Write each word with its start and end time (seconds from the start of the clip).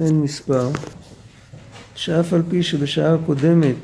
אין 0.00 0.20
מספר. 0.20 0.68
שאף 1.94 2.32
על 2.32 2.42
פי 2.50 2.62
שבשעה 2.62 3.14
הקודמת 3.14 3.76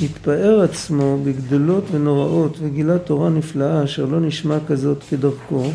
התפאר 0.00 0.60
עצמו 0.60 1.18
בגדולות 1.24 1.84
ונוראות 1.92 2.56
וגילה 2.60 2.98
תורה 2.98 3.30
נפלאה 3.30 3.84
אשר 3.84 4.04
לא 4.04 4.20
נשמע 4.20 4.58
כזאת 4.66 4.98
כדרכו 5.10 5.70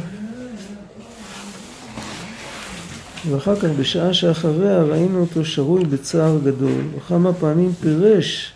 ואחר 3.29 3.55
כך 3.55 3.69
בשעה 3.79 4.13
שאחריה 4.13 4.83
ראינו 4.83 5.19
אותו 5.19 5.45
שרוי 5.45 5.83
בצער 5.83 6.37
גדול 6.43 6.81
וכמה 6.97 7.33
פעמים 7.33 7.71
פירש 7.81 8.51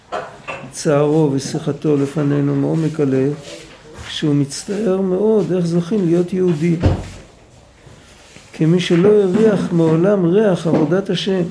צערו 0.71 1.29
ושיחתו 1.33 1.97
לפנינו 1.97 2.55
מעומק 2.55 2.99
הלב 2.99 3.33
שהוא 4.09 4.35
מצטער 4.35 5.01
מאוד 5.01 5.51
איך 5.51 5.65
זוכים 5.65 6.05
להיות 6.05 6.33
יהודי 6.33 6.75
כמי 8.53 8.79
שלא 8.79 9.09
הריח 9.09 9.73
מעולם 9.73 10.25
ריח 10.25 10.67
עבודת 10.67 11.09
השם. 11.09 11.41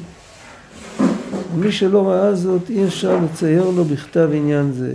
מי 1.56 1.72
שלא 1.72 2.08
ראה 2.08 2.34
זאת 2.34 2.70
אי 2.70 2.84
אפשר 2.84 3.18
לצייר 3.24 3.70
לו 3.70 3.84
בכתב 3.84 4.30
עניין 4.32 4.72
זה. 4.72 4.92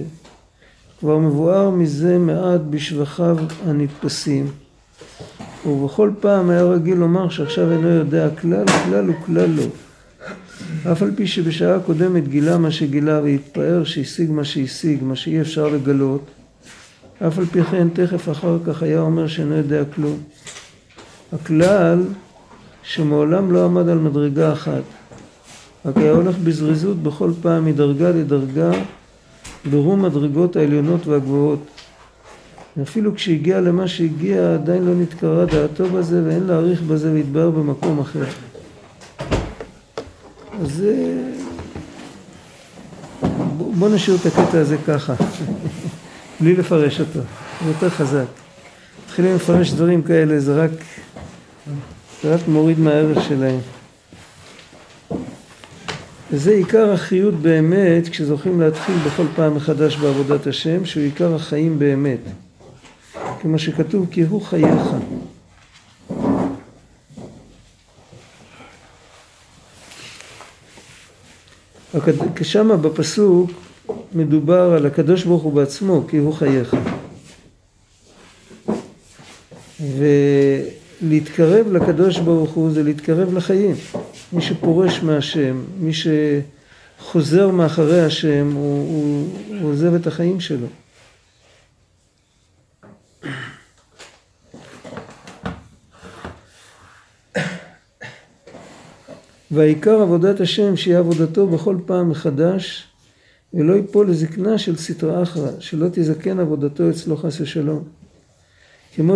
כבר 0.99 1.17
מבואר 1.17 1.69
מזה 1.69 2.17
מעט 2.17 2.61
בשבחיו 2.69 3.37
הנתפסים. 3.65 4.47
ובכל 5.65 6.11
פעם 6.19 6.49
היה 6.49 6.63
רגיל 6.63 6.97
לומר 6.97 7.29
שעכשיו 7.29 7.71
אינו 7.71 7.89
יודע 7.89 8.29
כלל 8.41 8.65
כלל 8.65 9.09
וכלל 9.09 9.49
לא. 9.49 9.65
אף 10.91 11.01
על 11.01 11.11
פי 11.15 11.27
שבשעה 11.27 11.75
הקודמת 11.75 12.27
גילה 12.27 12.57
מה 12.57 12.71
שגילה 12.71 13.21
והתפאר 13.23 13.83
שהשיג 13.83 14.31
מה 14.31 14.43
שהשיג 14.43 15.03
מה 15.03 15.15
שאי 15.15 15.41
אפשר 15.41 15.67
לגלות. 15.67 16.25
אף 17.27 17.39
על 17.39 17.45
פי 17.45 17.63
כן 17.63 17.87
תכף 17.93 18.29
אחר 18.29 18.57
כך 18.65 18.83
היה 18.83 18.99
אומר 18.99 19.27
שאינו 19.27 19.55
יודע 19.55 19.83
כלום 19.95 20.17
הכלל 21.35 22.03
שמעולם 22.83 23.51
לא 23.51 23.65
עמד 23.65 23.89
על 23.89 23.97
מדרגה 23.97 24.53
אחת. 24.53 24.83
רק 25.85 25.97
היה 25.97 26.11
הולך 26.11 26.35
בזריזות 26.37 27.03
בכל 27.03 27.31
פעם 27.41 27.65
מדרגה 27.65 28.09
לדרגה 28.09 28.71
ברום 29.69 30.01
מדרגות 30.01 30.55
העליונות 30.55 31.07
והגבוהות. 31.07 31.59
אפילו 32.81 33.15
כשהגיע 33.15 33.61
למה 33.61 33.87
שהגיע 33.87 34.53
עדיין 34.53 34.85
לא 34.85 34.93
נתקרא 34.95 35.45
דעתו 35.45 35.89
בזה 35.89 36.21
ואין 36.25 36.43
להעריך 36.43 36.81
בזה 36.81 37.11
ויתבהר 37.11 37.49
במקום 37.49 37.99
אחר. 37.99 38.25
אז 40.61 40.83
בוא 43.57 43.89
נשאיר 43.89 44.17
את 44.21 44.25
הקטע 44.25 44.59
הזה 44.59 44.77
ככה 44.87 45.13
בלי 46.41 46.55
לפרש 46.55 46.99
אותו, 46.99 47.19
זה 47.63 47.69
יותר 47.69 47.89
חזק. 47.89 48.25
מתחילים 49.05 49.35
לפרש 49.35 49.71
דברים 49.71 50.01
כאלה 50.03 50.39
זה 50.39 50.63
רק 50.63 50.71
זה 52.23 52.35
רק 52.35 52.47
מוריד 52.47 52.79
מהערך 52.79 53.23
שלהם. 53.23 53.59
וזה 56.31 56.51
עיקר 56.51 56.91
החיות 56.91 57.33
באמת 57.33 58.09
כשזוכים 58.09 58.61
להתחיל 58.61 58.95
בכל 59.05 59.25
פעם 59.35 59.55
מחדש 59.55 59.95
בעבודת 59.95 60.47
השם 60.47 60.85
שהוא 60.85 61.03
עיקר 61.03 61.35
החיים 61.35 61.79
באמת. 61.79 62.19
כמו 63.41 63.59
שכתוב 63.59 64.07
כי 64.11 64.21
הוא 64.21 64.41
חייך 64.41 64.81
כשמה 72.35 72.77
בפסוק 72.77 73.51
מדובר 74.13 74.73
על 74.77 74.85
הקדוש 74.85 75.23
ברוך 75.23 75.43
הוא 75.43 75.53
בעצמו 75.53 76.03
כי 76.07 76.17
הוא 76.17 76.33
חייך 76.33 76.75
ולהתקרב 81.15 81.71
לקדוש 81.71 82.19
ברוך 82.19 82.51
הוא 82.51 82.71
זה 82.71 82.83
להתקרב 82.83 83.33
לחיים 83.33 83.75
מי 84.33 84.41
שפורש 84.41 85.03
מהשם 85.03 85.63
מי 85.79 85.91
שחוזר 85.93 87.49
מאחרי 87.51 88.01
השם 88.01 88.51
הוא, 88.53 88.89
הוא, 88.89 89.27
הוא 89.61 89.71
עוזב 89.71 89.93
את 89.93 90.07
החיים 90.07 90.39
שלו 90.39 90.67
והעיקר 99.51 100.01
עבודת 100.01 100.39
השם 100.39 100.77
שיהיה 100.77 100.99
עבודתו 100.99 101.47
בכל 101.47 101.77
פעם 101.85 102.09
מחדש 102.09 102.87
ולא 103.53 103.73
ייפול 103.73 104.09
לזקנה 104.09 104.57
של 104.57 104.75
סטרא 104.75 105.23
אחרא, 105.23 105.51
שלא 105.59 105.87
תזקן 105.91 106.39
עבודתו 106.39 106.89
אצלו 106.89 107.17
חס 107.17 107.41
ושלום. 107.41 107.83
כמו, 108.95 109.15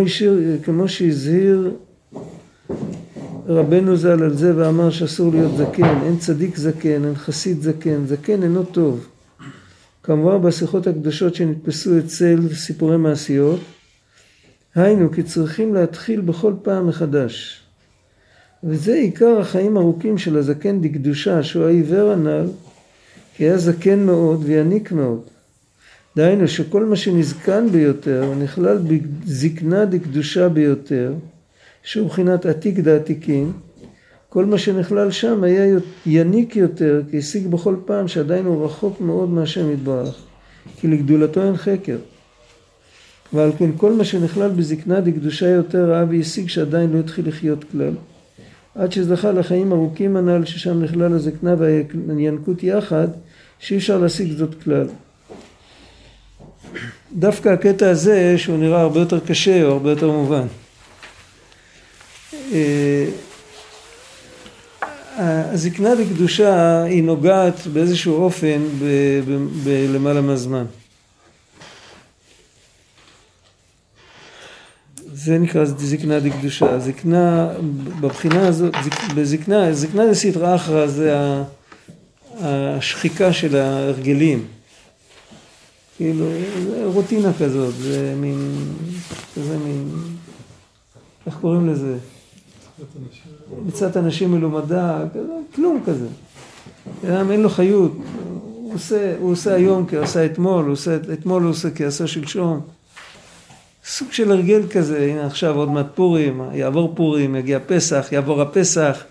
כמו 0.64 0.88
שהזהיר 0.88 1.72
רבנו 3.48 3.98
ז"ל 3.98 4.24
על 4.24 4.34
זה 4.34 4.54
ואמר 4.56 4.90
שאסור 4.90 5.32
להיות 5.32 5.58
זקן, 5.58 6.02
אין 6.04 6.18
צדיק 6.18 6.58
זקן, 6.58 7.06
אין 7.06 7.16
חסיד 7.16 7.62
זקן, 7.62 8.06
זקן 8.06 8.44
אינו 8.44 8.64
טוב. 8.64 9.08
כמובן 10.04 10.42
בשיחות 10.42 10.88
הקדושות 10.88 11.36
שנתפסו 11.36 12.00
אצל 12.00 12.54
סיפורי 12.54 12.98
מעשיות, 12.98 13.60
היינו 14.76 15.12
כי 15.12 15.24
צריכים 15.24 15.74
להתחיל 15.74 16.22
בכל 16.22 16.54
פעם 16.62 16.88
מחדש. 16.88 17.64
וזה 18.64 18.94
עיקר 18.94 19.40
החיים 19.40 19.78
ארוכים 19.78 20.18
של 20.18 20.38
הזקן 20.38 20.82
דקדושה, 20.82 21.44
שהוא 21.44 21.66
העיוור 21.66 22.12
הנ"ל, 22.12 22.48
כי 23.36 23.44
היה 23.44 23.58
זקן 23.58 24.00
מאוד 24.00 24.42
ויניק 24.44 24.92
מאוד. 24.92 25.22
דהיינו 26.16 26.48
שכל 26.48 26.86
מה 26.86 26.96
שנזקן 26.96 27.70
ביותר 27.72 28.34
נכלל 28.36 28.78
בזקנה 28.78 29.86
דקדושה 29.86 30.50
ביותר, 30.50 31.14
שהוא 31.84 32.06
מבחינת 32.06 32.46
עתיק 32.46 32.80
דעתיקים, 32.80 33.52
כל 34.30 34.46
מה 34.46 34.58
שנכלל 34.58 35.12
שם 35.12 35.44
היה 35.44 35.78
יניק 36.06 36.56
יותר, 36.56 37.02
כי 37.12 37.18
השיג 37.18 37.48
בכל 37.48 37.76
פעם 37.86 38.08
שעדיין 38.08 38.46
הוא 38.46 38.66
רחוק 38.66 39.02
מאוד 39.02 39.30
מהשם 39.30 39.72
יתברך, 39.72 40.16
כי 40.80 40.88
לגדולתו 40.88 41.44
אין 41.44 41.58
חקר. 41.58 41.98
ועל 43.34 43.52
כן 43.58 43.70
כל 43.78 43.94
מה 43.94 44.04
שנכלל 44.04 44.50
בזקנה 44.50 45.02
דקדושה 45.02 45.48
יותר 45.48 45.92
ראה 45.92 46.06
והשיג 46.10 46.50
שעדיין 46.50 46.94
לא 46.94 47.00
התחיל 47.00 47.28
לחיות 47.28 47.64
כלל. 47.72 47.94
עד 48.76 48.92
שזכה 48.92 49.32
לחיים 49.32 49.72
ארוכים 49.72 50.18
הנ"ל 50.18 50.46
ששם 50.46 50.84
נכלל 50.84 51.14
הזקנה 51.14 51.56
והינקות 52.08 52.64
יחד 52.64 53.08
שאי 53.60 53.78
אפשר 53.78 53.98
להשיג 53.98 54.32
זאת 54.32 54.64
כלל. 54.64 54.88
דווקא 57.14 57.50
הקטע 57.50 57.90
הזה 57.90 58.38
שהוא 58.38 58.58
נראה 58.58 58.82
הרבה 58.82 59.00
יותר 59.00 59.20
קשה 59.20 59.64
או 59.64 59.72
הרבה 59.72 59.90
יותר 59.90 60.12
מובן. 60.12 60.46
אה, 62.52 63.06
הזקנה 65.54 65.94
לקדושה 65.94 66.84
היא 66.84 67.04
נוגעת 67.04 67.68
באיזשהו 67.74 68.16
אופן 68.16 68.62
בלמעלה 69.64 70.22
מהזמן. 70.22 70.66
זה 75.14 75.38
נקרא 75.38 75.66
זקנה 75.66 76.20
דקדושה. 76.20 76.80
זקנה, 76.80 77.50
בבחינה 78.02 78.48
הזאת, 78.48 78.74
בזקנה, 79.16 79.74
זקנה 79.74 80.14
זה 80.14 80.16
סטרא 80.16 80.56
אחרא, 80.56 80.88
זה 80.88 81.16
השחיקה 82.42 83.34
של 83.34 83.56
ההרגלים. 83.56 84.46
כאילו, 85.98 86.26
זה 86.64 86.86
רוטינה 86.86 87.32
כזאת, 87.40 87.76
זה 87.76 88.14
מין, 88.18 88.56
כזה 89.36 89.58
מין, 89.58 89.90
איך 91.26 91.36
קוראים 91.42 91.70
לזה? 91.70 91.98
מצד 93.66 93.98
אנשים 93.98 94.32
מלומדה, 94.32 95.04
כלום 95.56 95.82
כזה. 95.86 96.08
אדם 97.08 97.32
אין 97.32 97.42
לו 97.42 97.50
חיות, 97.50 97.92
הוא 98.70 98.74
עושה, 98.74 99.16
הוא 99.20 99.32
עושה 99.32 99.54
היום 99.54 99.86
כי 99.86 99.98
עשה 99.98 100.26
אתמול, 100.26 100.66
הוא 100.66 100.72
עושה, 100.72 100.98
אתמול 101.14 101.44
הוא 101.44 101.52
עושה 101.52 101.70
כי 101.70 101.86
עשה 101.86 102.08
שלשום. 102.08 102.62
סוג 103.86 104.12
של 104.12 104.32
הרגל 104.32 104.62
כזה, 104.72 105.08
הנה 105.12 105.26
עכשיו 105.26 105.56
עוד 105.56 105.70
מעט 105.70 105.88
פורים, 105.96 106.42
יעבור 106.54 106.94
פורים, 106.96 107.36
יגיע 107.36 107.60
פסח, 107.68 108.08
יעבור 108.12 108.42
הפסח. 108.42 109.04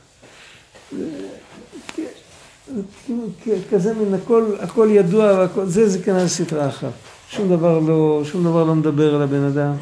כזה 3.70 3.94
מין 3.94 4.14
הכל, 4.14 4.44
הכל 4.60 4.88
ידוע, 4.90 5.24
והכל, 5.38 5.66
זה 5.66 5.98
כנראה 6.04 6.28
סטרה 6.28 6.68
אחת. 6.68 6.92
שום 7.30 7.48
דבר 7.48 7.78
לא, 7.78 8.22
שום 8.24 8.44
דבר 8.44 8.64
לא 8.64 8.74
מדבר 8.74 9.14
על 9.14 9.22
הבן 9.22 9.42
אדם. 9.42 9.72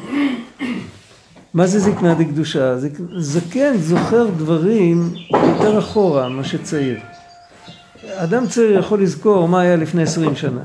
מה 1.53 1.67
זה 1.67 1.79
זקנה 1.79 2.13
דקדושה? 2.13 2.75
זקן 3.17 3.77
זוכר 3.77 4.27
דברים 4.37 5.13
יותר 5.31 5.79
אחורה 5.79 6.29
מה 6.29 6.43
שצעיר. 6.43 6.97
אדם 8.15 8.47
צעיר 8.47 8.79
יכול 8.79 9.01
לזכור 9.01 9.47
מה 9.47 9.61
היה 9.61 9.75
לפני 9.75 10.03
עשרים 10.03 10.35
שנה. 10.35 10.61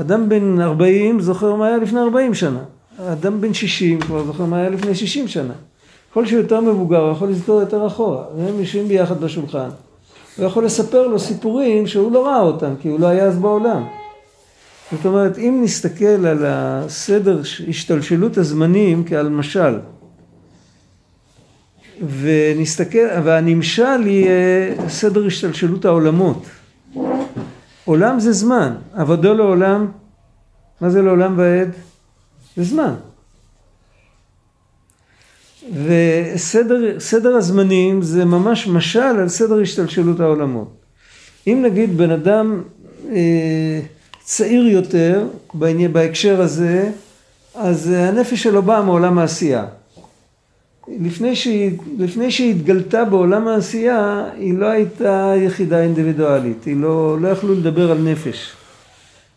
אדם 0.00 0.28
בן 0.28 0.60
ארבעים 0.60 1.20
זוכר 1.20 1.54
מה 1.54 1.66
היה 1.66 1.76
לפני 1.76 2.00
ארבעים 2.00 2.34
שנה. 2.34 2.60
אדם 3.12 3.40
בן 3.40 3.54
שישים 3.54 4.00
כבר 4.00 4.24
זוכר 4.24 4.44
מה 4.44 4.56
היה 4.58 4.70
לפני 4.70 4.94
שישים 4.94 5.28
שנה. 5.28 5.52
ככל 6.10 6.26
שהוא 6.26 6.38
יותר 6.38 6.60
מבוגר 6.60 7.00
הוא 7.00 7.12
יכול 7.12 7.28
לזכור 7.28 7.60
יותר 7.60 7.86
אחורה. 7.86 8.24
הם 8.38 8.60
יושבים 8.60 8.88
ביחד 8.88 9.20
בשולחן. 9.20 9.68
הוא 10.36 10.46
יכול 10.46 10.64
לספר 10.64 11.06
לו 11.06 11.18
סיפורים 11.18 11.86
שהוא 11.86 12.12
לא 12.12 12.26
ראה 12.26 12.40
אותם 12.40 12.74
כי 12.82 12.88
הוא 12.88 13.00
לא 13.00 13.06
היה 13.06 13.24
אז 13.24 13.38
בעולם. 13.38 13.84
זאת 14.92 15.06
אומרת 15.06 15.38
אם 15.38 15.60
נסתכל 15.64 16.26
על 16.26 16.44
הסדר 16.46 17.40
השתלשלות 17.68 18.36
הזמנים 18.36 19.04
כעל 19.06 19.28
משל 19.28 19.78
ונסתכל, 22.20 23.06
והנמשל 23.24 24.06
יהיה 24.06 24.88
סדר 24.88 25.26
השתלשלות 25.26 25.84
העולמות. 25.84 26.46
עולם 27.84 28.20
זה 28.20 28.32
זמן, 28.32 28.74
עבודו 28.94 29.34
לעולם, 29.34 29.86
מה 30.80 30.90
זה 30.90 31.02
לעולם 31.02 31.38
ועד? 31.38 31.68
זה 32.56 32.64
זמן. 32.64 32.94
וסדר 35.84 37.36
הזמנים 37.36 38.02
זה 38.02 38.24
ממש 38.24 38.66
משל 38.68 38.98
על 39.00 39.28
סדר 39.28 39.60
השתלשלות 39.60 40.20
העולמות. 40.20 40.72
אם 41.46 41.62
נגיד 41.64 41.96
בן 41.96 42.10
אדם 42.10 42.62
אה, 43.08 43.80
צעיר 44.26 44.66
יותר 44.66 45.26
בהקשר 45.92 46.40
הזה, 46.40 46.90
אז 47.54 47.90
הנפש 47.90 48.42
שלו 48.42 48.62
באה 48.62 48.82
מעולם 48.82 49.18
העשייה. 49.18 49.64
לפני 51.00 51.36
שהיא, 51.36 51.70
לפני 51.98 52.30
שהיא 52.30 52.50
התגלתה 52.50 53.04
בעולם 53.04 53.48
העשייה, 53.48 54.24
היא 54.38 54.58
לא 54.58 54.66
הייתה 54.66 55.32
יחידה 55.36 55.80
אינדיבידואלית, 55.82 56.64
היא 56.64 56.76
לא, 56.76 57.20
לא 57.20 57.28
יכלו 57.28 57.54
לדבר 57.54 57.90
על 57.90 57.98
נפש. 57.98 58.52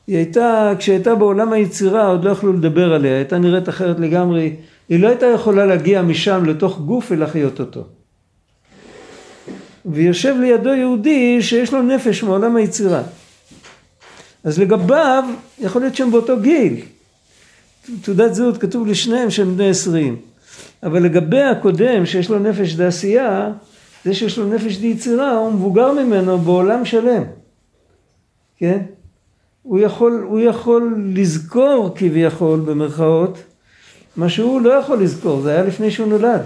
היא 0.07 0.15
הייתה, 0.17 0.73
כשהייתה 0.79 1.15
בעולם 1.15 1.53
היצירה 1.53 2.07
עוד 2.07 2.23
לא 2.23 2.29
יכלו 2.29 2.53
לדבר 2.53 2.93
עליה, 2.93 3.15
הייתה 3.15 3.37
נראית 3.37 3.69
אחרת 3.69 3.99
לגמרי, 3.99 4.55
היא 4.89 4.99
לא 4.99 5.07
הייתה 5.07 5.25
יכולה 5.25 5.65
להגיע 5.65 6.01
משם 6.01 6.45
לתוך 6.45 6.79
גוף 6.79 7.07
ולחיות 7.11 7.59
אותו. 7.59 7.83
ויושב 9.85 10.35
לידו 10.41 10.73
יהודי 10.73 11.41
שיש 11.41 11.73
לו 11.73 11.81
נפש 11.81 12.23
מעולם 12.23 12.55
היצירה. 12.55 13.01
אז 14.43 14.59
לגביו 14.59 15.23
יכול 15.59 15.81
להיות 15.81 15.95
שהם 15.95 16.11
באותו 16.11 16.39
גיל. 16.41 16.85
תעודת 18.01 18.33
זהות 18.33 18.57
כתוב 18.57 18.87
לשניהם 18.87 19.29
שהם 19.29 19.55
בני 19.55 19.69
עשרים. 19.69 20.21
אבל 20.83 21.03
לגבי 21.03 21.41
הקודם 21.41 22.05
שיש 22.05 22.29
לו 22.29 22.39
נפש 22.39 22.73
דעשייה, 22.73 23.51
זה 24.05 24.13
שיש 24.13 24.37
לו 24.37 24.53
נפש 24.53 24.77
דיצירה 24.77 25.31
הוא 25.31 25.51
מבוגר 25.51 25.91
ממנו 25.91 26.37
בעולם 26.37 26.85
שלם. 26.85 27.23
כן? 28.57 28.79
הוא 29.63 29.79
יכול, 29.79 30.25
הוא 30.29 30.39
יכול 30.39 30.95
לזכור 31.13 31.91
כביכול 31.95 32.59
במרכאות 32.59 33.37
מה 34.15 34.29
שהוא 34.29 34.61
לא 34.61 34.73
יכול 34.73 35.03
לזכור, 35.03 35.41
זה 35.41 35.51
היה 35.51 35.63
לפני 35.63 35.91
שהוא 35.91 36.07
נולד. 36.07 36.41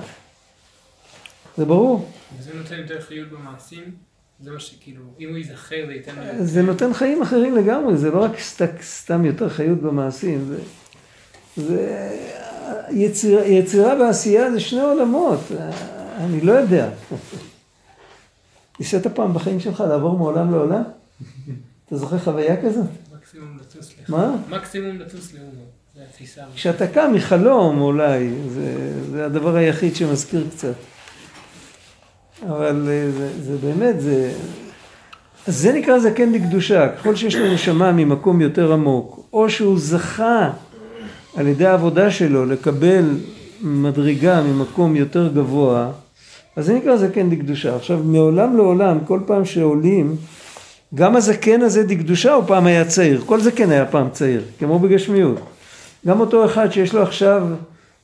זה 1.57 1.65
ברור. 1.65 2.09
וזה 2.39 2.51
נותן 2.53 2.75
יותר 2.75 3.01
חיות 3.01 3.29
במעשים? 3.29 3.83
זה 4.43 4.51
מה 4.51 4.59
שכאילו, 4.59 5.01
אם 5.19 5.29
הוא 5.29 5.37
ייזכר 5.37 5.85
זה 5.87 5.93
ייתן 5.93 6.15
לו... 6.15 6.45
זה 6.45 6.61
נותן 6.61 6.93
חיים 6.93 7.21
אחרים 7.21 7.55
לגמרי, 7.55 7.97
זה 7.97 8.11
לא 8.11 8.23
רק 8.23 8.39
סת, 8.39 8.71
סתם 8.81 9.25
יותר 9.25 9.49
חיות 9.49 9.81
במעשים. 9.81 10.45
זה, 10.45 10.57
זה 11.55 12.09
יציר, 12.91 13.39
יצירה 13.45 13.99
ועשייה 13.99 14.51
זה 14.51 14.59
שני 14.59 14.81
עולמות, 14.81 15.39
אני 16.17 16.41
לא 16.41 16.51
יודע. 16.51 16.89
ניסית 18.79 19.07
פעם 19.07 19.33
בחיים 19.33 19.59
שלך 19.59 19.83
לעבור 19.89 20.17
מעולם 20.17 20.51
לעולם? 20.51 20.83
אתה 21.85 21.97
זוכר 21.97 22.19
חוויה 22.19 22.61
כזאת? 22.61 22.85
מקסימום 23.15 23.57
לטוס 23.61 23.93
לך. 24.03 24.09
מה? 24.09 24.35
מקסימום 24.49 24.99
לטוס 24.99 25.33
לאומו. 25.33 25.63
כשאתה 26.55 26.87
קם 26.87 27.11
מחלום 27.15 27.81
אולי, 27.81 28.29
זה, 28.49 28.93
זה 29.11 29.25
הדבר 29.25 29.55
היחיד 29.55 29.95
שמזכיר 29.95 30.47
קצת. 30.55 30.73
אבל 32.49 32.87
אה, 32.89 33.11
זה, 33.11 33.29
זה 33.43 33.57
באמת, 33.67 34.01
זה... 34.01 34.31
זה 35.47 35.73
נקרא 35.73 35.99
זקן 35.99 36.31
לקדושה, 36.31 36.89
ככל 36.89 37.15
שיש 37.15 37.35
לו 37.35 37.53
נשמה 37.53 37.91
ממקום 37.91 38.41
יותר 38.41 38.73
עמוק, 38.73 39.27
או 39.33 39.49
שהוא 39.49 39.79
זכה 39.79 40.49
על 41.35 41.47
ידי 41.47 41.65
העבודה 41.65 42.11
שלו 42.11 42.45
לקבל 42.45 43.17
מדרגה 43.61 44.41
ממקום 44.41 44.95
יותר 44.95 45.27
גבוה, 45.27 45.91
אז 46.55 46.65
זה 46.65 46.73
נקרא 46.73 46.97
זקן 46.97 47.29
דקדושה. 47.29 47.75
עכשיו 47.75 47.99
מעולם 48.03 48.57
לעולם, 48.57 48.97
כל 49.07 49.19
פעם 49.25 49.45
שעולים, 49.45 50.15
גם 50.95 51.15
הזקן 51.15 51.61
הזה 51.61 51.83
דקדושה 51.83 52.33
הוא 52.33 52.43
פעם 52.47 52.65
היה 52.65 52.85
צעיר, 52.85 53.21
כל 53.25 53.41
זקן 53.41 53.69
היה 53.71 53.85
פעם 53.85 54.09
צעיר, 54.09 54.41
כמו 54.59 54.79
בגשמיות. 54.79 55.39
גם 56.07 56.19
אותו 56.19 56.45
אחד 56.45 56.71
שיש 56.71 56.93
לו 56.93 57.01
עכשיו, 57.01 57.47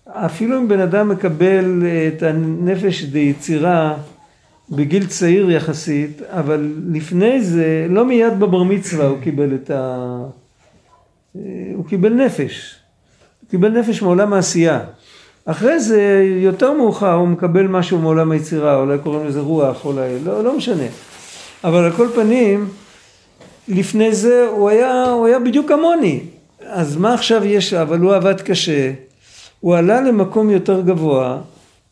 אפילו 0.08 0.58
אם 0.58 0.68
בן 0.68 0.80
אדם 0.80 1.10
מקבל 1.10 1.84
את 2.08 2.24
הנפש 2.24 3.04
דיצירה 3.04 3.96
בגיל 4.72 5.06
צעיר 5.06 5.52
יחסית, 5.52 6.22
אבל 6.28 6.74
לפני 6.92 7.42
זה, 7.42 7.88
לא 7.90 8.06
מיד 8.06 8.40
בבר 8.40 8.64
מצווה 8.64 9.08
הוא 9.08 9.18
קיבל 9.22 9.56
את 9.56 9.72
ה... 9.72 10.18
הוא 11.76 11.86
קיבל 11.90 12.14
נפש. 12.14 12.76
הוא 13.42 13.50
קיבל 13.50 13.80
נפש 13.80 14.02
מעולם 14.02 14.34
העשייה. 14.34 14.80
אחרי 15.46 15.80
זה, 15.80 16.24
יותר 16.42 16.74
מאוחר, 16.74 17.14
הוא 17.14 17.28
מקבל 17.28 17.68
משהו 17.68 18.00
מעולם 18.00 18.32
היצירה, 18.32 18.76
אולי 18.76 18.98
קוראים 19.04 19.28
לזה 19.28 19.40
רוח, 19.40 19.86
אולי, 19.86 20.20
לא, 20.24 20.44
לא 20.44 20.58
משנה. 20.58 20.88
אבל 21.64 21.84
על 21.84 21.92
כל 21.92 22.08
פנים, 22.16 22.70
לפני 23.68 24.16
זה 24.16 24.48
הוא 24.52 24.70
היה, 24.70 25.04
הוא 25.04 25.26
היה 25.26 25.40
בדיוק 25.40 25.68
כמוני. 25.68 26.20
אז 26.66 26.98
מה 26.98 27.14
עכשיו 27.14 27.46
יש, 27.46 27.74
אבל 27.74 28.00
הוא 28.00 28.16
עבד 28.16 28.42
קשה, 28.42 28.92
הוא 29.60 29.76
עלה 29.76 30.02
למקום 30.02 30.50
יותר 30.50 30.82
גבוה, 30.82 31.38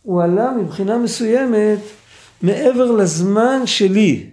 הוא 0.03 0.23
עלה 0.23 0.51
מבחינה 0.51 0.97
מסוימת 0.97 1.79
מעבר 2.41 2.91
לזמן 2.91 3.61
שלי. 3.65 4.25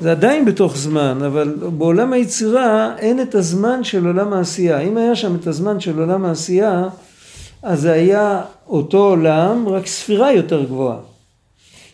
זה 0.00 0.10
עדיין 0.10 0.44
בתוך 0.44 0.76
זמן, 0.76 1.18
אבל 1.26 1.54
בעולם 1.78 2.12
היצירה 2.12 2.94
אין 2.98 3.22
את 3.22 3.34
הזמן 3.34 3.84
של 3.84 4.06
עולם 4.06 4.32
העשייה. 4.32 4.80
אם 4.80 4.96
היה 4.96 5.16
שם 5.16 5.34
את 5.34 5.46
הזמן 5.46 5.80
של 5.80 5.98
עולם 5.98 6.24
העשייה, 6.24 6.88
אז 7.62 7.80
זה 7.80 7.92
היה 7.92 8.42
אותו 8.68 8.98
עולם, 8.98 9.68
רק 9.68 9.86
ספירה 9.86 10.32
יותר 10.32 10.64
גבוהה. 10.64 10.98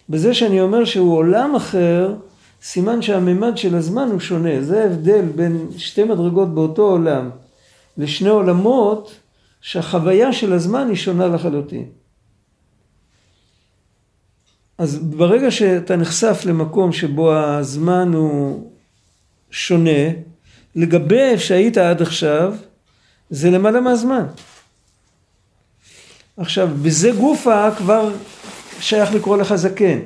בזה 0.08 0.34
שאני 0.34 0.60
אומר 0.60 0.84
שהוא 0.84 1.16
עולם 1.16 1.54
אחר, 1.54 2.14
סימן 2.62 3.02
שהממד 3.02 3.56
של 3.56 3.74
הזמן 3.74 4.08
הוא 4.10 4.20
שונה. 4.20 4.62
זה 4.62 4.82
ההבדל 4.82 5.24
בין 5.34 5.66
שתי 5.76 6.04
מדרגות 6.04 6.54
באותו 6.54 6.82
עולם 6.82 7.30
לשני 7.98 8.28
עולמות, 8.28 9.14
שהחוויה 9.60 10.32
של 10.32 10.52
הזמן 10.52 10.88
היא 10.88 10.96
שונה 10.96 11.26
לחלוטין. 11.26 11.84
אז 14.78 14.98
ברגע 14.98 15.50
שאתה 15.50 15.96
נחשף 15.96 16.42
למקום 16.44 16.92
שבו 16.92 17.34
הזמן 17.34 18.12
הוא 18.14 18.70
שונה, 19.50 20.10
לגבי 20.76 21.18
איפה 21.18 21.42
שהיית 21.42 21.78
עד 21.78 22.02
עכשיו, 22.02 22.54
זה 23.30 23.50
למעלה 23.50 23.80
מהזמן. 23.80 24.26
עכשיו, 26.36 26.68
בזה 26.82 27.10
גופה 27.10 27.68
כבר 27.76 28.10
שייך 28.80 29.14
לקרוא 29.14 29.36
לך 29.36 29.54
זקן. 29.54 29.98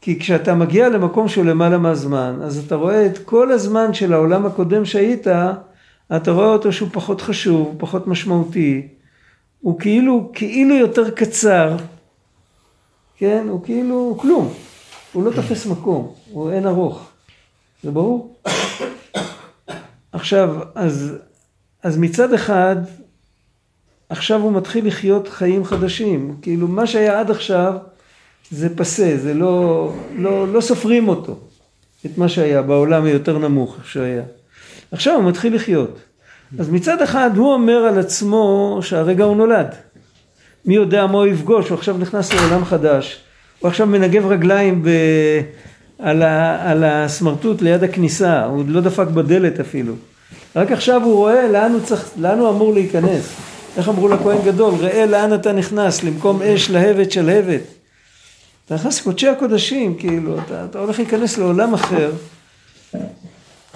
כי 0.00 0.20
כשאתה 0.20 0.54
מגיע 0.54 0.88
למקום 0.88 1.28
שהוא 1.28 1.44
למעלה 1.44 1.78
מהזמן, 1.78 2.38
אז 2.42 2.58
אתה 2.58 2.74
רואה 2.74 3.06
את 3.06 3.18
כל 3.18 3.52
הזמן 3.52 3.94
של 3.94 4.12
העולם 4.12 4.46
הקודם 4.46 4.84
שהיית, 4.84 5.26
אתה 6.16 6.30
רואה 6.30 6.46
אותו 6.46 6.72
שהוא 6.72 6.88
פחות 6.92 7.20
חשוב, 7.20 7.74
פחות 7.78 8.06
משמעותי, 8.06 8.88
הוא 9.60 9.80
כאילו, 9.80 10.30
כאילו 10.34 10.74
יותר 10.74 11.10
קצר, 11.10 11.76
כן? 13.18 13.46
הוא 13.48 13.64
כאילו 13.64 14.16
כלום, 14.20 14.52
הוא 15.12 15.24
לא 15.24 15.30
תופס 15.30 15.66
מקום, 15.66 16.14
הוא 16.30 16.50
אין 16.50 16.66
ארוך, 16.66 17.10
זה 17.82 17.90
ברור? 17.90 18.36
עכשיו, 20.12 20.56
אז, 20.74 21.14
אז 21.82 21.98
מצד 21.98 22.32
אחד, 22.32 22.76
עכשיו 24.08 24.40
הוא 24.40 24.52
מתחיל 24.52 24.86
לחיות 24.86 25.28
חיים 25.28 25.64
חדשים, 25.64 26.36
כאילו 26.42 26.68
מה 26.68 26.86
שהיה 26.86 27.20
עד 27.20 27.30
עכשיו 27.30 27.76
זה 28.50 28.76
פסה, 28.76 29.16
זה 29.22 29.34
לא, 29.34 29.92
לא, 30.16 30.52
לא 30.52 30.60
סופרים 30.60 31.08
אותו, 31.08 31.38
את 32.06 32.18
מה 32.18 32.28
שהיה 32.28 32.62
בעולם 32.62 33.04
היותר 33.04 33.38
נמוך, 33.38 33.76
שהיה. 33.84 34.22
עכשיו 34.92 35.14
הוא 35.14 35.24
מתחיל 35.24 35.54
לחיות. 35.54 35.98
אז 36.58 36.70
מצד 36.70 37.02
אחד 37.02 37.30
הוא 37.36 37.52
אומר 37.52 37.76
על 37.76 37.98
עצמו 37.98 38.78
שהרגע 38.82 39.24
הוא 39.24 39.36
נולד. 39.36 39.74
מי 40.64 40.74
יודע 40.74 41.06
מה 41.06 41.18
הוא 41.18 41.26
יפגוש, 41.26 41.68
הוא 41.68 41.78
עכשיו 41.78 41.98
נכנס 41.98 42.32
לעולם 42.32 42.64
חדש. 42.64 43.20
הוא 43.58 43.68
עכשיו 43.68 43.86
מנגב 43.86 44.26
רגליים 44.26 44.82
ב... 44.82 44.88
על, 45.98 46.22
ה... 46.22 46.70
על 46.70 46.84
הסמרטוט 46.84 47.62
ליד 47.62 47.82
הכניסה, 47.82 48.44
הוא 48.44 48.64
לא 48.68 48.80
דפק 48.80 49.06
בדלת 49.06 49.60
אפילו. 49.60 49.94
רק 50.56 50.72
עכשיו 50.72 51.02
הוא 51.04 51.14
רואה 51.14 51.48
לאן 51.48 51.72
הוא, 51.72 51.80
צריך, 51.84 52.10
לאן 52.16 52.38
הוא 52.38 52.50
אמור 52.50 52.74
להיכנס. 52.74 53.34
איך 53.76 53.88
אמרו 53.88 54.08
לכהן 54.08 54.38
גדול, 54.44 54.74
ראה 54.74 55.06
לאן 55.06 55.34
אתה 55.34 55.52
נכנס, 55.52 56.04
למקום 56.04 56.42
אש, 56.42 56.70
להבת, 56.70 57.12
שלהבת. 57.12 57.60
אתה 58.66 58.74
נכנס 58.74 59.00
לקודשי 59.00 59.28
הקודשים, 59.28 59.94
כאילו, 59.94 60.38
אתה, 60.38 60.64
אתה 60.64 60.78
הולך 60.78 60.98
להיכנס 60.98 61.38
לעולם 61.38 61.74
אחר. 61.74 62.10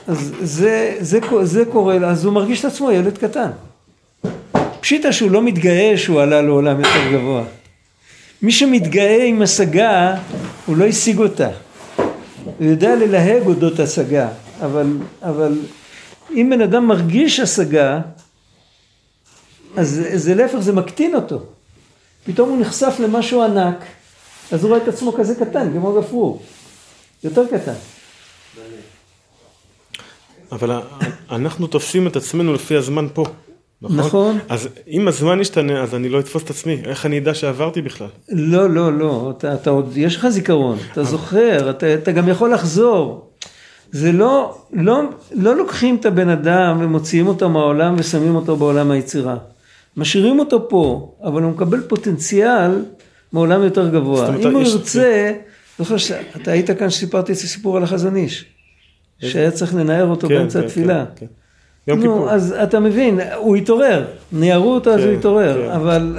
אז 0.06 0.32
זה, 0.40 0.96
זה, 1.00 1.20
זה, 1.20 1.44
זה 1.44 1.64
קורה, 1.64 1.96
אז 1.96 2.24
הוא 2.24 2.32
מרגיש 2.32 2.60
את 2.60 2.64
עצמו 2.64 2.90
ילד 2.90 3.18
קטן. 3.18 3.50
פשיטה 4.82 5.12
שהוא 5.12 5.30
לא 5.30 5.42
מתגאה 5.42 5.92
שהוא 5.96 6.20
עלה 6.20 6.42
לעולם 6.42 6.78
יותר 6.80 7.12
גבוה. 7.12 7.44
מי 8.42 8.52
שמתגאה 8.52 9.24
עם 9.24 9.42
השגה, 9.42 10.14
הוא 10.66 10.76
לא 10.76 10.84
השיג 10.84 11.18
אותה. 11.18 11.50
הוא 12.44 12.66
יודע 12.66 12.94
ללהג 12.94 13.46
אודות 13.46 13.78
השגה, 13.78 14.28
אבל, 14.60 14.86
אבל 15.22 15.58
אם 16.30 16.50
בן 16.50 16.60
אדם 16.60 16.86
מרגיש 16.86 17.40
השגה, 17.40 18.00
אז 19.76 20.02
זה 20.14 20.34
להפך, 20.34 20.58
זה 20.58 20.72
מקטין 20.72 21.14
אותו. 21.14 21.42
פתאום 22.24 22.48
הוא 22.48 22.60
נחשף 22.60 22.94
למשהו 22.98 23.42
ענק, 23.42 23.84
אז 24.52 24.64
הוא 24.64 24.68
רואה 24.68 24.82
את 24.82 24.88
עצמו 24.88 25.12
כזה 25.12 25.34
קטן, 25.34 25.72
כמו 25.72 26.00
גפרור. 26.00 26.42
יותר 27.24 27.46
קטן. 27.46 27.74
אבל 30.52 30.80
אנחנו 31.30 31.66
תופסים 31.66 32.06
את 32.06 32.16
עצמנו 32.16 32.52
לפי 32.52 32.76
הזמן 32.76 33.06
פה. 33.14 33.24
נכון? 33.82 33.98
נכון. 33.98 34.38
אז 34.48 34.68
אם 34.88 35.08
הזמן 35.08 35.40
ישתנה, 35.40 35.82
אז 35.82 35.94
אני 35.94 36.08
לא 36.08 36.20
אתפוס 36.20 36.42
את 36.42 36.50
עצמי. 36.50 36.78
איך 36.84 37.06
אני 37.06 37.18
אדע 37.18 37.34
שעברתי 37.34 37.82
בכלל? 37.82 38.06
לא, 38.28 38.70
לא, 38.70 38.92
לא, 38.92 39.34
אתה, 39.38 39.54
אתה 39.54 39.70
עוד, 39.70 39.92
יש 39.96 40.16
לך 40.16 40.28
זיכרון, 40.28 40.78
אתה 40.92 41.04
זוכר, 41.04 41.70
אתה, 41.70 41.94
אתה 41.94 42.12
גם 42.12 42.28
יכול 42.28 42.52
לחזור. 42.52 43.28
זה 43.92 44.12
לא, 44.12 44.58
לא, 44.72 45.02
לא 45.32 45.56
לוקחים 45.56 45.96
את 46.00 46.06
הבן 46.06 46.28
אדם 46.28 46.78
ומוציאים 46.80 47.26
אותו 47.26 47.48
מהעולם 47.48 47.94
ושמים 47.98 48.34
אותו 48.36 48.56
בעולם 48.56 48.90
היצירה. 48.90 49.36
משאירים 49.96 50.38
אותו 50.38 50.68
פה, 50.68 51.14
אבל 51.24 51.42
הוא 51.42 51.50
מקבל 51.52 51.80
פוטנציאל 51.80 52.84
מעולם 53.32 53.62
יותר 53.62 53.88
גבוה. 53.88 54.28
אומרת, 54.28 54.46
אם 54.46 54.52
הוא 54.54 54.62
יש- 54.62 54.72
ירצה, 54.72 55.32
זוכר 55.78 55.96
שאתה 55.96 56.50
היית 56.50 56.70
כאן 56.70 56.90
שסיפרתי 56.90 57.32
את 57.32 57.36
הסיפור 57.36 57.76
על 57.76 57.82
החזון 57.82 58.16
איש, 58.16 58.44
שהיה 59.20 59.50
צריך 59.50 59.74
לנער 59.74 60.06
אותו 60.06 60.28
כן, 60.28 60.34
באמצע 60.34 60.60
כן, 60.60 60.66
התפילה. 60.66 61.04
כן, 61.16 61.26
כן. 61.26 61.26
יום 61.86 62.00
כיפור. 62.00 62.18
נו, 62.18 62.30
אז 62.30 62.54
אתה 62.62 62.80
מבין, 62.80 63.20
הוא 63.36 63.56
התעורר, 63.56 64.04
ניערו 64.32 64.74
אותו 64.74 64.90
אז 64.90 65.00
כן, 65.00 65.06
הוא 65.06 65.12
התעורר, 65.12 65.66
כן. 65.66 65.70
אבל... 65.70 66.18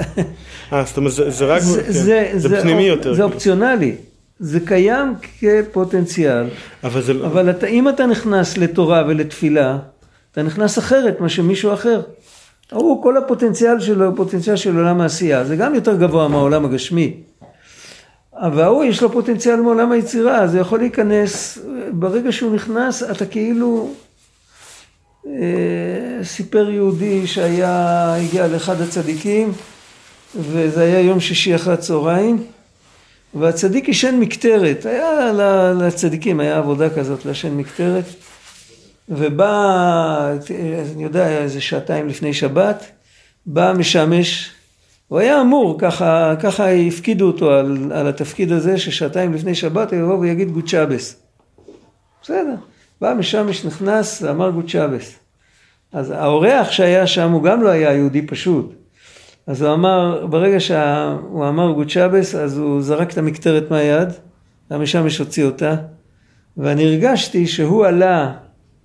אה, 0.74 0.84
זאת 0.86 0.98
אומרת, 0.98 1.12
זה 1.12 1.30
זה 1.30 1.46
רק... 1.46 1.62
זה, 1.62 1.84
כן. 1.84 1.92
זה, 1.92 2.32
זה 2.36 2.62
פנימי 2.62 2.84
יותר. 2.84 3.14
זה 3.14 3.22
כאילו. 3.22 3.34
אופציונלי, 3.34 3.96
זה 4.40 4.60
קיים 4.60 5.14
כפוטנציאל, 5.40 6.46
אבל 6.84 7.02
זה 7.02 7.14
לא... 7.14 7.26
אבל 7.26 7.50
אתה, 7.50 7.68
אם 7.68 7.90
אתה 7.90 8.06
נכנס 8.06 8.58
לתורה 8.58 9.04
ולתפילה, 9.08 9.78
אתה 10.32 10.44
נכנס 10.44 10.80
אחרת 10.80 11.22
מאשר 11.22 11.42
מישהו 11.42 11.74
אחר. 11.74 12.02
הוא, 12.72 13.04
כל 13.04 13.18
הפוטנציאל 13.18 13.80
שלו 13.80 14.06
הוא 14.06 14.16
פוטנציאל 14.16 14.56
של 14.56 14.78
עולם 14.78 15.02
העשייה, 15.02 15.44
זה 15.44 15.56
גם 15.56 15.76
יותר 15.76 15.96
גבוה 15.96 16.28
מהעולם 16.28 16.66
הגשמי. 16.66 17.14
אבל 18.36 18.62
ההוא 18.62 18.84
יש 18.84 19.04
לו 19.04 19.12
פוטנציאל 19.12 19.56
מעולם 19.56 19.92
היצירה, 19.92 20.48
זה 20.48 20.60
יכול 20.60 20.80
להיכנס, 20.80 21.60
ברגע 21.92 22.32
שהוא 22.32 22.56
נכנס 22.56 23.04
אתה 23.04 23.26
כאילו, 23.26 23.94
סיפר 26.24 26.70
יהודי 26.70 27.28
שהיה, 27.28 28.16
הגיע 28.16 28.48
לאחד 28.48 28.82
הצדיקים, 28.82 29.52
וזה 30.36 30.84
היה 30.84 31.00
יום 31.00 31.20
שישי 31.20 31.56
אחרי 31.56 31.74
הצהריים, 31.74 32.44
והצדיק 33.34 33.88
עישן 33.88 34.16
מקטרת, 34.20 34.86
היה 34.86 35.32
לצדיקים, 35.74 36.40
היה 36.40 36.58
עבודה 36.58 36.90
כזאת 36.90 37.26
לעשן 37.26 37.58
מקטרת, 37.58 38.04
ובא, 39.10 40.34
אני 40.96 41.04
יודע, 41.04 41.26
היה 41.26 41.40
איזה 41.40 41.62
שעתיים 41.62 42.08
לפני 42.08 42.34
שבת, 42.34 42.86
בא 43.46 43.74
משמש, 43.78 44.52
הוא 45.08 45.20
היה 45.20 45.42
אמור, 45.42 45.80
ככה, 45.80 46.34
ככה 46.40 46.72
הפקידו 46.72 47.28
אותו 47.28 47.52
על, 47.52 47.92
על 47.94 48.08
התפקיד 48.08 48.52
הזה, 48.52 48.78
ששעתיים 48.78 49.34
לפני 49.34 49.56
שבת 49.56 49.94
הוא 49.94 50.00
יבוא 50.00 50.18
ויגיד 50.18 50.52
גוט 50.52 50.68
שבת. 50.68 51.16
בסדר, 52.24 52.56
בא 53.02 53.14
משמש, 53.18 53.66
נכנס 53.66 54.22
ואמר 54.22 54.50
גוט 54.50 54.70
שבת. 54.70 55.20
אז 55.94 56.12
האורח 56.12 56.72
שהיה 56.72 57.08
שם 57.08 57.32
הוא 57.32 57.44
גם 57.44 57.64
לא 57.64 57.70
היה 57.70 57.94
יהודי 57.94 58.22
פשוט. 58.22 58.74
אז 59.48 59.62
הוא 59.62 59.74
אמר, 59.74 60.26
ברגע 60.26 60.60
שהוא 60.60 61.48
אמר 61.48 61.72
גוט 61.72 61.90
שבת, 61.90 62.36
אז 62.36 62.58
הוא 62.58 62.82
זרק 62.82 63.12
את 63.12 63.18
המקטרת 63.18 63.72
מהיד, 63.72 64.10
המשמש 64.70 65.18
הוציא 65.18 65.46
אותה, 65.46 65.76
ואני 66.58 66.84
הרגשתי 66.84 67.48
שהוא 67.48 67.86
עלה 67.86 68.34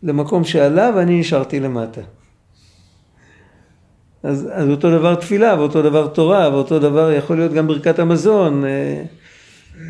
למקום 0.02 0.44
שעלה 0.44 0.90
ואני 0.96 1.20
נשארתי 1.20 1.60
למטה. 1.60 2.00
אז, 4.22 4.48
אז 4.52 4.68
אותו 4.68 4.90
דבר 4.90 5.14
תפילה, 5.14 5.54
ואותו 5.58 5.82
דבר 5.82 6.06
תורה, 6.06 6.48
ואותו 6.52 6.78
דבר 6.78 7.12
יכול 7.12 7.36
להיות 7.36 7.52
גם 7.52 7.66
ברכת 7.66 7.98
המזון. 7.98 8.64
אה, 9.78 9.84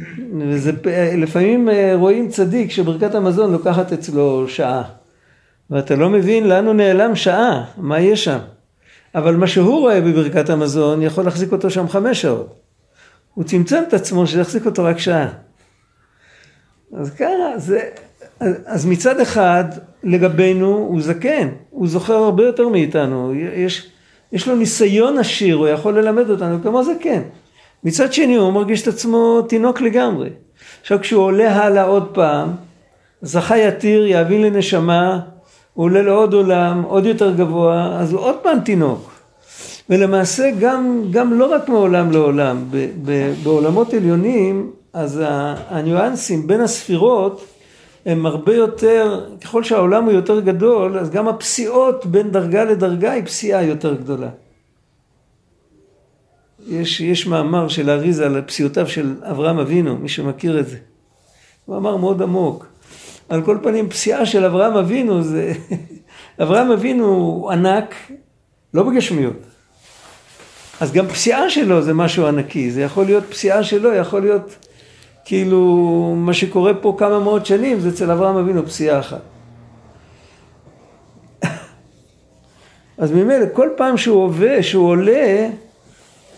וזה, 0.49 0.73
פ- 0.83 0.87
לפעמים 1.17 1.69
אה, 1.69 1.93
רואים 1.95 2.29
צדיק 2.29 2.71
שברכת 2.71 3.15
המזון 3.15 3.53
לוקחת 3.53 3.93
אצלו 3.93 4.49
שעה. 4.49 4.83
ואתה 5.71 5.97
לא 5.97 6.11
מבין 6.11 6.49
לאן 6.49 6.67
הוא 6.67 6.75
נעלם 6.75 7.17
שעה, 7.17 7.65
מה 7.77 8.01
יש 8.01 8.25
שם. 8.25 8.39
אבל 9.15 9.37
מה 9.37 9.47
שהוא 9.47 9.81
רואה 9.81 10.01
בברכת 10.01 10.51
המזון 10.51 11.03
יכול 11.03 11.25
להחזיק 11.25 11.53
אותו 11.53 11.71
שם 11.71 11.89
חמש 11.89 12.23
שעות. 12.23 12.55
הוא 13.35 13.45
צמצם 13.45 13.83
את 13.89 13.95
עצמו 13.95 14.27
שיחזיק 14.27 14.67
אותו 14.67 14.85
רק 14.85 14.99
שעה. 14.99 15.29
אז 16.97 17.11
ככה, 17.11 17.25
זה, 17.59 17.81
אז- 18.41 18.55
אז 18.67 18.87
מצד 18.87 19.21
אחד 19.21 19.65
לגבינו 20.05 20.67
הוא 20.77 21.01
זקן, 21.01 21.49
הוא 21.71 21.89
זוכר 21.89 22.15
הרבה 22.15 22.47
יותר 22.47 22.69
מאיתנו, 22.69 23.35
יש, 23.35 23.91
יש 24.33 24.49
לו 24.49 24.57
ניסיון 24.57 25.19
עשיר, 25.19 25.57
הוא 25.57 25.69
יכול 25.69 25.99
ללמד 25.99 26.31
אותנו 26.31 26.63
כמו 26.63 26.85
זקן. 26.85 27.23
מצד 27.85 28.13
שני 28.13 28.37
הוא 28.37 28.53
מרגיש 28.53 28.83
את 28.83 28.89
עצמו 28.89 29.43
תינוק 29.43 29.81
לגמרי. 29.81 30.29
עכשיו 30.81 31.01
כשהוא 31.01 31.23
עולה 31.23 31.65
הלאה 31.65 31.85
עוד 31.85 32.09
פעם, 32.13 32.49
זכה 33.23 33.59
יתיר, 33.59 34.07
יאבין 34.07 34.43
לנשמה, 34.43 35.21
הוא 35.75 35.85
עולה 35.85 36.03
לעוד 36.03 36.35
עולם, 36.35 36.83
עוד 36.83 37.07
יותר 37.07 37.35
גבוה, 37.35 37.99
אז 38.01 38.13
הוא 38.13 38.21
עוד 38.21 38.37
פעם 38.43 38.61
תינוק. 38.61 39.11
ולמעשה 39.91 40.51
גם, 40.61 41.03
גם 41.11 41.39
לא 41.39 41.45
רק 41.45 41.69
מעולם 41.69 42.11
לעולם, 42.11 42.65
ב, 42.71 42.89
ב, 43.05 43.35
בעולמות 43.43 43.95
עליונים, 43.95 44.71
אז 44.93 45.23
הניואנסים 45.69 46.47
בין 46.47 46.61
הספירות 46.61 47.45
הם 48.07 48.27
הרבה 48.27 48.55
יותר, 48.55 49.27
ככל 49.45 49.65
שהעולם 49.65 50.05
הוא 50.05 50.13
יותר 50.13 50.41
גדול, 50.41 50.99
אז 50.99 51.11
גם 51.11 51.29
הפסיעות 51.29 52.07
בין 52.07 52.31
דרגה 52.31 52.65
לדרגה 52.65 53.13
היא 53.13 53.25
פסיעה 53.25 53.63
יותר 53.63 53.95
גדולה. 53.95 54.29
יש, 56.69 57.01
יש 57.01 57.27
מאמר 57.27 57.69
של 57.69 57.91
האריזה 57.91 58.27
על 58.27 58.43
פסיעותיו 58.47 58.89
של 58.89 59.15
אברהם 59.23 59.59
אבינו, 59.59 59.97
מי 59.97 60.09
שמכיר 60.09 60.61
את 60.61 60.69
זה. 60.69 60.77
מאמר 61.69 61.97
מאוד 61.97 62.23
עמוק. 62.23 62.67
על 63.29 63.43
כל 63.43 63.59
פנים, 63.63 63.89
פסיעה 63.89 64.27
של 64.27 64.45
אברהם 64.45 64.77
אבינו 64.77 65.23
זה... 65.23 65.53
אברהם 66.43 66.71
אבינו 66.71 67.05
הוא 67.05 67.51
ענק, 67.51 67.95
לא 68.75 68.83
בגשמיות. 68.83 69.37
אז 70.81 70.93
גם 70.93 71.07
פסיעה 71.07 71.51
שלו 71.51 71.83
זה 71.83 71.95
משהו 71.95 72.27
ענקי, 72.27 72.71
זה 72.71 72.83
יכול 72.83 73.05
להיות 73.05 73.25
פסיעה 73.31 73.63
שלו, 73.63 73.95
יכול 73.95 74.21
להיות 74.21 74.57
כאילו 75.25 76.15
מה 76.17 76.35
שקורה 76.35 76.75
פה 76.75 76.97
כמה 76.99 77.19
מאות 77.19 77.47
שנים, 77.47 77.81
זה 77.81 77.89
אצל 77.89 78.11
אברהם 78.11 78.37
אבינו 78.37 78.67
פסיעה 78.67 79.01
אחת. 79.01 79.23
אז 82.99 83.13
ממילא 83.13 83.47
כל 83.53 83.69
פעם 83.77 83.97
שהוא 83.97 84.23
עובד, 84.25 84.61
שהוא 84.61 84.89
עולה, 84.89 85.49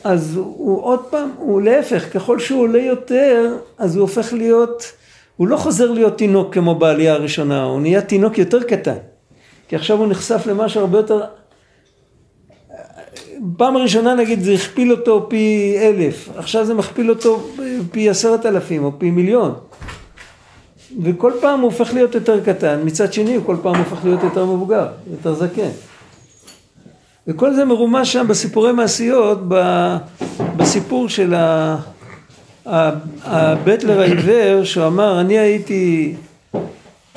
אז 0.05 0.37
הוא 0.37 0.83
עוד 0.85 1.01
פעם, 1.11 1.31
הוא 1.39 1.63
להפך, 1.63 2.13
ככל 2.13 2.39
שהוא 2.39 2.63
עולה 2.63 2.79
יותר, 2.79 3.57
אז 3.79 3.97
הוא 3.97 4.03
הופך 4.03 4.33
להיות, 4.33 4.93
הוא 5.37 5.49
לא 5.49 5.57
חוזר 5.57 5.91
להיות 5.91 6.19
תינוק 6.19 6.55
כמו 6.55 6.75
בעלייה 6.75 7.13
הראשונה, 7.13 7.63
הוא 7.63 7.81
נהיה 7.81 8.01
תינוק 8.01 8.39
יותר 8.39 8.63
קטן. 8.63 8.97
כי 9.69 9.77
עכשיו 9.77 9.99
הוא 9.99 10.07
נחשף 10.07 10.43
למשהו 10.47 10.81
הרבה 10.81 10.99
יותר... 10.99 11.25
פעם 13.57 13.77
הראשונה 13.77 14.15
נגיד 14.15 14.43
זה 14.43 14.53
הכפיל 14.53 14.91
אותו 14.91 15.27
פי 15.29 15.77
אלף, 15.79 16.29
עכשיו 16.37 16.65
זה 16.65 16.75
מכפיל 16.75 17.11
אותו 17.11 17.49
פי 17.91 18.09
עשרת 18.09 18.47
אלפים 18.47 18.85
או 18.85 18.93
פי 18.99 19.11
מיליון. 19.11 19.55
וכל 21.03 21.33
פעם 21.41 21.61
הוא 21.61 21.71
הופך 21.71 21.95
להיות 21.95 22.15
יותר 22.15 22.45
קטן, 22.45 22.81
מצד 22.85 23.13
שני 23.13 23.35
הוא 23.35 23.45
כל 23.47 23.57
פעם 23.63 23.77
הופך 23.77 24.05
להיות 24.05 24.23
יותר 24.23 24.45
מבוגר, 24.45 24.87
יותר 25.11 25.35
זקן. 25.35 25.71
וכל 27.29 27.55
זה 27.55 27.65
מרומש 27.65 28.13
שם 28.13 28.27
בסיפורי 28.29 28.73
מעשיות, 28.73 29.39
בסיפור 30.57 31.09
של 31.09 31.35
הבטלר 33.25 34.01
העיוור, 34.01 34.65
שהוא 34.65 34.87
אמר, 34.87 35.21
אני 35.21 35.39
הייתי 35.39 36.15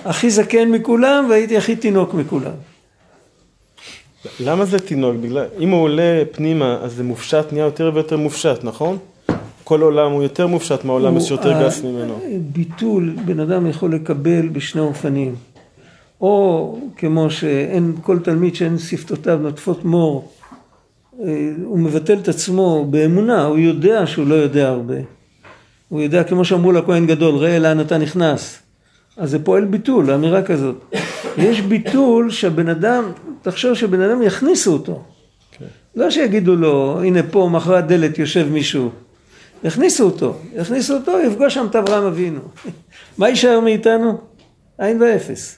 הכי 0.05 0.29
זקן 0.29 0.69
מכולם 0.71 1.25
והייתי 1.29 1.57
הכי 1.57 1.75
תינוק 1.75 2.13
מכולם. 2.13 2.51
למה 4.39 4.65
זה 4.65 4.79
תינוק? 4.79 5.15
בגלל, 5.21 5.45
אם 5.59 5.69
הוא 5.69 5.81
עולה 5.83 6.23
פנימה, 6.31 6.77
אז 6.83 6.93
זה 6.93 7.03
מופשט, 7.03 7.45
נהיה 7.53 7.65
יותר 7.65 7.91
ויותר 7.93 8.17
מופשט, 8.17 8.63
נכון? 8.63 8.97
כל 9.63 9.81
עולם 9.81 10.11
הוא 10.11 10.23
יותר 10.23 10.47
מופשט 10.47 10.83
מהעולם 10.85 11.13
הוא- 11.13 11.21
שיותר 11.21 11.53
ה- 11.57 11.63
גס 11.63 11.81
ממנו. 11.83 12.19
ביטול 12.39 13.15
בן 13.25 13.39
אדם 13.39 13.67
יכול 13.67 13.95
לקבל 13.95 14.47
בשני 14.47 14.81
אופנים. 14.81 15.35
או 16.21 16.79
כמו 16.97 17.29
שאין 17.29 17.93
כל 18.01 18.19
תלמיד 18.19 18.55
שאין 18.55 18.77
שפתותיו 18.77 19.37
נוטפות 19.37 19.85
מור, 19.85 20.31
אה, 21.21 21.51
הוא 21.63 21.79
מבטל 21.79 22.17
את 22.17 22.27
עצמו 22.27 22.85
באמונה, 22.89 23.45
הוא 23.45 23.57
יודע 23.57 24.07
שהוא 24.07 24.27
לא 24.27 24.35
יודע 24.35 24.67
הרבה. 24.67 24.97
הוא 25.89 26.01
יודע 26.01 26.23
כמו 26.23 26.45
שאמרו 26.45 26.71
לכהן 26.71 27.07
גדול, 27.07 27.35
ראה 27.35 27.59
לאן 27.59 27.79
אתה 27.81 27.97
נכנס. 27.97 28.59
אז 29.17 29.29
זה 29.29 29.43
פועל 29.43 29.65
ביטול, 29.65 30.11
אמירה 30.11 30.41
כזאת. 30.41 30.75
יש 31.37 31.61
ביטול 31.61 32.31
שהבן 32.31 32.69
אדם, 32.69 33.11
תחשוב 33.41 33.73
שבן 33.73 34.01
אדם 34.01 34.21
יכניסו 34.21 34.73
אותו. 34.73 35.03
כן. 35.51 35.65
לא 35.95 36.11
שיגידו 36.11 36.55
לו, 36.55 37.01
הנה 37.03 37.23
פה 37.23 37.49
מאחורי 37.51 37.77
הדלת 37.77 38.19
יושב 38.19 38.47
מישהו. 38.51 38.89
יכניסו 39.63 40.03
אותו, 40.05 40.35
יכניסו 40.55 40.93
אותו, 40.93 41.19
יפגוש 41.19 41.53
שם 41.53 41.65
את 41.69 41.75
אברהם 41.75 42.03
אבינו. 42.03 42.39
מה 43.17 43.29
יישאר 43.29 43.59
מאיתנו? 43.59 44.17
עין 44.77 45.01
ואפס. 45.01 45.57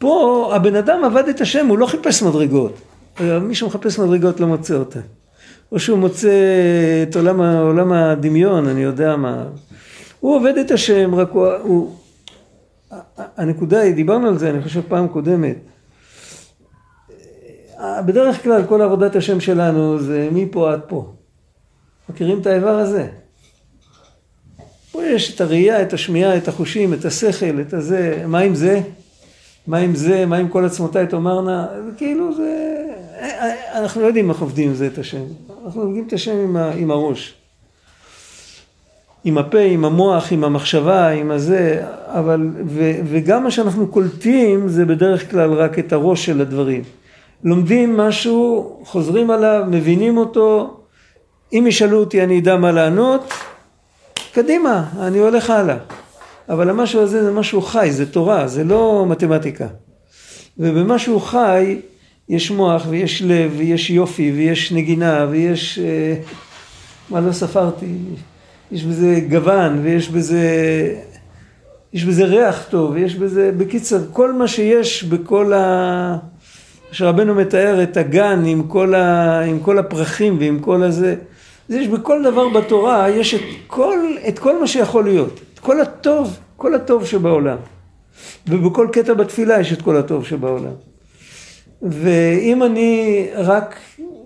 פה 0.00 0.52
הבן 0.54 0.76
אדם 0.76 1.04
עבד 1.04 1.28
את 1.28 1.40
השם, 1.40 1.66
הוא 1.66 1.78
לא 1.78 1.86
חיפש 1.86 2.22
מדרגות. 2.22 2.80
מי 3.20 3.54
שמחפש 3.54 3.98
מדרגות 3.98 4.40
לא 4.40 4.46
מוצא 4.46 4.74
אותן. 4.74 5.00
או 5.72 5.78
שהוא 5.78 5.98
מוצא 5.98 6.30
את 7.02 7.16
עולם, 7.16 7.40
עולם 7.40 7.92
הדמיון, 7.92 8.68
אני 8.68 8.82
יודע 8.82 9.16
מה. 9.16 9.44
הוא 10.20 10.36
עובד 10.36 10.58
את 10.58 10.70
השם, 10.70 11.14
רק 11.14 11.30
הוא, 11.30 11.46
הוא... 11.62 11.96
הנקודה 13.16 13.80
היא, 13.80 13.94
דיברנו 13.94 14.28
על 14.28 14.38
זה, 14.38 14.50
אני 14.50 14.62
חושב 14.62 14.80
פעם 14.88 15.08
קודמת. 15.08 15.56
בדרך 18.06 18.42
כלל 18.42 18.66
כל 18.66 18.82
עבודת 18.82 19.16
השם 19.16 19.40
שלנו 19.40 19.98
זה 19.98 20.28
מפה 20.32 20.72
עד 20.72 20.80
פה. 20.88 21.12
מכירים 22.08 22.40
את 22.40 22.46
האיבר 22.46 22.78
הזה? 22.78 23.08
פה 24.92 25.04
יש 25.04 25.34
את 25.34 25.40
הראייה, 25.40 25.82
את 25.82 25.92
השמיעה, 25.92 26.36
את 26.36 26.48
החושים, 26.48 26.94
את 26.94 27.04
השכל, 27.04 27.60
את 27.60 27.74
הזה, 27.74 28.24
מה 28.26 28.38
עם 28.38 28.54
זה? 28.54 28.80
מה 29.70 29.78
עם 29.78 29.94
זה? 29.94 30.26
מה 30.26 30.36
עם 30.36 30.48
כל 30.48 30.64
עצמותיי 30.64 31.06
תאמרנה? 31.06 31.66
כאילו 31.96 32.34
זה... 32.34 32.76
אנחנו 33.74 34.00
לא 34.00 34.06
יודעים 34.06 34.30
איך 34.30 34.40
עובדים 34.40 34.68
עם 34.68 34.74
זה 34.74 34.86
את 34.86 34.98
השם. 34.98 35.22
אנחנו 35.64 35.82
עובדים 35.82 36.04
את 36.06 36.12
השם 36.12 36.36
עם, 36.36 36.56
ה... 36.56 36.72
עם 36.72 36.90
הראש. 36.90 37.34
עם 39.24 39.38
הפה, 39.38 39.58
עם 39.58 39.84
המוח, 39.84 40.32
עם 40.32 40.44
המחשבה, 40.44 41.08
עם 41.08 41.30
הזה, 41.30 41.86
אבל... 42.06 42.48
ו... 42.66 42.92
וגם 43.04 43.44
מה 43.44 43.50
שאנחנו 43.50 43.88
קולטים 43.88 44.68
זה 44.68 44.84
בדרך 44.84 45.30
כלל 45.30 45.52
רק 45.52 45.78
את 45.78 45.92
הראש 45.92 46.26
של 46.26 46.40
הדברים. 46.40 46.82
לומדים 47.44 47.96
משהו, 47.96 48.76
חוזרים 48.84 49.30
עליו, 49.30 49.64
מבינים 49.68 50.16
אותו, 50.16 50.76
אם 51.52 51.64
ישאלו 51.68 51.98
אותי 51.98 52.24
אני 52.24 52.38
אדע 52.38 52.56
מה 52.56 52.72
לענות, 52.72 53.32
קדימה, 54.34 54.84
אני 54.98 55.18
הולך 55.18 55.50
הלאה. 55.50 55.76
אבל 56.50 56.70
המשהו 56.70 57.00
הזה 57.00 57.24
זה 57.24 57.32
משהו 57.32 57.62
חי, 57.62 57.88
זה 57.90 58.12
תורה, 58.12 58.48
זה 58.48 58.64
לא 58.64 59.04
מתמטיקה. 59.08 59.66
ובמשהו 60.58 61.20
חי 61.20 61.80
יש 62.28 62.50
מוח 62.50 62.86
ויש 62.88 63.22
לב 63.22 63.54
ויש 63.56 63.90
יופי 63.90 64.32
ויש 64.36 64.72
נגינה 64.72 65.26
ויש... 65.30 65.78
אה, 65.78 66.14
מה 67.10 67.20
לא 67.20 67.32
ספרתי? 67.32 67.86
יש 68.72 68.84
בזה 68.84 69.20
גוון 69.28 69.80
ויש 69.82 70.08
בזה... 70.08 70.44
יש 71.92 72.04
בזה 72.04 72.24
ריח 72.24 72.66
טוב, 72.70 72.90
ויש 72.90 73.14
בזה... 73.14 73.52
בקיצר, 73.56 73.98
כל 74.12 74.32
מה 74.32 74.48
שיש 74.48 75.04
בכל 75.04 75.52
ה... 75.52 76.16
שרבנו 76.92 77.34
מתאר 77.34 77.82
את 77.82 77.96
הגן 77.96 78.42
עם 78.46 78.62
כל, 78.62 78.94
ה... 78.94 79.40
עם 79.40 79.60
כל 79.60 79.78
הפרחים 79.78 80.36
ועם 80.40 80.58
כל 80.58 80.82
הזה. 80.82 81.16
יש 81.68 81.88
בכל 81.88 82.22
דבר 82.22 82.48
בתורה, 82.48 83.10
יש 83.10 83.34
את 83.34 83.40
כל, 83.66 83.98
את 84.28 84.38
כל 84.38 84.60
מה 84.60 84.66
שיכול 84.66 85.04
להיות. 85.04 85.40
כל 85.60 85.80
הטוב, 85.80 86.38
כל 86.56 86.74
הטוב 86.74 87.06
שבעולם. 87.06 87.56
ובכל 88.48 88.88
קטע 88.92 89.14
בתפילה 89.14 89.60
יש 89.60 89.72
את 89.72 89.82
כל 89.82 89.96
הטוב 89.96 90.26
שבעולם. 90.26 90.72
ואם 91.82 92.62
אני 92.62 93.26
רק 93.34 93.76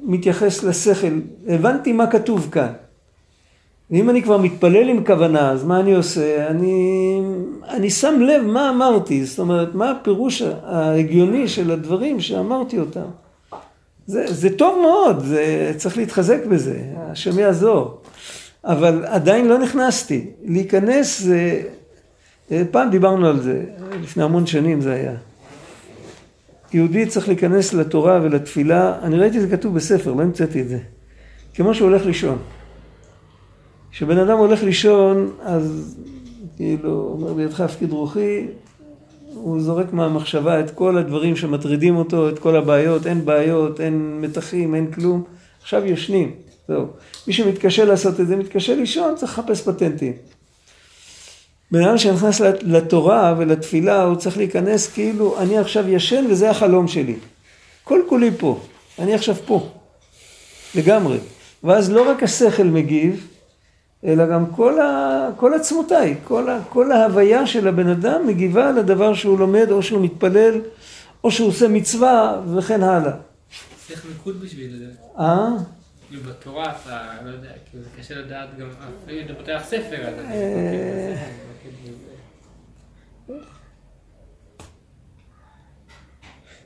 מתייחס 0.02 0.62
לשכל, 0.62 1.20
הבנתי 1.48 1.92
מה 1.92 2.06
כתוב 2.06 2.48
כאן. 2.52 2.72
ואם 3.90 4.10
אני 4.10 4.22
כבר 4.22 4.38
מתפלל 4.38 4.88
עם 4.88 5.04
כוונה, 5.04 5.50
אז 5.50 5.64
מה 5.64 5.80
אני 5.80 5.94
עושה? 5.94 6.46
אני, 6.46 7.20
אני 7.68 7.90
שם 7.90 8.20
לב 8.20 8.42
מה 8.42 8.70
אמרתי, 8.70 9.24
זאת 9.24 9.38
אומרת, 9.38 9.74
מה 9.74 9.90
הפירוש 9.90 10.42
ההגיוני 10.64 11.48
של 11.48 11.70
הדברים 11.70 12.20
שאמרתי 12.20 12.78
אותם. 12.78 13.06
זה, 14.06 14.24
זה 14.26 14.56
טוב 14.56 14.78
מאוד, 14.82 15.24
זה, 15.24 15.72
צריך 15.76 15.96
להתחזק 15.96 16.46
בזה, 16.46 16.78
השם 16.96 17.38
יעזור. 17.38 18.00
אבל 18.64 19.04
עדיין 19.06 19.48
לא 19.48 19.58
נכנסתי. 19.58 20.26
להיכנס 20.44 21.20
זה... 21.20 21.62
פעם 22.70 22.90
דיברנו 22.90 23.26
על 23.26 23.40
זה, 23.40 23.64
לפני 24.02 24.22
המון 24.22 24.46
שנים 24.46 24.80
זה 24.80 24.92
היה. 24.92 25.14
יהודי 26.72 27.06
צריך 27.06 27.28
להיכנס 27.28 27.74
לתורה 27.74 28.20
ולתפילה, 28.22 28.98
אני 29.02 29.16
ראיתי 29.16 29.40
זה 29.40 29.56
כתוב 29.56 29.74
בספר, 29.74 30.12
לא 30.12 30.22
המצאתי 30.22 30.60
את 30.60 30.68
זה. 30.68 30.78
כמו 31.54 31.74
שהוא 31.74 31.88
הולך 31.88 32.06
לישון. 32.06 32.38
כשבן 33.90 34.18
אדם 34.18 34.38
הולך 34.38 34.62
לישון, 34.62 35.30
אז 35.42 35.96
כאילו, 36.56 37.08
אומר 37.12 37.32
בידך 37.32 37.60
הפקיד 37.60 37.92
רוחי, 37.92 38.46
הוא 39.34 39.60
זורק 39.60 39.92
מהמחשבה 39.92 40.60
את 40.60 40.70
כל 40.70 40.98
הדברים 40.98 41.36
שמטרידים 41.36 41.96
אותו, 41.96 42.28
את 42.28 42.38
כל 42.38 42.56
הבעיות, 42.56 43.06
אין 43.06 43.24
בעיות, 43.24 43.80
אין 43.80 44.20
מתחים, 44.20 44.74
אין 44.74 44.90
כלום. 44.90 45.22
עכשיו 45.62 45.84
ישנים, 45.86 46.30
זהו. 46.68 46.86
מי 47.26 47.32
שמתקשה 47.32 47.84
לעשות 47.84 48.20
את 48.20 48.26
זה, 48.26 48.36
מתקשה 48.36 48.74
לישון, 48.74 49.16
צריך 49.16 49.38
לחפש 49.38 49.62
פטנטים. 49.62 50.12
בן 51.70 51.84
אדם 51.84 51.98
שנכנס 51.98 52.40
לתורה 52.62 53.34
ולתפילה, 53.38 54.02
הוא 54.02 54.16
צריך 54.16 54.36
להיכנס 54.36 54.92
כאילו, 54.92 55.38
אני 55.38 55.58
עכשיו 55.58 55.88
ישן 55.88 56.24
וזה 56.30 56.50
החלום 56.50 56.88
שלי. 56.88 57.16
כל 57.84 58.00
כולי 58.08 58.30
פה, 58.38 58.60
אני 58.98 59.14
עכשיו 59.14 59.34
פה, 59.46 59.68
לגמרי. 60.74 61.18
ואז 61.64 61.92
לא 61.92 62.10
רק 62.10 62.22
השכל 62.22 62.64
מגיב, 62.64 63.28
אלא 64.04 64.26
גם 64.26 64.46
כל, 64.46 64.80
ה, 64.80 65.28
כל 65.36 65.54
עצמותיי, 65.54 66.14
כל, 66.24 66.50
ה, 66.50 66.60
כל 66.68 66.92
ההוויה 66.92 67.46
של 67.46 67.68
הבן 67.68 67.88
אדם 67.88 68.26
מגיבה 68.26 68.70
לדבר 68.70 69.14
שהוא 69.14 69.38
לומד, 69.38 69.70
או 69.70 69.82
שהוא 69.82 70.00
מתפלל, 70.00 70.60
או 71.24 71.30
שהוא 71.30 71.48
עושה 71.48 71.68
מצווה, 71.68 72.40
וכן 72.54 72.82
הלאה. 72.82 73.12
צריך 73.88 74.06
מיקוד 74.08 74.40
בשביל 74.40 74.78
זה. 74.78 74.84
אה? 75.18 75.48
כאילו 76.14 76.32
בתורה 76.32 76.72
אתה, 76.76 77.16
לא 77.24 77.30
יודע, 77.30 77.52
כאילו 77.70 77.84
זה 77.84 77.90
קשה 77.98 78.14
לדעת 78.14 78.48
גם, 78.58 78.68
אפילו 79.04 79.20
אם 79.20 79.24
אתה 79.24 79.34
פותח 79.34 79.62
ספר, 79.64 80.08
אז... 80.08 80.14
אה. 80.18 81.26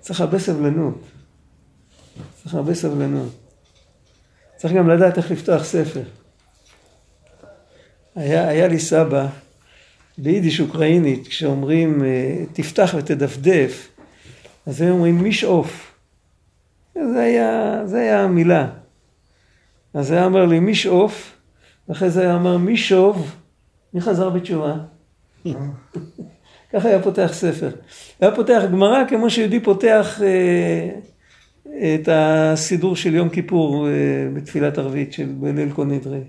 צריך 0.01 0.21
הרבה 0.21 0.39
סבלנות. 0.39 1.05
צריך 2.43 2.55
הרבה 2.55 2.75
סבלנות. 2.75 3.33
צריך 4.57 4.75
גם 4.75 4.91
לדעת 4.91 5.19
איך 5.19 5.31
לפתוח 5.31 5.65
ספר. 5.65 6.03
היה, 8.17 8.49
היה 8.49 8.69
לי 8.69 8.79
סבא 8.79 9.27
ביידיש 10.19 10.61
אוקראינית, 10.61 11.29
כשאומרים 11.29 12.05
אה, 12.05 12.45
תפתח 12.53 12.95
ותדפדף, 12.99 13.89
אז 14.67 14.83
הם 14.83 14.91
אומרים 14.91 15.19
מישאוף. 15.19 15.95
זה 16.95 17.21
היה, 17.21 17.81
זה 17.87 17.99
היה 17.99 18.21
המילה. 18.21 18.69
אז 19.99 20.11
היה 20.11 20.25
אומר 20.25 20.47
לי 20.47 20.61
מישאוף, 20.61 21.37
ואחרי 21.89 22.11
זה 22.11 22.21
היה 22.21 22.35
אומר 22.35 22.57
מישוב, 22.57 23.37
מי 23.95 24.01
חזר 24.01 24.31
בתשובה? 24.31 24.75
ככה 26.73 26.89
היה 26.89 27.03
פותח 27.03 27.31
ספר. 27.33 27.71
היה 28.21 28.35
פותח 28.35 28.63
גמרא 28.73 29.05
כמו 29.09 29.31
שיהודי 29.31 29.61
פותח 29.61 30.21
אה, 30.23 30.91
את 31.95 32.09
הסידור 32.13 32.97
של 32.97 33.15
יום 33.15 33.29
כיפור 33.29 33.89
אה, 33.89 33.93
בתפילת 34.35 34.79
ערבית 34.79 35.13
של 35.13 35.27
בליל 35.27 35.73
כל 35.73 35.85
נדרי. 35.85 36.21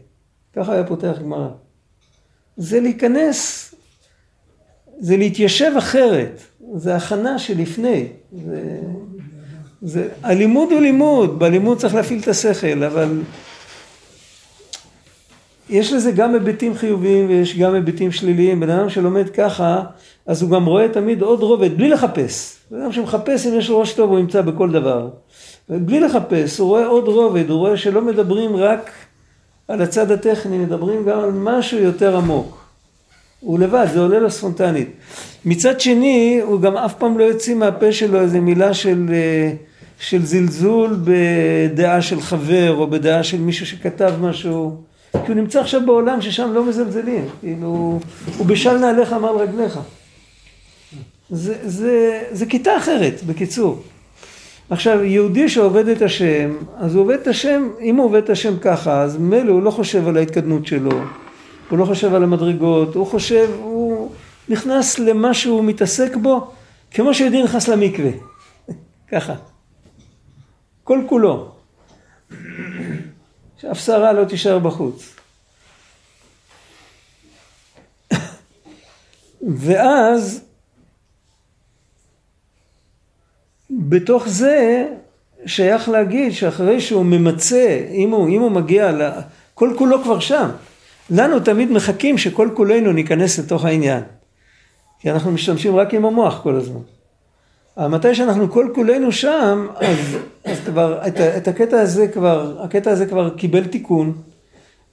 ככה 0.55 0.73
היה 0.73 0.84
פותח 0.84 1.17
גמרא. 1.21 1.49
זה 2.58 2.79
להיכנס, 2.79 3.75
זה 4.99 5.17
להתיישב 5.17 5.71
אחרת, 5.77 6.41
זה 6.75 6.95
הכנה 6.95 7.39
שלפני. 7.39 8.08
זה, 8.45 8.79
זה, 9.82 10.10
הלימוד 10.23 10.71
הוא 10.71 10.82
לימוד, 10.82 11.39
בלימוד 11.39 11.77
צריך 11.77 11.95
להפעיל 11.95 12.19
את 12.19 12.27
השכל, 12.27 12.84
אבל 12.84 13.21
יש 15.69 15.93
לזה 15.93 16.12
גם 16.12 16.34
היבטים 16.34 16.75
חיוביים 16.75 17.27
ויש 17.27 17.58
גם 17.58 17.73
היבטים 17.73 18.12
שליליים. 18.12 18.60
בן 18.60 18.69
אדם 18.69 18.89
שלומד 18.89 19.29
ככה, 19.29 19.82
אז 20.25 20.41
הוא 20.41 20.51
גם 20.51 20.65
רואה 20.65 20.89
תמיד 20.89 21.21
עוד 21.21 21.43
רובד, 21.43 21.77
בלי 21.77 21.89
לחפש. 21.89 22.55
בן 22.71 22.82
אדם 22.82 22.91
שמחפש, 22.91 23.47
אם 23.47 23.58
יש 23.58 23.69
לו 23.69 23.79
ראש 23.79 23.93
טוב, 23.93 24.12
הוא 24.12 24.19
ימצא 24.19 24.41
בכל 24.41 24.71
דבר. 24.71 25.10
בלי 25.69 25.99
לחפש, 25.99 26.60
הוא 26.60 26.67
רואה 26.67 26.86
עוד 26.86 27.08
רובד, 27.08 27.49
הוא 27.49 27.60
רואה 27.60 27.77
שלא 27.77 28.01
מדברים 28.01 28.55
רק 28.55 28.91
על 29.67 29.82
הצד 29.82 30.12
הטכני, 30.12 30.58
מדברים 30.58 31.05
גם 31.05 31.19
על 31.19 31.32
משהו 31.32 31.79
יותר 31.79 32.17
עמוק. 32.17 32.60
הוא 33.39 33.60
לבד, 33.60 33.88
זה 33.93 33.99
עולה 33.99 34.19
לו 34.19 34.32
ספונטנית. 34.32 34.89
מצד 35.45 35.79
שני, 35.79 36.41
הוא 36.43 36.62
גם 36.62 36.77
אף 36.77 36.93
פעם 36.93 37.17
לא 37.17 37.23
יוציא 37.23 37.55
מהפה 37.55 37.91
שלו 37.91 38.21
איזה 38.21 38.39
מילה 38.39 38.73
של, 38.73 39.05
אה, 39.13 39.51
של 39.99 40.25
זלזול 40.25 40.99
בדעה 41.03 42.01
של 42.01 42.21
חבר, 42.21 42.75
או 42.75 42.88
בדעה 42.88 43.23
של 43.23 43.38
מישהו 43.38 43.65
שכתב 43.65 44.13
משהו. 44.21 44.88
כי 45.12 45.17
הוא 45.28 45.36
נמצא 45.36 45.60
עכשיו 45.60 45.82
בעולם 45.86 46.22
ששם 46.22 46.54
לא 46.54 46.65
מזלזלים. 46.65 47.26
כאילו, 47.39 48.00
הוא 48.38 48.48
בשל 48.48 48.78
נעליך 48.78 49.13
מעל 49.13 49.36
רגליך. 49.36 49.80
זה, 51.30 51.56
זה, 51.63 52.24
זה 52.32 52.45
כיתה 52.45 52.78
אחרת, 52.78 53.24
בקיצור. 53.24 53.84
עכשיו, 54.69 55.04
יהודי 55.04 55.50
שעובד 55.50 55.88
את 55.88 56.02
השם, 56.02 56.56
אז 56.78 56.95
הוא 56.95 57.04
עובד 57.04 57.19
את 57.22 57.28
השם, 57.28 57.67
אם 57.82 57.95
הוא 57.95 58.06
עובד 58.06 58.24
את 58.24 58.30
השם 58.30 58.60
ככה, 58.60 59.02
אז 59.02 59.17
מילא 59.17 59.52
הוא 59.52 59.63
לא 59.63 59.72
חושב 59.72 60.08
על 60.08 60.17
ההתקדמות 60.17 60.67
שלו, 60.67 60.91
הוא 61.69 61.80
לא 61.80 61.86
חושב 61.86 62.13
על 62.13 62.24
המדרגות, 62.24 62.95
הוא 62.95 63.08
חושב, 63.08 63.50
הוא 63.60 64.12
נכנס 64.50 65.00
למה 65.00 65.34
שהוא 65.34 65.63
מתעסק 65.63 66.15
בו, 66.15 66.52
כמו 66.91 67.13
שיהודי 67.13 67.43
נכנס 67.43 67.67
למקווה, 67.67 68.12
ככה, 69.12 69.34
כל 70.84 71.02
כולו, 71.10 71.52
שאף 73.62 73.80
שערה 73.80 74.13
לא 74.13 74.26
תישאר 74.26 74.60
בחוץ. 74.60 75.15
ואז 79.58 80.41
בתוך 83.69 84.28
זה 84.28 84.88
שייך 85.45 85.89
להגיד 85.89 86.32
שאחרי 86.32 86.82
שהוא 86.82 87.06
ממצה, 87.06 87.88
אם 87.91 88.12
הוא, 88.12 88.30
אם 88.30 88.41
הוא 88.41 88.52
מגיע, 88.52 88.91
ל... 88.91 89.10
כל 89.54 89.74
כולו 89.78 90.04
כבר 90.04 90.19
שם. 90.19 90.50
לנו 91.10 91.39
תמיד 91.39 91.72
מחכים 91.72 92.17
שכל 92.17 92.50
כולנו 92.56 92.91
ניכנס 92.91 93.39
לתוך 93.39 93.65
העניין. 93.65 94.04
כי 95.00 95.12
אנחנו 95.12 95.32
משתמשים 95.32 95.76
רק 95.76 95.93
עם 95.93 96.06
המוח 96.06 96.39
כל 96.43 96.56
הזמן. 96.56 96.98
אבל 97.80 97.88
מתי 97.88 98.15
שאנחנו 98.15 98.52
כל 98.52 98.68
כולנו 98.76 99.12
שם, 99.12 99.68
אז, 99.76 100.18
אז 100.46 100.60
כבר, 100.65 101.00
את, 101.08 101.20
את 101.20 101.48
הקטע 101.48 101.82
הזה 101.82 102.08
כבר, 102.08 102.58
הקטע 102.63 102.92
הזה 102.92 103.06
כבר 103.06 103.30
קיבל 103.30 103.63
תיקון, 103.63 104.13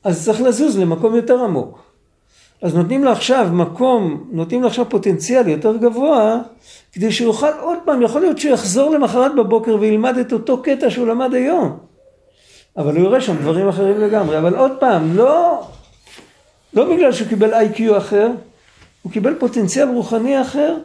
אז 0.05 0.25
צריך 0.25 0.41
לזוז 0.41 0.79
למקום 0.79 1.15
יותר 1.15 1.45
עמוק. 1.45 1.79
אז 2.63 2.75
נותנים 2.75 3.05
לו 3.05 3.11
עכשיו 3.11 3.49
מקום, 3.53 4.25
נותנים 4.33 4.63
לו 4.63 4.69
עכשיו 4.69 4.89
פוטנציאל 4.89 5.49
יותר 5.49 5.77
גבוה, 5.77 6.41
כדי 6.93 7.13
שהוא 7.13 7.27
יוכל 7.27 7.53
עוד 7.61 7.79
פעם, 7.85 8.03
יכול 8.03 8.21
להיות 8.21 8.39
שהוא 8.39 8.53
יחזור 8.53 8.91
למחרת 8.91 9.35
בבוקר 9.35 9.77
וילמד 9.81 10.19
את 10.19 10.33
אותו 10.33 10.63
קטע 10.63 10.91
שהוא 10.91 11.07
למד 11.07 11.35
היום. 11.35 11.79
אבל 12.77 12.97
הוא 12.97 13.05
יראה 13.05 13.21
שם 13.21 13.37
דברים 13.37 13.69
אחרים 13.69 14.01
לגמרי. 14.01 14.39
אבל 14.39 14.57
עוד 14.57 14.73
פעם, 14.81 15.17
לא, 15.17 15.63
לא 16.75 16.95
בגלל 16.95 17.13
שהוא 17.13 17.29
קיבל 17.29 17.55
איי-קיו 17.55 17.97
אחר, 17.97 18.31
הוא 19.03 19.13
קיבל 19.13 19.35
פוטנציאל 19.35 19.89
רוחני 19.89 20.43
אחר, 20.43 20.77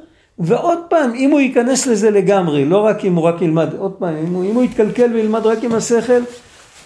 ועוד 0.43 0.79
פעם, 0.89 1.13
אם 1.15 1.31
הוא 1.31 1.39
ייכנס 1.39 1.87
לזה 1.87 2.11
לגמרי, 2.11 2.65
לא 2.65 2.77
רק 2.77 3.05
אם 3.05 3.15
הוא 3.15 3.23
רק 3.23 3.41
ילמד, 3.41 3.73
עוד 3.77 3.91
פעם, 3.91 4.15
אם 4.15 4.33
הוא, 4.33 4.43
אם 4.43 4.55
הוא 4.55 4.63
יתקלקל 4.63 5.13
וילמד 5.13 5.45
רק 5.45 5.63
עם 5.63 5.73
השכל, 5.73 6.21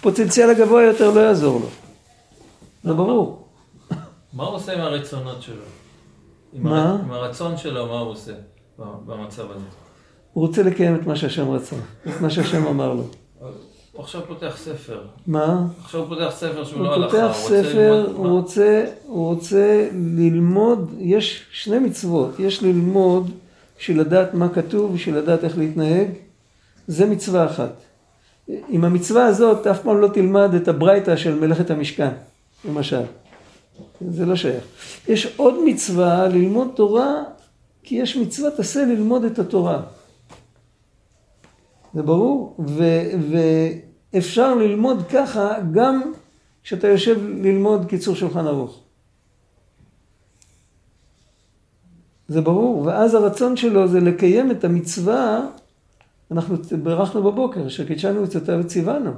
פוטנציאל 0.00 0.50
הגבוה 0.50 0.82
יותר 0.82 1.10
לא 1.10 1.20
יעזור 1.20 1.60
לו. 1.60 1.66
זה 2.84 2.92
ברור. 2.94 3.42
מה 4.32 4.44
הוא 4.44 4.54
עושה 4.54 4.72
עם 4.72 4.80
הרצונות 4.80 5.42
שלו? 5.42 5.54
עם 6.52 6.62
מה? 6.62 6.90
הר- 6.90 6.98
עם 7.04 7.12
הרצון 7.12 7.56
שלו, 7.56 7.86
מה 7.86 7.98
הוא 7.98 8.10
עושה 8.10 8.32
במצב 8.78 9.42
הזה? 9.42 9.52
הוא 9.52 9.60
הוא 10.32 10.46
רוצה 10.46 10.62
לקיים 10.62 10.94
את 10.94 11.06
מה 11.06 11.16
שהשם 11.16 11.50
רצה, 11.50 11.76
את 12.08 12.20
מה 12.20 12.30
שהשם 12.30 12.66
אמר 12.66 12.94
לו. 12.94 13.02
הוא 13.92 14.02
עכשיו 14.02 14.20
פותח 14.28 14.56
ספר. 14.56 15.00
מה? 15.26 15.62
עכשיו 15.84 16.00
הוא 16.00 16.08
פותח 16.08 16.30
ספר 16.30 16.64
שהוא 16.64 16.78
הוא 16.78 16.86
לא 16.86 16.94
הלכה. 16.94 17.10
פותח 17.10 17.36
רוצה 17.42 17.62
ספר, 17.62 18.06
הוא 18.16 18.28
רוצה, 18.28 18.84
הוא 19.06 19.34
רוצה 19.34 19.88
ללמוד, 20.16 20.94
יש 20.98 21.44
שני 21.52 21.78
מצוות, 21.78 22.30
יש 22.40 22.62
ללמוד 22.62 23.30
בשביל 23.78 24.00
לדעת 24.00 24.34
מה 24.34 24.48
כתוב, 24.48 24.94
בשביל 24.94 25.16
לדעת 25.16 25.44
איך 25.44 25.58
להתנהג, 25.58 26.08
זה 26.86 27.06
מצווה 27.06 27.46
אחת. 27.46 27.72
עם 28.68 28.84
המצווה 28.84 29.26
הזאת 29.26 29.66
אף 29.66 29.82
פעם 29.82 30.00
לא 30.00 30.08
תלמד 30.08 30.54
את 30.54 30.68
הברייתא 30.68 31.16
של 31.16 31.34
מלאכת 31.34 31.70
המשכן, 31.70 32.10
למשל. 32.64 33.02
זה 34.10 34.26
לא 34.26 34.36
שייך. 34.36 34.64
יש 35.08 35.34
עוד 35.36 35.54
מצווה 35.64 36.28
ללמוד 36.28 36.68
תורה, 36.74 37.14
כי 37.82 37.94
יש 37.94 38.16
מצוות 38.16 38.58
עשה 38.60 38.84
ללמוד 38.84 39.24
את 39.24 39.38
התורה. 39.38 39.82
זה 41.94 42.02
ברור? 42.02 42.56
ו- 42.68 43.10
ואפשר 44.12 44.54
ללמוד 44.54 45.02
ככה 45.12 45.54
גם 45.72 46.12
כשאתה 46.62 46.88
יושב 46.88 47.18
ללמוד 47.26 47.86
קיצור 47.88 48.14
שולחן 48.14 48.46
ערוך. 48.46 48.80
זה 52.28 52.40
ברור, 52.40 52.86
ואז 52.86 53.14
הרצון 53.14 53.56
שלו 53.56 53.88
זה 53.88 54.00
לקיים 54.00 54.50
את 54.50 54.64
המצווה, 54.64 55.40
אנחנו 56.30 56.56
בירכנו 56.82 57.22
בבוקר, 57.22 57.68
שקידשנו 57.68 58.22
עצותיו 58.22 58.60
וציוונו. 58.60 59.10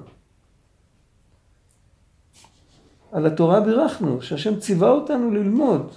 על 3.13 3.27
התורה 3.27 3.61
בירכנו, 3.61 4.23
שהשם 4.23 4.61
ציווה 4.61 4.91
אותנו 4.91 5.31
ללמוד. 5.31 5.91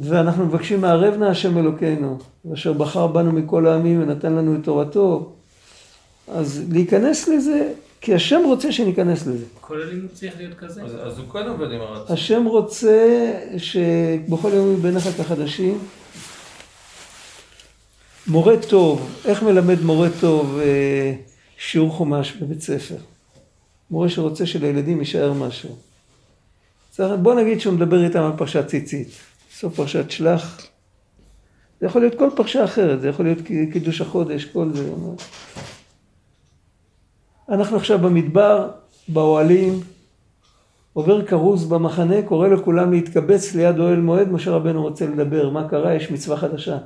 ואנחנו 0.00 0.46
מבקשים 0.46 0.80
מערב 0.80 1.14
נא 1.14 1.24
השם 1.24 1.58
אלוקינו, 1.58 2.18
אשר 2.54 2.72
בחר 2.72 3.06
בנו 3.06 3.32
מכל 3.32 3.66
העמים 3.66 4.02
ונתן 4.02 4.32
לנו 4.32 4.54
את 4.54 4.64
תורתו. 4.64 5.32
אז 6.28 6.64
להיכנס 6.72 7.28
לזה, 7.28 7.72
כי 8.06 8.14
השם 8.14 8.40
רוצה 8.44 8.72
שניכנס 8.72 9.26
לזה. 9.26 9.44
כל 9.60 9.82
הלימוד 9.82 10.10
צריך 10.12 10.36
להיות 10.36 10.54
כזה. 10.58 10.82
אז 10.82 10.96
אז 11.02 11.18
הוא 11.18 11.28
כן 11.32 11.48
עובד 11.48 11.72
עם 11.72 11.80
הרצון. 11.80 12.14
השם 12.14 12.44
רוצה 12.44 13.32
שבכל 13.56 14.50
יום 14.52 14.66
יהיו 14.66 14.76
בעיניך 14.76 15.04
כחדשים. 15.04 15.78
מורה 18.26 18.54
טוב, 18.68 19.20
איך 19.24 19.42
מלמד 19.42 19.80
מורה 19.82 20.08
טוב 20.20 20.58
אה, 20.58 21.14
שיעור 21.58 21.90
חומש 21.90 22.32
בבית 22.32 22.60
ספר? 22.60 22.96
מורה 23.90 24.08
שרוצה 24.08 24.46
שלילדים 24.46 24.98
יישאר 24.98 25.32
משהו. 25.32 25.76
בוא 26.98 27.34
נגיד 27.34 27.60
שהוא 27.60 27.74
מדבר 27.74 28.04
איתם 28.04 28.22
על 28.22 28.32
פרשת 28.38 28.66
ציצית, 28.66 29.08
סוף 29.54 29.74
פרשת 29.74 30.10
שלח. 30.10 30.66
זה 31.80 31.86
יכול 31.86 32.02
להיות 32.02 32.14
כל 32.14 32.30
פרשה 32.36 32.64
אחרת, 32.64 33.00
זה 33.00 33.08
יכול 33.08 33.24
להיות 33.24 33.38
קידוש 33.72 34.00
החודש, 34.00 34.44
כל 34.44 34.68
זה. 34.74 34.90
אנחנו 37.48 37.76
עכשיו 37.76 37.98
במדבר, 37.98 38.68
באוהלים, 39.08 39.80
עובר 40.92 41.24
כרוז 41.26 41.64
במחנה, 41.64 42.22
קורא 42.22 42.48
לכולם 42.48 42.92
להתקבץ 42.92 43.54
ליד 43.54 43.78
אוהל 43.78 44.00
מועד, 44.00 44.32
משה 44.32 44.50
רבנו 44.50 44.82
רוצה 44.82 45.06
לדבר, 45.06 45.50
מה 45.50 45.68
קרה? 45.68 45.94
יש 45.94 46.10
מצווה 46.10 46.36
חדשה. 46.36 46.78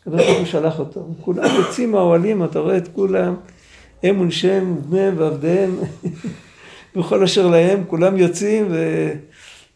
הקדוש 0.00 0.26
ברוך 0.26 0.38
הוא 0.38 0.46
שלח 0.46 0.78
אותו. 0.78 1.06
כולם 1.20 1.44
יוצאים 1.56 1.92
מהאוהלים, 1.92 2.44
אתה 2.44 2.58
רואה 2.58 2.76
את 2.76 2.88
כולם, 2.88 3.34
הם 4.02 4.20
ונשיהם, 4.20 4.76
בניהם 4.88 5.14
ועבדיהם, 5.18 5.76
וכל 6.96 7.22
אשר 7.22 7.46
להם, 7.46 7.84
כולם 7.86 8.16
יוצאים 8.16 8.66
ו... 8.70 9.08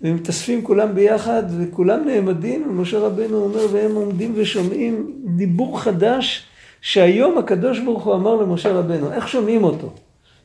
ומתאספים 0.02 0.62
כולם 0.62 0.94
ביחד, 0.94 1.42
וכולם 1.58 2.04
נעמדים, 2.06 2.66
ומשה 2.70 2.98
רבנו 2.98 3.36
אומר, 3.44 3.66
והם 3.72 3.94
עומדים 3.94 4.32
ושומעים 4.36 5.12
דיבור 5.24 5.80
חדש, 5.80 6.46
שהיום 6.80 7.38
הקדוש 7.38 7.80
ברוך 7.80 8.04
הוא 8.04 8.14
אמר 8.14 8.34
למשה 8.34 8.72
רבנו. 8.72 9.12
איך 9.12 9.28
שומעים 9.28 9.64
אותו? 9.64 9.94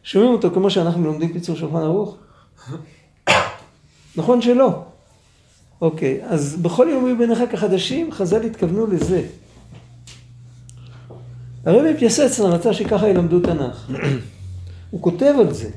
שומעים 0.03 0.31
אותו 0.31 0.51
כמו 0.51 0.69
שאנחנו 0.69 1.03
לומדים 1.03 1.33
קיצור 1.33 1.55
שולחן 1.55 1.77
ערוך? 1.77 2.17
נכון 4.17 4.41
שלא. 4.41 4.83
אוקיי, 5.81 6.19
אז 6.25 6.61
בכל 6.61 6.87
יום 6.91 7.05
יהיו 7.05 7.17
בעיניך 7.17 7.39
כחדשים, 7.51 8.11
חז"ל 8.11 8.41
התכוונו 8.41 8.87
לזה. 8.87 9.27
הרבי 11.65 11.97
פייסצנה 11.99 12.47
רצה 12.47 12.73
שככה 12.73 13.09
ילמדו 13.09 13.39
תנ"ך. 13.39 13.91
הוא 14.91 15.01
כותב 15.01 15.33
על 15.39 15.53
זה. 15.53 15.69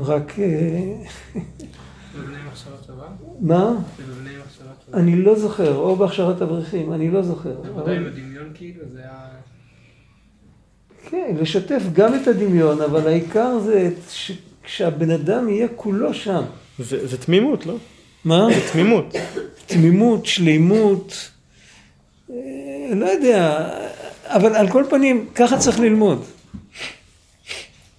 רק... 0.00 0.38
אה? 0.38 1.02
מה? 3.40 3.72
אני 4.94 5.22
לא 5.22 5.38
זוכר, 5.38 5.76
או 5.76 5.96
בהכשרת 5.96 6.42
אברכים, 6.42 6.92
אני 6.92 7.10
לא 7.10 7.22
זוכר. 7.22 7.56
הדמיון 7.76 8.50
כאילו, 8.54 8.84
זה 8.92 8.98
היה... 8.98 9.28
כן, 11.10 11.34
לשתף 11.40 11.82
גם 11.92 12.14
את 12.14 12.26
הדמיון, 12.28 12.80
אבל 12.80 13.06
העיקר 13.08 13.58
זה 13.58 13.90
ש- 14.10 14.32
שהבן 14.66 15.10
אדם 15.10 15.48
יהיה 15.48 15.68
כולו 15.76 16.14
שם. 16.14 16.42
זה 16.78 17.06
זה 17.06 17.18
תמימות, 17.18 17.66
לא? 17.66 17.76
מה? 18.24 18.46
זה 18.54 18.72
תמימות. 18.72 19.14
תמימות, 19.66 20.26
שלימות, 20.26 21.30
אה, 22.30 22.36
לא 22.94 23.06
יודע, 23.06 23.68
אבל 24.24 24.56
על 24.56 24.68
כל 24.68 24.84
פנים, 24.90 25.28
ככה 25.34 25.58
צריך 25.58 25.80
ללמוד. 25.80 26.24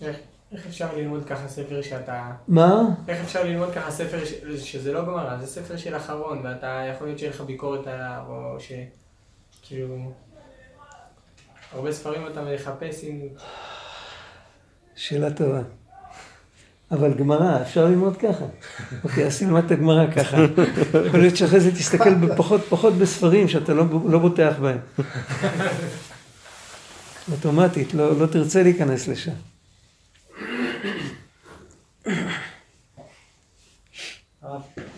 איך 0.02 0.16
איך 0.52 0.66
אפשר 0.68 0.96
ללמוד 0.98 1.26
ככה 1.26 1.48
ספר 1.48 1.82
שאתה... 1.82 2.32
מה? 2.48 2.84
איך 3.08 3.22
אפשר 3.24 3.44
ללמוד 3.44 3.74
ככה 3.74 3.92
ספר 3.92 4.26
ש... 4.26 4.34
שזה 4.72 4.94
לא 4.94 5.02
גמרא, 5.02 5.38
זה 5.38 5.48
ספר 5.48 5.78
של 5.78 5.96
אחרון, 5.96 6.42
ואתה 6.44 6.84
יכול 6.96 7.08
להיות 7.08 7.20
שיהיה 7.20 7.32
לך 7.34 7.42
ביקורת 7.42 7.88
עליו, 7.88 8.22
או 8.28 8.60
ש... 8.60 8.72
כאילו... 9.62 10.12
הרבה 11.74 11.92
ספרים 11.92 12.28
אתה 12.28 12.42
מחפש 12.42 13.04
עם... 13.04 13.20
שאלה 14.96 15.32
טובה. 15.32 15.62
אבל 16.92 17.14
גמרא, 17.14 17.62
אפשר 17.62 17.86
ללמוד 17.86 18.18
ככה. 18.18 18.46
אוקיי, 19.04 19.26
אז 19.26 19.40
תלמד 19.40 19.66
את 19.66 19.72
הגמרא 19.72 20.12
ככה. 20.12 20.38
יכול 21.08 21.20
להיות 21.20 21.38
שאחרי 21.38 21.60
זה 21.60 21.72
תסתכל 21.72 22.14
בפחות, 22.14 22.62
פחות 22.70 22.94
בספרים 22.94 23.48
שאתה 23.48 23.74
לא, 23.74 23.84
לא 24.10 24.20
בוטח 24.20 24.54
בהם. 24.62 24.80
אוטומטית, 27.32 27.94
לא, 27.94 28.20
לא 28.20 28.26
תרצה 28.26 28.64
להיכנס 28.64 29.08
לשם. 29.08 29.32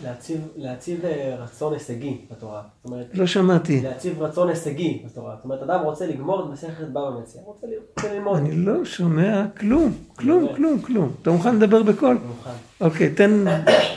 להציב, 0.04 0.48
להציב 0.56 1.04
אה, 1.04 1.36
רצון 1.38 1.72
הישגי 1.72 2.18
בתורה. 2.30 2.62
זאת 2.62 2.92
אומרת, 2.92 3.06
לא 3.14 3.26
שמעתי. 3.26 3.80
להציב 3.82 4.22
רצון 4.22 4.48
הישגי 4.48 5.02
בתורה. 5.06 5.34
זאת 5.36 5.44
אומרת, 5.44 5.62
אדם 5.62 5.80
רוצה 5.80 6.06
לגמור 6.06 6.40
את 6.40 6.52
מסכת 6.52 6.88
בבא 6.88 7.10
מציע, 7.22 7.40
רוצה 7.44 7.66
ללמוד. 8.12 8.36
אני 8.36 8.56
לא 8.56 8.84
שומע 8.84 9.44
כלום, 9.58 9.92
כלום, 10.16 10.48
כלום, 10.56 10.82
כלום. 10.82 11.12
אתה 11.22 11.30
מוכן 11.30 11.56
לדבר 11.56 11.82
בקול? 11.82 12.18
מוכן. 12.26 12.50
אוקיי, 12.80 13.10
תן, 13.10 13.44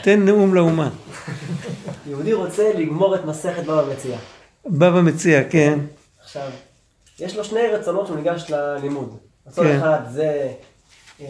תן 0.02 0.24
נאום 0.24 0.54
לאומה. 0.54 0.90
יהודי 2.08 2.32
רוצה 2.32 2.72
לגמור 2.78 3.14
את 3.14 3.24
מסכת 3.24 3.62
בבא 3.62 3.84
מציע. 3.92 4.16
בבא 4.66 5.00
מציע, 5.00 5.50
כן. 5.50 5.78
עכשיו, 6.22 6.50
יש 7.20 7.36
לו 7.36 7.44
שני 7.44 7.60
רצונות 7.60 8.06
שהוא 8.06 8.16
ניגש 8.16 8.50
ללימוד. 8.50 9.16
רצון 9.46 9.66
כן. 9.66 9.76
אחד 9.78 10.00
זה 10.10 10.52
אה, 11.20 11.26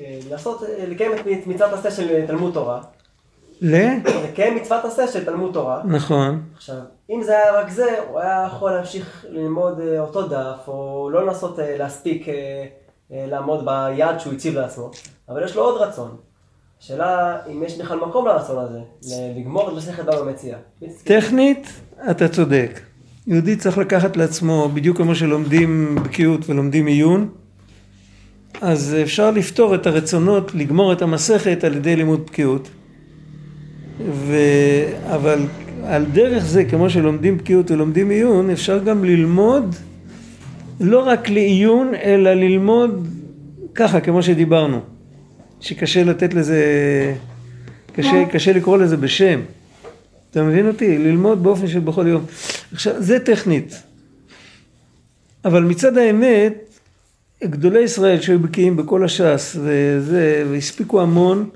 אה, 0.00 0.18
לעשות, 0.30 0.62
לקיים 0.88 1.12
את 1.14 1.46
מצוות 1.46 1.72
עשה 1.72 1.90
של 1.90 2.26
תלמוד 2.26 2.54
תורה, 2.54 2.82
ל? 3.62 3.74
לקיים 4.24 4.56
מצוות 4.56 4.84
עשה 4.84 5.08
של 5.08 5.24
תלמוד 5.24 5.52
תורה. 5.52 5.82
נכון. 5.84 6.42
עכשיו, 6.56 6.76
אם 7.10 7.22
זה 7.22 7.32
היה 7.32 7.60
רק 7.60 7.70
זה, 7.70 7.96
הוא 8.08 8.20
היה 8.20 8.46
יכול 8.46 8.70
להמשיך 8.70 9.24
ללמוד 9.28 9.80
אה, 9.80 10.00
אותו 10.00 10.28
דף, 10.28 10.68
או 10.68 11.10
לא 11.12 11.26
לנסות 11.26 11.58
אה, 11.58 11.76
להספיק 11.78 12.28
אה, 12.28 12.64
לעמוד 13.10 13.64
ביעד 13.64 14.20
שהוא 14.20 14.32
הציב 14.32 14.54
לעצמו, 14.54 14.90
אבל 15.28 15.44
יש 15.44 15.56
לו 15.56 15.62
עוד 15.62 15.80
רצון. 15.80 16.16
השאלה 16.80 17.38
אם 17.52 17.62
יש 17.62 17.78
בכלל 17.78 17.98
מקום 17.98 18.26
לרצון 18.26 18.58
הזה, 18.64 18.78
לגמור 19.36 19.68
את 19.68 19.74
מסכת 19.74 20.04
בבא 20.04 20.30
מציע. 20.30 20.56
טכנית, 21.04 21.68
אתה 22.10 22.28
צודק. 22.28 22.80
יהודי 23.26 23.56
צריך 23.56 23.78
לקחת 23.78 24.16
לעצמו, 24.16 24.68
בדיוק 24.74 24.96
כמו 24.96 25.14
שלומדים 25.14 25.98
בקיאות 26.04 26.40
ולומדים 26.48 26.86
עיון, 26.86 27.28
אז 28.60 28.96
אפשר 29.02 29.30
לפתור 29.30 29.74
את 29.74 29.86
הרצונות 29.86 30.54
לגמור 30.54 30.92
את 30.92 31.02
המסכת 31.02 31.64
על 31.64 31.76
ידי 31.76 31.96
לימוד 31.96 32.26
בקיאות. 32.26 32.68
ו... 34.10 34.36
אבל 35.06 35.46
על 35.84 36.04
דרך 36.04 36.44
זה, 36.44 36.64
כמו 36.64 36.90
שלומדים 36.90 37.38
בקיאות 37.38 37.70
ולומדים 37.70 38.10
עיון, 38.10 38.50
אפשר 38.50 38.78
גם 38.78 39.04
ללמוד 39.04 39.74
לא 40.80 40.98
רק 40.98 41.28
לעיון, 41.28 41.94
אלא 42.02 42.34
ללמוד 42.34 43.08
ככה, 43.74 44.00
כמו 44.00 44.22
שדיברנו. 44.22 44.80
שקשה 45.60 46.04
לתת 46.04 46.34
לזה, 46.34 46.64
קשה, 47.92 48.24
קשה 48.30 48.52
לקרוא 48.52 48.78
לזה 48.78 48.96
בשם. 48.96 49.40
אתה 50.30 50.42
מבין 50.42 50.68
אותי? 50.68 50.98
ללמוד 50.98 51.42
באופן 51.42 51.68
של 51.68 51.80
בכל 51.80 52.06
יום. 52.06 52.24
עכשיו, 52.72 52.94
זה 52.98 53.18
טכנית. 53.18 53.82
אבל 55.44 55.62
מצד 55.62 55.96
האמת, 55.96 56.78
גדולי 57.44 57.80
ישראל 57.80 58.20
שהיו 58.20 58.38
בקיאים 58.38 58.76
בכל 58.76 59.04
הש"ס 59.04 59.56
וזה, 59.60 60.44
והספיקו 60.50 61.00
המון, 61.00 61.48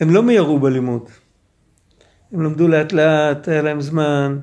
הם 0.00 0.10
לא 0.10 0.22
מיהרו 0.22 0.58
בלימוד. 0.58 1.02
הם 2.32 2.42
למדו 2.42 2.68
לאט 2.68 2.92
לאט, 2.92 3.48
היה 3.48 3.62
להם 3.62 3.80
זמן. 3.80 4.38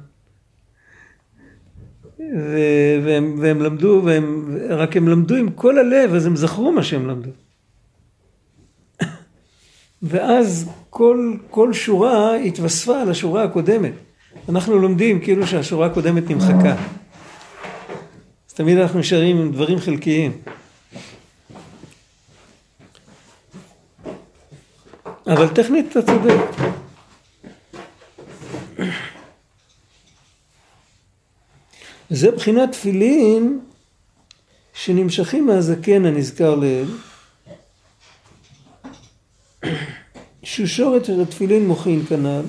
ו- 2.19 2.99
והם, 3.05 3.35
והם 3.39 3.61
למדו, 3.61 4.01
והם, 4.05 4.57
רק 4.69 4.97
הם 4.97 5.07
למדו 5.07 5.35
עם 5.35 5.51
כל 5.51 5.79
הלב, 5.79 6.13
אז 6.13 6.25
הם 6.25 6.35
זכרו 6.35 6.71
מה 6.71 6.83
שהם 6.83 7.07
למדו. 7.07 7.29
ואז 10.01 10.69
כל, 10.89 11.33
כל 11.49 11.73
שורה 11.73 12.35
התווספה 12.35 13.01
על 13.01 13.09
השורה 13.09 13.43
הקודמת. 13.43 13.93
אנחנו 14.49 14.79
לומדים 14.79 15.19
כאילו 15.19 15.47
שהשורה 15.47 15.87
הקודמת 15.87 16.29
נמחקה. 16.29 16.75
אז 18.49 18.53
תמיד 18.53 18.77
אנחנו 18.77 18.99
נשארים 18.99 19.37
עם 19.37 19.51
דברים 19.51 19.79
חלקיים. 19.79 20.31
אבל 25.27 25.47
טכנית 25.47 25.91
אתה 25.91 26.01
צודק. 26.01 26.75
זה 32.09 32.31
בחינת 32.31 32.71
תפילין 32.71 33.59
שנמשכים 34.73 35.47
מהזקן 35.47 36.05
הנזכר 36.05 36.55
לעיל. 36.55 36.87
שושורת 40.43 41.05
של 41.05 41.21
התפילין 41.21 41.67
מוחין 41.67 42.05
כנ"ל, 42.09 42.41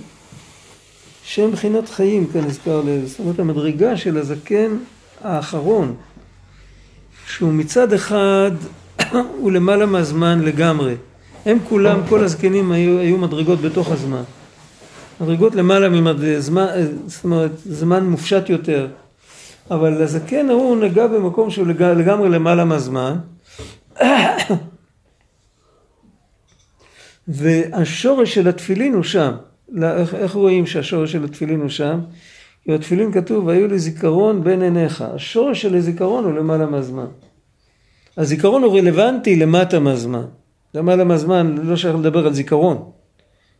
שהם 1.24 1.50
בחינת 1.50 1.88
חיים 1.88 2.26
כנזכר 2.32 2.80
לעיל. 2.80 3.06
זאת 3.06 3.18
אומרת 3.18 3.38
המדרגה 3.38 3.96
של 3.96 4.18
הזקן 4.18 4.76
האחרון, 5.24 5.96
שהוא 7.26 7.52
מצד 7.52 7.92
אחד 7.92 8.50
הוא 9.40 9.52
למעלה 9.52 9.86
מהזמן 9.86 10.40
לגמרי. 10.40 10.94
הם 11.44 11.58
כולם, 11.68 12.00
כל 12.08 12.24
הזקנים 12.24 12.72
היו, 12.72 12.98
היו 12.98 13.18
מדרגות 13.18 13.60
בתוך 13.60 13.90
הזמן. 13.90 14.22
מדרגות 15.20 15.54
למעלה 15.54 15.88
מזמן, 15.88 16.66
זאת 17.06 17.24
אומרת, 17.24 17.50
זמן 17.64 18.04
מופשט 18.06 18.48
יותר. 18.48 18.88
אבל 19.70 20.02
הזקן 20.02 20.50
ההוא 20.50 20.76
נגע 20.76 21.06
במקום 21.06 21.50
שהוא 21.50 21.66
לג- 21.66 21.82
לגמרי 21.82 22.28
למעלה 22.28 22.64
מהזמן. 22.64 23.16
והשורש 27.28 28.34
של 28.34 28.48
התפילין 28.48 28.94
הוא 28.94 29.02
שם. 29.02 29.32
לא, 29.72 29.86
איך, 29.96 30.14
איך 30.14 30.32
רואים 30.32 30.66
שהשורש 30.66 31.12
של 31.12 31.24
התפילין 31.24 31.60
הוא 31.60 31.68
שם? 31.68 32.00
כי 32.64 32.72
בתפילין 32.72 33.12
כתוב, 33.12 33.48
היו 33.48 33.66
לי 33.68 33.78
זיכרון 33.78 34.44
בין 34.44 34.62
עיניך. 34.62 35.04
השורש 35.14 35.62
של 35.62 35.74
הזיכרון 35.74 36.24
הוא 36.24 36.32
למעלה 36.32 36.66
מהזמן. 36.66 37.06
הזיכרון 38.16 38.62
הוא 38.62 38.78
רלוונטי 38.78 39.36
למטה 39.36 39.78
מהזמן. 39.78 40.24
למעלה 40.74 41.04
מהזמן 41.04 41.54
לא 41.62 41.76
שייך 41.76 41.96
לדבר 41.96 42.26
על 42.26 42.34
זיכרון. 42.34 42.90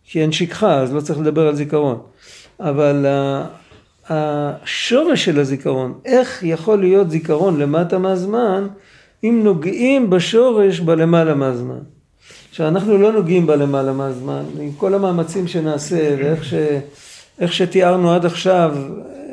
כי 0.07 0.23
אין 0.23 0.33
שכחה, 0.33 0.75
אז 0.75 0.95
לא 0.95 1.01
צריך 1.01 1.19
לדבר 1.19 1.49
על 1.49 1.55
זיכרון. 1.55 1.99
אבל 2.61 3.07
השורש 4.09 5.25
של 5.25 5.41
הזיכרון, 5.41 5.95
איך 6.05 6.43
יכול 6.43 6.81
להיות 6.81 7.11
זיכרון 7.11 7.61
למטה 7.61 7.99
מהזמן, 7.99 8.67
אם 9.25 9.41
נוגעים 9.45 10.11
בשורש 10.11 10.81
בלמעלה 10.81 11.35
מהזמן. 11.35 11.79
שאנחנו 12.53 12.99
לא 12.99 13.13
נוגעים 13.13 13.47
בלמעלה 13.47 13.93
מהזמן, 13.93 14.43
עם 14.61 14.73
כל 14.73 14.95
המאמצים 14.95 15.49
שנעשה 15.49 16.17
ואיך 16.19 16.45
ש, 16.45 16.55
איך 17.39 17.53
שתיארנו 17.53 18.13
עד 18.13 18.27
עכשיו, 18.27 18.77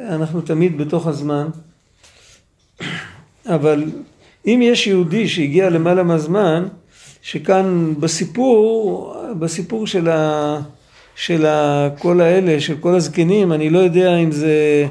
אנחנו 0.10 0.42
תמיד 0.42 0.78
בתוך 0.78 1.08
הזמן. 1.08 1.48
אבל 3.46 3.84
אם 4.46 4.60
יש 4.64 4.88
יהודי 4.88 5.28
שהגיע 5.28 5.70
למעלה 5.70 6.04
מהזמן, 6.04 6.68
שכאן 7.24 7.94
בסיפור, 8.00 9.16
בסיפור 9.40 9.88
של, 9.88 10.10
ה, 10.10 10.60
של 11.16 11.46
ה, 11.46 11.90
כל 12.00 12.22
האלה, 12.22 12.60
של 12.60 12.78
כל 12.78 12.96
הזקנים, 12.96 13.54
אני 13.54 13.70
לא 13.70 13.80
יודע 13.80 14.18
אם 14.18 14.32
זה, 14.32 14.86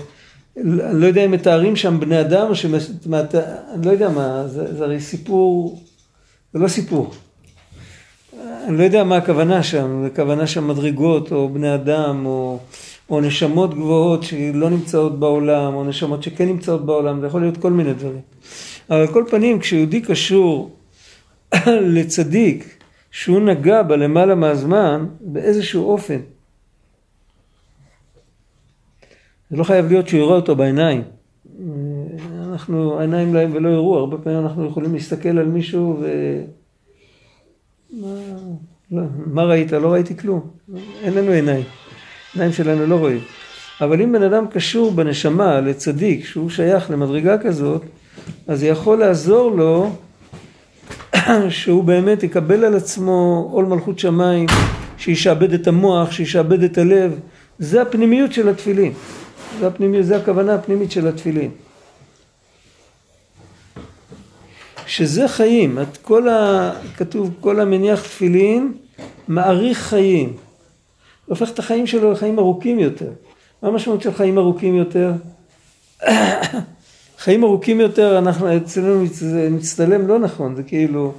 אני 0.57 1.01
לא 1.01 1.07
יודע 1.07 1.25
אם 1.25 1.31
מתארים 1.31 1.77
שם 1.77 2.01
בני 2.01 2.21
אדם 2.21 2.47
או 2.49 2.55
שמ... 2.55 2.75
אני 2.75 3.87
לא 3.87 3.90
יודע 3.90 4.09
מה, 4.09 4.49
זה, 4.49 4.77
זה 4.77 4.85
הרי 4.85 5.01
סיפור, 5.01 5.81
זה 6.53 6.59
לא 6.59 6.68
סיפור. 6.68 7.11
אני 8.66 8.79
לא 8.79 8.83
יודע 8.83 9.05
מה 9.05 9.16
הכוונה 9.16 9.62
שם, 9.62 10.05
הכוונה 10.07 10.47
שם 10.47 10.68
מדרגות 10.68 11.33
או 11.33 11.49
בני 11.49 11.75
אדם 11.75 12.27
או, 12.27 12.59
או 13.11 13.21
נשמות 13.21 13.75
גבוהות 13.75 14.23
שלא 14.23 14.71
נמצאות 14.71 15.18
בעולם 15.18 15.75
או 15.75 15.85
נשמות 15.85 16.23
שכן 16.23 16.47
נמצאות 16.47 16.87
בעולם, 16.87 17.21
זה 17.21 17.27
יכול 17.27 17.40
להיות 17.40 17.57
כל 17.57 17.71
מיני 17.71 17.95
דברים. 17.95 18.21
אבל 18.90 19.01
על 19.01 19.07
כל 19.07 19.25
פנים 19.31 19.59
כשיהודי 19.59 20.01
קשור 20.01 20.71
לצדיק 21.97 22.79
שהוא 23.11 23.41
נגע 23.41 23.83
בלמעלה 23.83 24.35
מהזמן 24.35 25.07
באיזשהו 25.21 25.91
אופן. 25.91 26.19
זה 29.51 29.57
לא 29.57 29.65
חייב 29.65 29.88
להיות 29.88 30.09
שהוא 30.09 30.21
יראה 30.21 30.37
אותו 30.37 30.57
בעיניים. 30.57 31.03
אנחנו, 32.53 32.99
העיניים 32.99 33.35
להם 33.35 33.51
ולא 33.55 33.69
יראו, 33.69 33.99
הרבה 33.99 34.19
פעמים 34.19 34.38
אנחנו 34.38 34.67
יכולים 34.67 34.95
להסתכל 34.95 35.29
על 35.29 35.47
מישהו 35.47 35.99
ו... 36.01 36.07
לא, 38.91 39.03
מה 39.27 39.43
ראית? 39.43 39.73
לא 39.73 39.93
ראיתי 39.93 40.17
כלום. 40.17 40.41
אין 41.03 41.15
לנו 41.15 41.31
עיניים. 41.31 41.65
עיניים 42.35 42.53
שלנו 42.53 42.87
לא 42.87 42.97
רואים. 42.97 43.21
אבל 43.81 44.03
אם 44.03 44.12
בן 44.12 44.23
אדם 44.23 44.47
קשור 44.47 44.91
בנשמה 44.91 45.61
לצדיק, 45.61 46.25
שהוא 46.25 46.51
שייך 46.51 46.91
למדרגה 46.91 47.38
כזאת, 47.38 47.83
אז 48.49 48.61
זה 48.61 48.67
יכול 48.67 48.99
לעזור 48.99 49.51
לו 49.51 49.91
שהוא 51.49 51.85
באמת 51.85 52.23
יקבל 52.23 52.64
על 52.64 52.77
עצמו 52.77 53.49
עול 53.53 53.64
מלכות 53.64 53.99
שמיים, 53.99 54.47
שישעבד 54.99 55.53
את 55.53 55.66
המוח, 55.66 56.12
שישעבד 56.12 56.62
את 56.62 56.79
הלב. 56.79 57.21
זה 57.59 57.83
הפנימיות 57.83 58.33
של 58.33 58.49
התפילין. 58.49 58.92
זה, 59.61 59.66
הפנימיות, 59.66 60.07
זה 60.07 60.16
הכוונה 60.16 60.55
הפנימית 60.55 60.90
של 60.90 61.07
התפילין. 61.07 61.51
שזה 64.87 65.29
חיים, 65.29 65.79
את 65.79 65.97
כל 65.97 66.29
ה... 66.29 66.71
כתוב 66.97 67.31
כל 67.40 67.61
המניח 67.61 68.03
תפילין 68.03 68.73
מאריך 69.29 69.79
חיים. 69.79 70.37
הופך 71.27 71.51
את 71.51 71.59
החיים 71.59 71.87
שלו 71.87 72.12
לחיים 72.12 72.38
ארוכים 72.38 72.79
יותר. 72.79 73.11
מה 73.62 73.68
המשמעות 73.68 74.03
של 74.03 74.12
חיים 74.12 74.38
ארוכים 74.38 74.75
יותר? 74.75 75.12
חיים 77.23 77.45
ארוכים 77.45 77.81
יותר, 77.81 78.19
אנחנו, 78.19 78.57
אצלנו 78.57 79.07
זה 79.07 79.49
מצטלם 79.51 80.07
לא 80.07 80.19
נכון, 80.19 80.57
זה 80.57 80.63
כאילו, 80.63 81.13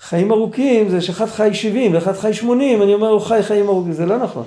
חיים 0.00 0.32
ארוכים 0.32 0.88
זה 0.88 1.00
שאחד 1.00 1.26
חי 1.26 1.50
70 1.52 1.94
ואחד 1.94 2.12
חי 2.12 2.34
80, 2.34 2.82
אני 2.82 2.94
אומר 2.94 3.08
הוא 3.08 3.20
חי 3.20 3.42
חיים 3.42 3.68
ארוכים, 3.68 3.92
זה 3.92 4.06
לא 4.06 4.18
נכון. 4.18 4.44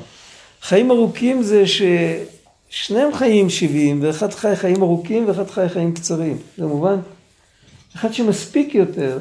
חיים 0.62 0.92
ארוכים 0.92 1.44
זה 1.44 1.64
ששניהם 1.68 3.14
חיים 3.14 3.50
70 3.50 4.00
ואחד 4.04 4.34
חי 4.34 4.56
חיים 4.56 4.82
ארוכים 4.82 5.28
ואחד 5.28 5.50
חי 5.50 5.70
חיים 5.70 5.94
קצרים, 5.94 6.38
זה 6.58 6.66
מובן? 6.66 6.98
אחד 7.96 8.14
שמספיק 8.14 8.76
יותר, 8.76 9.20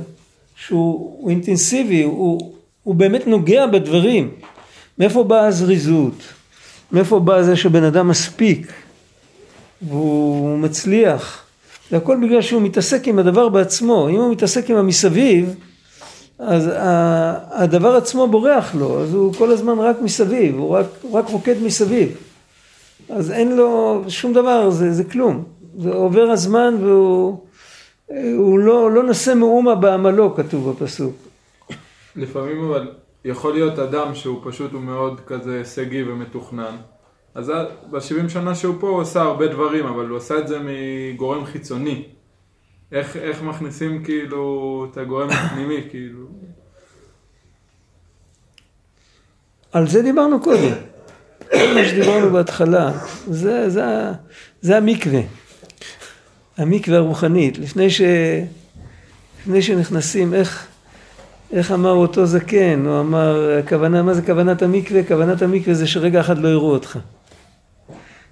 שהוא 0.57 1.31
אינטנסיבי, 1.31 2.03
הוא, 2.03 2.53
הוא 2.83 2.95
באמת 2.95 3.27
נוגע 3.27 3.67
בדברים. 3.67 4.31
מאיפה 4.99 5.25
באה 5.25 5.47
הזריזות? 5.47 6.23
מאיפה 6.93 7.19
בא 7.19 7.43
זה 7.43 7.57
שבן 7.57 7.85
אדם 7.85 8.09
מספיק? 8.09 8.73
והוא 9.83 10.59
מצליח. 10.59 11.45
זה 11.91 11.97
הכל 11.97 12.17
בגלל 12.23 12.43
שהוא 12.43 12.63
מתעסק 12.63 13.09
עם 13.09 13.19
הדבר 13.19 13.49
בעצמו. 13.49 14.09
אם 14.09 14.15
הוא 14.15 14.33
מתעסק 14.33 14.71
עם 14.71 14.77
המסביב, 14.77 15.55
אז 16.39 16.71
הדבר 17.51 17.97
עצמו 17.97 18.29
בורח 18.29 18.75
לו, 18.75 19.03
אז 19.03 19.15
הוא 19.15 19.35
כל 19.35 19.51
הזמן 19.51 19.79
רק 19.79 19.97
מסביב, 20.01 20.59
הוא 20.59 20.71
רק, 20.71 20.87
הוא 21.03 21.19
רק 21.19 21.29
רוקד 21.29 21.63
מסביב. 21.63 22.17
אז 23.09 23.31
אין 23.31 23.57
לו 23.57 24.03
שום 24.09 24.33
דבר, 24.33 24.71
זה, 24.71 24.93
זה 24.93 25.05
כלום. 25.05 25.45
זה 25.79 25.91
עובר 25.91 26.31
הזמן 26.31 26.75
והוא 26.81 27.39
הוא 28.37 28.59
לא, 28.59 28.91
לא 28.91 29.03
נושא 29.03 29.35
מאומה 29.35 29.75
בעמלו, 29.75 30.35
כתוב 30.35 30.71
בפסוק. 30.71 31.15
לפעמים 32.17 32.65
אבל 32.65 32.91
יכול 33.25 33.53
להיות 33.53 33.79
אדם 33.79 34.15
שהוא 34.15 34.41
פשוט 34.45 34.73
הוא 34.73 34.81
מאוד 34.81 35.21
כזה 35.27 35.59
הישגי 35.59 36.03
ומתוכנן. 36.03 36.77
אז 37.39 37.53
ב-70 37.91 38.29
שנה 38.29 38.55
שהוא 38.55 38.75
פה 38.81 38.89
הוא 38.89 39.01
עשה 39.01 39.23
הרבה 39.23 39.47
דברים, 39.47 39.87
אבל 39.87 40.07
הוא 40.07 40.19
עשה 40.19 40.39
את 40.39 40.49
זה 40.49 40.59
מגורם 40.65 41.45
חיצוני. 41.45 42.05
איך, 42.93 43.17
איך 43.17 43.43
מכניסים 43.43 44.05
כאילו 44.05 44.87
את 44.91 44.97
הגורם 44.97 45.31
הפנימי, 45.31 45.83
כאילו... 45.91 46.27
על 49.73 49.89
זה 49.89 50.03
דיברנו 50.03 50.41
קודם. 50.41 50.73
מה 51.75 51.85
שדיברנו 51.89 52.31
בהתחלה, 52.31 52.93
זה, 53.27 53.71
זה, 53.71 53.85
זה 54.61 54.77
המקווה. 54.77 55.21
המקווה 56.57 56.97
הרוחנית. 56.97 57.59
לפני, 57.59 57.91
ש, 57.91 58.01
לפני 59.41 59.63
שנכנסים, 59.63 60.35
איך, 60.35 60.67
איך 61.53 61.73
אמר 61.73 61.93
אותו 61.93 62.27
זקן, 62.27 62.87
הוא 62.87 63.01
אמר, 63.01 63.59
הכוונה, 63.65 64.03
מה 64.03 64.15
זה 64.15 64.23
כוונת 64.23 64.63
המקווה? 64.63 65.05
כוונת 65.05 65.43
המקווה 65.43 65.75
זה 65.75 65.87
שרגע 65.87 66.21
אחד 66.21 66.39
לא 66.39 66.49
יראו 66.49 66.71
אותך. 66.71 66.99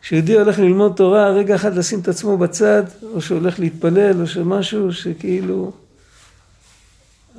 כשיהודי 0.06 0.38
הולך 0.38 0.58
ללמוד 0.58 0.92
תורה, 0.96 1.30
רגע 1.30 1.54
אחד 1.54 1.74
לשים 1.74 2.00
את 2.00 2.08
עצמו 2.08 2.38
בצד, 2.38 2.82
או 3.14 3.20
שהוא 3.20 3.38
הולך 3.38 3.60
להתפלל, 3.60 4.20
או 4.20 4.26
שמשהו 4.26 4.92
שכאילו, 4.92 5.72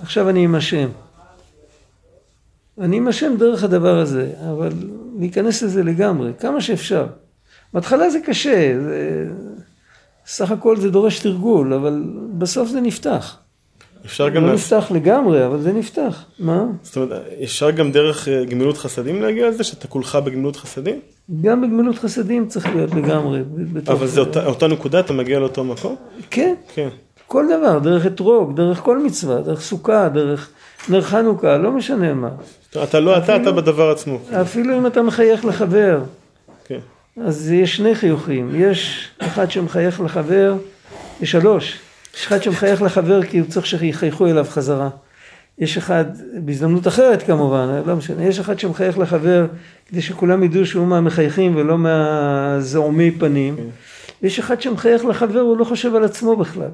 עכשיו 0.01 0.29
אני 0.29 0.43
עם 0.43 0.55
השם. 0.55 0.89
אני 2.81 2.97
עם 2.97 3.07
השם 3.07 3.35
דרך 3.37 3.63
הדבר 3.63 3.99
הזה, 3.99 4.33
אבל 4.49 4.69
להיכנס 5.19 5.63
לזה 5.63 5.83
לגמרי, 5.83 6.31
כמה 6.39 6.61
שאפשר. 6.61 7.07
בהתחלה 7.73 8.09
זה 8.09 8.19
קשה, 8.25 8.79
זה... 8.81 9.27
סך 10.25 10.51
הכל 10.51 10.77
זה 10.77 10.89
דורש 10.89 11.19
תרגול, 11.19 11.73
אבל 11.73 12.03
בסוף 12.37 12.69
זה 12.69 12.81
נפתח. 12.81 13.37
אפשר 14.07 14.29
גם 14.29 14.45
לא 14.45 14.51
לעשות, 14.51 14.77
נפתח 14.77 14.91
לגמרי, 14.91 15.45
אבל 15.45 15.61
זה 15.61 15.73
נפתח. 15.73 16.25
מה? 16.39 16.65
זאת 16.81 16.95
אומרת, 16.95 17.11
אפשר 17.43 17.71
גם 17.71 17.91
דרך 17.91 18.27
אה, 18.27 18.45
גמילות 18.45 18.77
חסדים 18.77 19.21
להגיע 19.21 19.49
לזה, 19.49 19.63
שאתה 19.63 19.87
כולך 19.87 20.15
בגמילות 20.15 20.55
חסדים? 20.55 20.99
גם 21.41 21.61
בגמילות 21.61 21.97
חסדים 21.97 22.47
צריך 22.47 22.65
להיות 22.75 22.93
לגמרי. 22.95 23.41
אבל 23.87 24.07
זה 24.07 24.19
אותה, 24.19 24.45
אותה 24.45 24.67
נקודה, 24.67 24.99
אתה 24.99 25.13
מגיע 25.13 25.39
לאותו 25.39 25.63
מקום? 25.63 25.95
כן, 26.29 26.53
כן. 26.73 26.89
כל 27.27 27.45
דבר, 27.57 27.79
דרך 27.79 28.05
אתרוג, 28.05 28.55
דרך 28.55 28.79
כל 28.79 29.05
מצווה, 29.05 29.41
דרך 29.41 29.61
סוכה, 29.61 30.09
דרך 30.09 30.49
נר 30.89 31.01
חנוכה, 31.01 31.57
לא 31.57 31.71
משנה 31.71 32.13
מה. 32.13 32.29
אתה 32.83 32.99
לא 32.99 33.17
אתה, 33.17 33.35
אתה 33.35 33.51
בדבר 33.51 33.91
עצמו. 33.91 34.19
אפילו 34.41 34.77
אם 34.77 34.87
אתה 34.87 35.01
מחייך 35.01 35.45
לחבר, 35.45 35.99
כן. 36.65 36.79
אז 37.23 37.51
יש 37.51 37.75
שני 37.75 37.95
חיוכים. 37.95 38.51
יש 38.55 39.09
אחד 39.19 39.51
שמחייך 39.51 40.01
לחבר, 40.01 40.55
יש 41.21 41.31
שלוש. 41.31 41.79
יש 42.17 42.27
אחד 42.27 42.43
שמחייך 42.43 42.81
לחבר 42.81 43.23
כי 43.23 43.39
הוא 43.39 43.47
צריך 43.47 43.65
שיחייכו 43.65 44.27
אליו 44.27 44.45
חזרה. 44.49 44.89
יש 45.57 45.77
אחד, 45.77 46.05
בהזדמנות 46.45 46.87
אחרת 46.87 47.23
כמובן, 47.23 47.81
לא 47.85 47.95
משנה, 47.95 48.25
יש 48.25 48.39
אחד 48.39 48.59
שמחייך 48.59 48.97
לחבר 48.97 49.47
כדי 49.85 50.01
שכולם 50.01 50.43
ידעו 50.43 50.65
שהוא 50.65 50.87
מהמחייכים 50.87 51.55
ולא 51.55 51.77
מהזעומי 51.77 53.11
פנים. 53.11 53.55
יש 54.21 54.39
אחד 54.39 54.61
שמחייך 54.61 55.05
לחבר, 55.05 55.39
הוא 55.39 55.57
לא 55.57 55.63
חושב 55.63 55.95
על 55.95 56.03
עצמו 56.03 56.35
בכלל. 56.35 56.71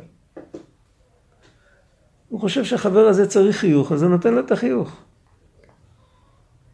הוא 2.30 2.40
חושב 2.40 2.64
שהחבר 2.64 3.08
הזה 3.08 3.28
צריך 3.28 3.58
חיוך, 3.58 3.92
אז 3.92 4.04
הוא 4.04 4.12
נותן 4.12 4.34
לו 4.34 4.40
את 4.40 4.52
החיוך. 4.52 4.98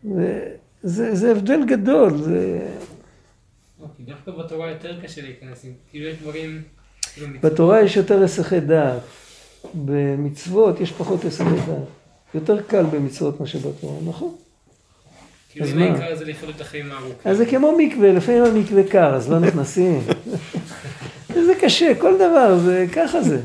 זה, 0.04 0.56
זה, 0.84 1.16
זה 1.16 1.32
הבדל 1.32 1.66
גדול, 1.68 2.18
זה... 2.18 2.68
כי 3.98 4.04
דווקא 4.04 4.32
בתורה 4.32 4.70
יותר 4.70 5.02
קשה 5.02 5.22
להיכנס 5.22 5.66
כאילו 5.90 6.06
יש 6.06 6.18
דברים, 6.22 6.62
בתורה 7.42 7.82
יש 7.82 7.98
יותר 7.98 8.24
הסחי 8.24 8.60
דעת, 8.60 9.00
במצוות 9.74 10.82
יש 10.82 10.92
פחות 10.92 11.26
הסחי 11.26 11.44
דעת. 11.68 11.78
יותר 12.34 12.62
קל 12.62 12.84
במצוות 12.84 13.40
מאשר 13.40 13.60
בתורה, 13.60 13.94
נכון? 14.06 14.36
כאילו 15.52 15.66
אז 15.66 15.74
מה? 15.74 15.86
העיקר 15.86 16.16
זה 16.16 16.26
לחיות 16.26 16.56
את 16.56 16.62
החיים 16.62 16.92
הארוכים. 16.92 17.16
אז 17.26 17.38
זה 17.38 17.46
כמו 17.46 17.78
מקווה, 17.78 18.12
לפעמים 18.14 18.44
המקווה 18.44 18.84
קר, 18.84 19.16
אז 19.16 19.32
לא 19.32 19.40
נכנסים. 19.40 20.02
זה 21.48 21.54
קשה, 21.62 21.94
כל 22.02 22.16
דבר, 22.16 22.58
זה 22.58 22.86
ככה 22.94 23.22
זה. 23.22 23.40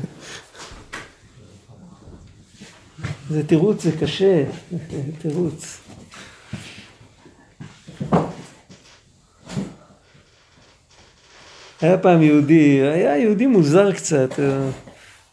זה 3.29 3.47
תירוץ, 3.47 3.83
זה 3.83 3.91
קשה, 4.01 4.43
תירוץ. 5.21 5.84
היה 11.85 11.97
פעם 11.97 12.21
יהודי, 12.21 12.81
היה 12.81 13.17
יהודי 13.17 13.45
מוזר 13.45 13.91
קצת, 13.91 14.39
אה, 14.39 14.69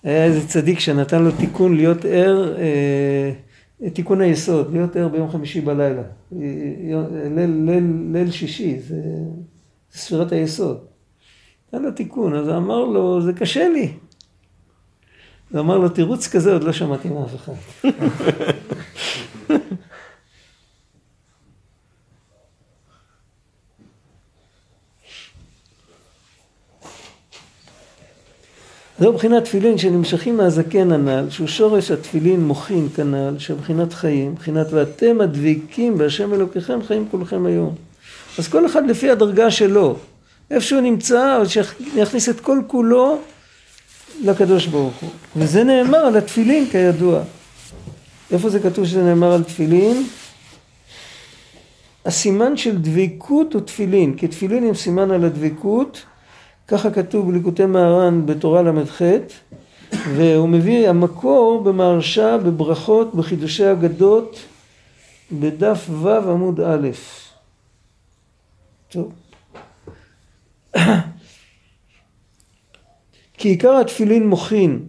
היה 0.03 0.25
איזה 0.25 0.49
צדיק 0.49 0.79
שנתן 0.79 1.23
לו 1.23 1.31
תיקון 1.31 1.77
להיות 1.77 2.05
ער, 2.05 2.55
אה, 2.59 3.91
תיקון 3.91 4.21
היסוד, 4.21 4.73
להיות 4.73 4.97
ער 4.97 5.09
ביום 5.09 5.31
חמישי 5.31 5.61
בלילה. 5.61 6.03
אה, 6.03 6.38
ליל, 7.37 7.51
ליל, 7.67 7.85
ליל 8.12 8.31
שישי, 8.31 8.79
זה, 8.81 8.97
ספירת 9.93 10.33
היסוד. 10.33 10.79
נתן 11.69 11.83
לו 11.83 11.91
תיקון, 11.91 12.35
אז 12.35 12.49
אמר 12.49 12.85
לו, 12.85 13.23
זה 13.23 13.33
קשה 13.33 13.69
לי. 13.69 13.93
הוא 15.53 15.61
אמר 15.61 15.79
לו, 15.79 15.88
תירוץ 15.88 16.29
כזה 16.29 16.53
עוד 16.53 16.65
לא 16.65 16.73
שמעתי 16.73 17.09
מאף 17.09 17.35
אחד. 17.35 17.53
זו 29.03 29.12
בחינת 29.12 29.45
תפילין 29.45 29.79
שנמשכים 29.79 30.37
מהזקן 30.37 30.93
הנ"ל, 30.93 31.31
שהוא 31.31 31.47
שורש 31.47 31.91
התפילין 31.91 32.41
מוחין 32.41 32.88
כנ"ל, 32.97 33.38
שבחינת 33.38 33.93
חיים, 33.93 34.35
בחינת 34.35 34.67
ואתם 34.71 35.21
הדביקים 35.21 35.99
בהשם 35.99 36.35
אלוקיכם 36.35 36.79
חיים 36.87 37.09
כולכם 37.11 37.47
היום. 37.47 37.75
אז 38.38 38.49
כל 38.49 38.67
אחד 38.67 38.87
לפי 38.87 39.11
הדרגה 39.11 39.51
שלו, 39.51 39.97
איפה 40.51 40.67
שהוא 40.67 40.81
נמצא, 40.81 41.43
שיכניס 41.47 42.29
את 42.29 42.41
כל 42.41 42.61
כולו 42.67 43.19
לקדוש 44.25 44.67
ברוך 44.67 44.95
הוא. 45.01 45.11
וזה 45.37 45.65
נאמר 45.65 45.99
על 45.99 46.17
התפילין 46.17 46.67
כידוע. 46.71 47.23
איפה 48.33 48.51
זה 48.51 48.61
כתוב 48.61 48.87
שזה 48.87 49.03
נאמר 49.03 49.33
על 49.33 49.43
תפילין? 49.43 50.07
הסימן 52.07 52.57
של 52.57 52.79
דביקות 52.79 53.55
הוא 53.55 53.62
תפילין, 53.62 54.15
כי 54.15 54.29
תפילין 54.29 54.65
הם 54.65 54.75
סימן 54.75 55.11
על 55.11 55.25
הדביקות, 55.25 56.03
ככה 56.73 56.91
כתוב 56.91 57.31
בליקוטי 57.31 57.67
מהר"ן 57.67 58.27
בתורה 58.27 58.63
ל"ח, 58.63 59.03
והוא 59.93 60.49
מביא 60.49 60.89
המקור 60.89 61.63
במהרש"א 61.65 62.37
בברכות 62.37 63.15
בחידושי 63.15 63.73
אגדות 63.73 64.39
בדף 65.33 65.87
ו' 65.91 66.09
עמוד 66.09 66.61
א'. 66.61 66.89
טוב. 68.89 69.13
כי 73.39 73.49
עיקר 73.49 73.77
התפילין 73.77 74.29
מוחין, 74.29 74.89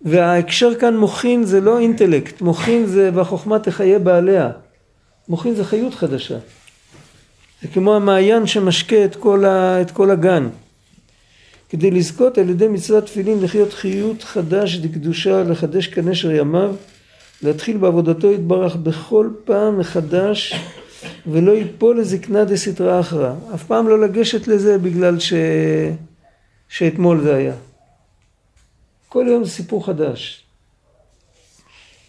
וההקשר 0.00 0.74
כאן 0.74 0.96
מוחין 0.96 1.44
זה 1.44 1.60
לא 1.60 1.78
אינטלקט, 1.78 2.40
מוחין 2.40 2.86
זה 2.86 3.10
והחוכמה 3.14 3.58
תחיה 3.58 3.98
בעליה. 3.98 4.50
מוחין 5.28 5.54
זה 5.54 5.64
חיות 5.64 5.94
חדשה. 5.94 6.38
זה 7.62 7.68
כמו 7.68 7.94
המעיין 7.94 8.46
שמשקה 8.46 9.04
את 9.04 9.16
כל, 9.16 9.44
ה, 9.44 9.80
את 9.80 9.90
כל 9.90 10.10
הגן. 10.10 10.48
כדי 11.68 11.90
לזכות 11.90 12.38
על 12.38 12.50
ידי 12.50 12.68
מצוות 12.68 13.06
תפילין 13.06 13.40
לחיות 13.42 13.72
חיות 13.72 14.22
חדש 14.22 14.76
דקדושה, 14.76 15.42
לחדש 15.42 15.86
כנשר 15.86 16.30
ימיו, 16.30 16.74
להתחיל 17.42 17.76
בעבודתו 17.76 18.32
יתברך 18.32 18.76
בכל 18.76 19.30
פעם 19.44 19.78
מחדש, 19.78 20.54
ולא 21.26 21.52
ייפול 21.52 22.00
לזקנה 22.00 22.44
דסתרא 22.44 23.00
אחרא. 23.00 23.34
אף 23.54 23.64
פעם 23.64 23.88
לא 23.88 24.00
לגשת 24.00 24.48
לזה 24.48 24.78
בגלל 24.78 25.18
ש... 25.18 25.32
שאתמול 26.68 27.20
זה 27.20 27.36
היה. 27.36 27.54
כל 29.08 29.26
יום 29.28 29.44
זה 29.44 29.50
סיפור 29.50 29.86
חדש. 29.86 30.44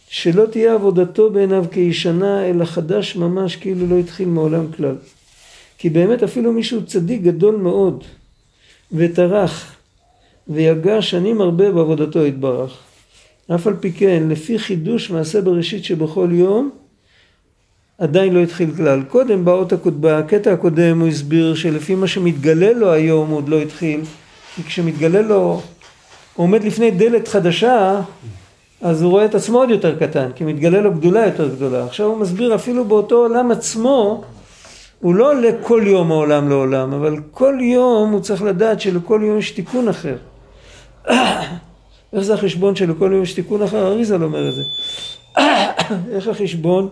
שלא 0.10 0.46
תהיה 0.52 0.74
עבודתו 0.74 1.30
בעיניו 1.30 1.66
כישנה, 1.72 2.46
אלא 2.46 2.66
חדש 2.66 3.16
ממש 3.16 3.56
כאילו 3.56 3.88
לא 3.88 3.98
התחיל 4.00 4.28
מעולם 4.28 4.72
כלל. 4.72 4.96
כי 5.86 5.90
באמת 5.90 6.24
אפילו 6.24 6.54
מישהו 6.54 6.86
צדיק 6.86 7.22
גדול 7.22 7.56
מאוד, 7.56 8.04
וטרח, 8.92 9.76
ויגע 10.48 11.02
שנים 11.02 11.42
הרבה 11.42 11.72
בעבודתו 11.72 12.26
יתברך. 12.26 12.78
אף 13.56 13.68
על 13.68 13.74
פי 13.80 13.92
כן, 13.92 14.24
לפי 14.30 14.60
חידוש 14.60 15.10
מעשה 15.10 15.42
בראשית 15.42 15.84
שבכל 15.84 16.30
יום, 16.32 16.70
עדיין 17.98 18.34
לא 18.34 18.40
התחיל 18.40 18.76
כלל. 18.76 19.04
קודם 19.04 19.46
באות, 19.46 19.74
בקטע 19.86 20.54
הקודם 20.54 21.00
הוא 21.00 21.08
הסביר 21.08 21.56
שלפי 21.56 21.96
מה 21.96 22.08
שמתגלה 22.08 22.74
לו 22.74 22.92
היום 22.92 23.30
הוא 23.30 23.38
עוד 23.38 23.50
לא 23.50 23.62
התחיל, 23.62 24.02
כי 24.56 24.64
כשמתגלה 24.64 25.22
לו, 25.22 25.62
הוא 26.34 26.44
עומד 26.44 26.64
לפני 26.64 26.92
דלת 26.92 27.28
חדשה, 27.28 28.02
אז 28.82 29.02
הוא 29.02 29.12
רואה 29.12 29.26
את 29.26 29.36
עצמו 29.36 29.58
עוד 29.58 29.70
יותר 29.70 30.00
קטן, 30.00 30.30
כי 30.36 30.44
מתגלה 30.44 30.82
לו 30.82 30.94
גדולה 30.94 31.26
יותר 31.26 31.56
גדולה. 31.56 31.86
עכשיו 31.86 32.06
הוא 32.06 32.18
מסביר 32.18 32.56
אפילו 32.56 32.86
באותו 32.86 33.16
עולם 33.16 33.52
עצמו, 33.52 34.24
הוא 35.00 35.16
לא 35.16 35.42
לכל 35.42 35.84
יום 35.86 36.12
העולם 36.12 36.50
לעולם, 36.50 36.94
אבל 36.94 37.20
כל 37.32 37.58
יום 37.62 38.12
הוא 38.12 38.22
צריך 38.22 38.42
לדעת 38.42 38.82
שלכל 38.82 39.22
יום 39.24 39.38
יש 39.38 39.52
תיקון 39.52 39.88
אחר. 39.88 40.18
איך 42.14 42.22
זה 42.22 42.34
החשבון 42.34 42.76
שלכל 42.76 43.10
יום 43.14 43.24
יש 43.24 43.34
תיקון 43.34 43.62
אחר? 43.62 43.88
אריזל 43.88 44.24
אומר 44.24 44.50
את 44.50 44.56
זה. 44.56 44.64
איך 46.16 46.28
החשבון? 46.28 46.90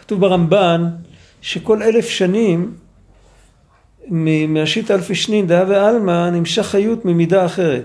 כתוב 0.00 0.20
ברמב"ן 0.20 0.90
שכל 1.42 1.82
אלף 1.82 2.08
שנים 2.08 2.74
מהשיטה 4.48 4.94
אלפי 4.94 5.14
שנין 5.14 5.46
דעה 5.46 5.64
ועלמא 5.68 6.30
נמשך 6.30 6.62
חיות 6.62 7.04
ממידה 7.04 7.46
אחרת. 7.46 7.84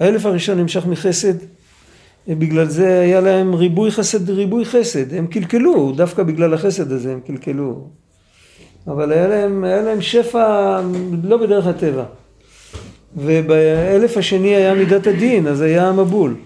האלף 0.00 0.26
הראשון 0.26 0.58
נמשך 0.58 0.86
מחסד, 0.86 1.34
בגלל 2.28 2.66
זה 2.66 3.00
היה 3.00 3.20
להם 3.20 3.54
ריבוי 3.54 3.90
חסד, 3.90 4.30
ריבוי 4.30 4.64
חסד, 4.64 5.14
הם 5.14 5.26
קלקלו, 5.26 5.92
דווקא 5.96 6.22
בגלל 6.22 6.54
החסד 6.54 6.92
הזה 6.92 7.12
הם 7.12 7.20
קלקלו. 7.20 7.88
אבל 8.86 9.12
היה 9.12 9.28
להם, 9.28 9.64
היה 9.64 9.82
להם 9.82 10.00
שפע 10.00 10.80
לא 11.22 11.36
בדרך 11.36 11.66
הטבע. 11.66 12.04
ובאלף 13.16 14.16
השני 14.16 14.56
היה 14.56 14.74
מידת 14.74 15.06
הדין, 15.06 15.46
אז 15.46 15.60
היה 15.60 15.88
המבול. 15.88 16.36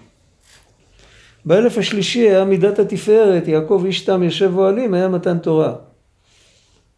באלף 1.45 1.79
השלישי 1.79 2.21
היה 2.21 2.45
מידת 2.45 2.79
התפארת, 2.79 3.49
יעקב 3.49 3.83
איש 3.87 4.05
תם 4.05 4.23
יושב 4.23 4.53
אוהלים, 4.57 4.95
היה 4.95 5.09
מתן 5.09 5.39
תורה. 5.39 5.75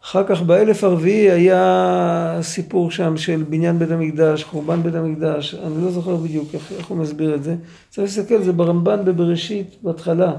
אחר 0.04 0.24
כך 0.26 0.42
באלף 0.42 0.84
הרביעי 0.84 1.30
היה 1.30 2.38
סיפור 2.42 2.90
שם 2.90 3.16
של 3.16 3.44
בניין 3.48 3.78
בית 3.78 3.90
המקדש, 3.90 4.44
חורבן 4.44 4.82
בית 4.82 4.94
המקדש, 4.94 5.54
אני 5.54 5.84
לא 5.84 5.90
זוכר 5.90 6.16
בדיוק 6.16 6.48
איך, 6.54 6.72
איך 6.78 6.86
הוא 6.86 6.98
מסביר 6.98 7.34
את 7.34 7.42
זה. 7.42 7.54
צריך 7.90 8.04
להסתכל, 8.04 8.42
זה 8.42 8.52
ברמב"ן 8.52 9.04
בבראשית, 9.04 9.76
בהתחלה, 9.82 10.32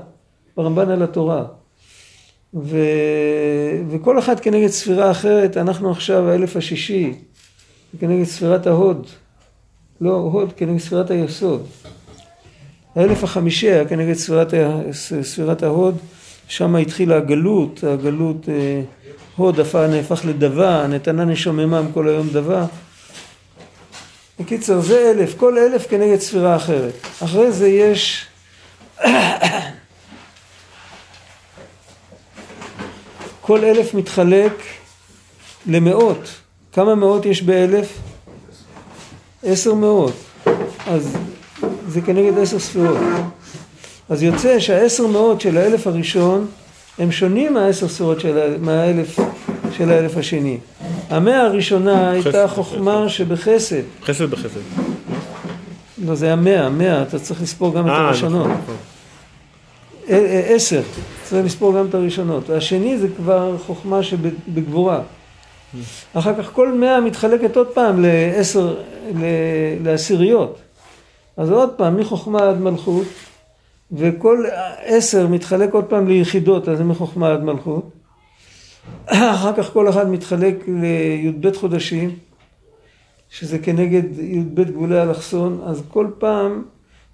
ברמב"ן 0.58 0.90
על 0.90 1.04
התורה. 1.04 1.46
ו... 2.54 2.78
וכל 3.90 4.20
אחד 4.20 4.40
כנגד 4.40 4.68
ספירה 4.68 5.12
אחרת, 5.12 5.58
אנחנו 5.58 5.92
עכשיו 5.92 6.30
האלף 6.30 6.56
השישי, 6.56 7.14
כנגד 8.00 8.24
ספירת 8.24 8.68
ההוד, 8.68 9.08
לא 10.02 10.16
הוד 10.16 10.54
כנגד 10.54 10.80
ספירת 10.80 11.12
היסוד. 11.12 11.68
האלף 12.96 13.24
החמישי 13.24 13.72
היה 13.72 13.86
כנגד 13.86 14.14
ספירת, 14.14 14.54
ספירת 15.22 15.64
ההוד, 15.64 15.98
שם 16.48 16.76
התחילה 16.76 17.18
הגלות, 17.18 17.84
הגלות 17.84 18.50
אה, 18.50 18.82
הוד 19.36 19.60
הפך 19.60 19.76
נהפך 19.90 20.22
לדבה, 20.26 20.88
נתנה 20.88 21.26
נשוממם 21.26 21.86
כל 21.94 22.08
היום 22.08 22.30
דבה. 22.30 22.66
בקיצר 24.40 24.82
זה 24.82 25.12
אלף, 25.12 25.38
כל 25.38 25.58
אלף 25.58 25.88
כנגד 25.90 26.20
ספירה 26.20 26.56
אחרת. 26.56 26.94
אחרי 27.24 27.52
זה 27.52 27.68
יש 27.68 28.26
כל 33.42 33.66
אלף 33.66 33.94
מתחלק 33.94 34.54
למאות. 35.68 36.30
כמה 36.74 36.96
מאות 36.96 37.26
יש 37.26 37.42
באלף? 37.42 37.98
עשר 39.44 39.74
מאות. 39.74 40.14
אז 40.88 41.18
זה 41.88 42.02
כנגד 42.02 42.38
עשר 42.38 42.60
ספירות. 42.60 42.98
אז 44.10 44.24
יוצא 44.24 44.60
שהעשר 44.60 45.08
מאות 45.08 45.42
של 45.42 45.58
האלף 45.58 45.88
הראשון 45.88 46.48
הם 47.00 47.12
שונים 47.12 47.54
מהעשר 47.54 47.88
ספירות 47.88 48.20
של, 48.20 48.56
מהאלף 48.60 49.20
של 49.78 49.92
האלף 49.92 50.18
השני. 50.18 50.58
המאה 51.10 51.42
הראשונה 51.42 52.10
הייתה 52.12 52.48
חוכמה 52.48 53.10
שבחסד. 53.10 53.82
חסד 54.04 54.30
בחסד. 54.32 54.60
לא, 56.06 56.16
זה 56.16 56.26
היה 56.26 56.36
מאה, 56.36 56.70
מאה, 56.70 57.02
אתה 57.02 57.20
צריך 57.20 57.42
לספור 57.42 57.74
גם 57.74 57.86
את 57.86 57.92
אה, 57.92 57.98
הראשונות. 57.98 58.48
נכון, 58.48 58.58
נכון. 58.64 58.76
ע- 60.08 60.14
ע- 60.14 60.56
עשר, 60.56 60.82
צריך 61.24 61.46
לספור 61.46 61.78
גם 61.78 61.86
את 61.90 61.96
הראשונות. 61.96 62.50
והשני 62.50 62.98
זה 62.98 63.08
כבר 63.18 63.56
חוכמה 63.66 64.04
שבגבורה. 64.04 65.00
אחר 66.14 66.34
כך 66.44 66.50
כל 66.54 66.74
מאה 66.74 67.02
מתחלקת 67.02 67.58
עוד 67.58 67.68
פעם 67.68 68.02
לעשר, 68.06 68.76
לעשיריות. 69.84 70.60
אז 71.38 71.50
עוד 71.52 71.70
פעם, 71.78 71.98
מחוכמה 71.98 72.50
עד 72.50 72.60
מלכות, 72.60 73.06
וכל 73.96 74.46
עשר 74.84 75.28
מתחלק 75.28 75.74
עוד 75.74 75.86
פעם 75.86 76.08
ליחידות, 76.08 76.70
אז 76.70 76.78
זה 76.78 76.84
מחוכמה 76.84 77.32
עד 77.32 77.44
מלכות. 77.44 77.90
אחר 79.06 79.54
כך 79.54 79.74
כל 79.74 79.90
אחד 79.90 80.10
מתחלק 80.10 80.56
לי"ב 80.68 81.56
חודשים, 81.56 82.12
שזה 83.30 83.60
כנגד 83.60 84.20
י"ב 84.20 84.62
גבולי 84.62 85.02
אלכסון, 85.02 85.62
אז 85.66 85.84
כל 85.88 86.08
פעם, 86.18 86.64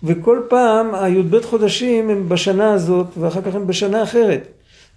וכל 0.04 0.42
פעם 0.50 0.96
הי"ב 0.96 1.42
חודשים 1.42 2.10
הם 2.10 2.30
בשנה 2.30 2.74
הזאת, 2.74 3.08
ואחר 3.18 3.42
כך 3.42 3.56
הם 3.56 3.68
בשנה 3.68 4.04
אחרת. 4.04 4.48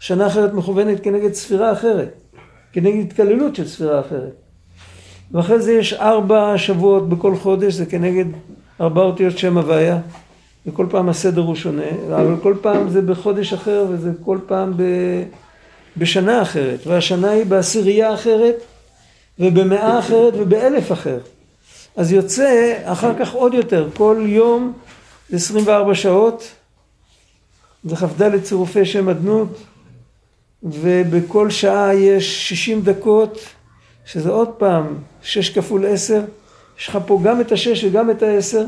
שנה 0.00 0.26
אחרת 0.26 0.54
מכוונת 0.54 1.04
כנגד 1.04 1.32
ספירה 1.32 1.72
אחרת, 1.72 2.14
כנגד 2.72 3.06
התקללות 3.06 3.56
של 3.56 3.68
ספירה 3.68 4.00
אחרת. 4.00 4.34
ואחרי 5.32 5.60
זה 5.60 5.72
יש 5.72 5.92
ארבע 5.92 6.58
שבועות 6.58 7.08
בכל 7.08 7.36
חודש, 7.36 7.74
זה 7.74 7.86
כנגד 7.86 8.24
ארבע 8.80 9.02
אותיות 9.02 9.38
שם 9.38 9.58
הוויה, 9.58 9.98
וכל 10.66 10.86
פעם 10.90 11.08
הסדר 11.08 11.40
הוא 11.40 11.54
שונה, 11.54 11.90
אבל 12.06 12.36
כל 12.42 12.54
פעם 12.60 12.88
זה 12.88 13.02
בחודש 13.02 13.52
אחר 13.52 13.86
וזה 13.90 14.10
כל 14.24 14.38
פעם 14.46 14.72
ב... 14.76 14.82
בשנה 15.96 16.42
אחרת, 16.42 16.86
והשנה 16.86 17.30
היא 17.30 17.46
בעשירייה 17.46 18.14
אחרת, 18.14 18.56
ובמאה 19.38 19.98
אחרת 19.98 20.34
ובאלף 20.36 20.92
אחר. 20.92 21.18
אז 21.96 22.12
יוצא 22.12 22.74
אחר 22.84 23.18
כך 23.18 23.32
עוד 23.32 23.54
יותר, 23.54 23.88
כל 23.96 24.24
יום 24.26 24.72
24 25.32 25.94
שעות, 25.94 26.50
זה 27.84 27.96
כ"ד 27.96 28.42
צירופי 28.42 28.84
שם 28.84 29.08
אדנות, 29.08 29.58
ובכל 30.62 31.50
שעה 31.50 31.94
יש 31.94 32.48
60 32.48 32.82
דקות, 32.82 33.38
שזה 34.04 34.30
עוד 34.30 34.48
פעם 34.48 34.94
6 35.22 35.50
כפול 35.50 35.86
10, 35.86 36.22
יש 36.78 36.88
לך 36.88 36.98
פה 37.06 37.20
גם 37.24 37.40
את 37.40 37.52
השש 37.52 37.84
וגם 37.84 38.10
את 38.10 38.22
העשר, 38.22 38.64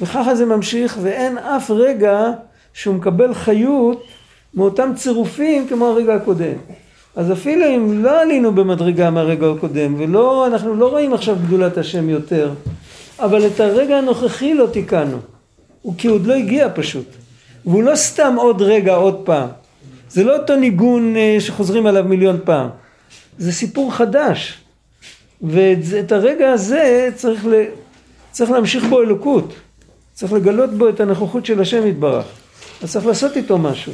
וככה 0.00 0.34
זה 0.34 0.46
ממשיך, 0.46 0.98
ואין 1.02 1.38
אף 1.38 1.70
רגע 1.70 2.30
שהוא 2.72 2.94
מקבל 2.94 3.34
חיות 3.34 4.04
מאותם 4.54 4.92
צירופים 4.96 5.68
כמו 5.68 5.86
הרגע 5.86 6.14
הקודם. 6.14 6.56
אז 7.16 7.32
אפילו 7.32 7.66
אם 7.66 8.04
לא 8.04 8.20
עלינו 8.20 8.54
במדרגה 8.54 9.10
מהרגע 9.10 9.46
הקודם, 9.50 9.94
ולא, 9.98 10.46
אנחנו 10.46 10.74
לא 10.74 10.88
רואים 10.88 11.14
עכשיו 11.14 11.36
גדולת 11.46 11.78
השם 11.78 12.08
יותר, 12.08 12.50
אבל 13.18 13.46
את 13.46 13.60
הרגע 13.60 13.98
הנוכחי 13.98 14.54
לא 14.54 14.66
תיקנו. 14.72 15.18
כי 15.98 16.08
עוד 16.08 16.26
לא 16.26 16.34
הגיע 16.34 16.68
פשוט. 16.74 17.06
והוא 17.64 17.82
לא 17.82 17.96
סתם 17.96 18.34
עוד 18.38 18.62
רגע 18.62 18.94
עוד 18.94 19.20
פעם. 19.24 19.48
זה 20.10 20.24
לא 20.24 20.36
אותו 20.36 20.56
ניגון 20.56 21.16
אה, 21.16 21.36
שחוזרים 21.40 21.86
עליו 21.86 22.04
מיליון 22.04 22.38
פעם. 22.44 22.68
זה 23.38 23.52
סיפור 23.52 23.94
חדש. 23.94 24.58
ואת 25.42 26.12
הרגע 26.12 26.50
הזה 26.52 27.08
צריך, 27.14 27.46
ל... 27.46 27.64
צריך 28.30 28.50
להמשיך 28.50 28.84
בו 28.84 29.02
אלוקות. 29.02 29.52
צריך 30.18 30.32
לגלות 30.32 30.70
בו 30.70 30.88
את 30.88 31.00
הנוכחות 31.00 31.46
של 31.46 31.60
השם 31.60 31.86
יתברך. 31.86 32.26
אז 32.82 32.92
צריך 32.92 33.06
לעשות 33.06 33.36
איתו 33.36 33.58
משהו. 33.58 33.92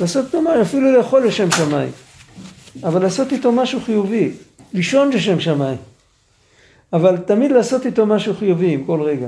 לעשות 0.00 0.26
איתו 0.26 0.42
משהו, 0.42 0.62
אפילו 0.62 0.92
לאכול 0.92 1.26
לשם 1.26 1.50
שמיים. 1.50 1.90
אבל 2.84 3.02
לעשות 3.02 3.32
איתו 3.32 3.52
משהו 3.52 3.80
חיובי. 3.80 4.30
לישון 4.72 5.10
לשם 5.10 5.40
שמיים. 5.40 5.76
אבל 6.92 7.16
תמיד 7.16 7.52
לעשות 7.52 7.86
איתו 7.86 8.06
משהו 8.06 8.34
חיובי 8.34 8.72
עם 8.72 8.84
כל 8.84 9.02
רגע. 9.02 9.26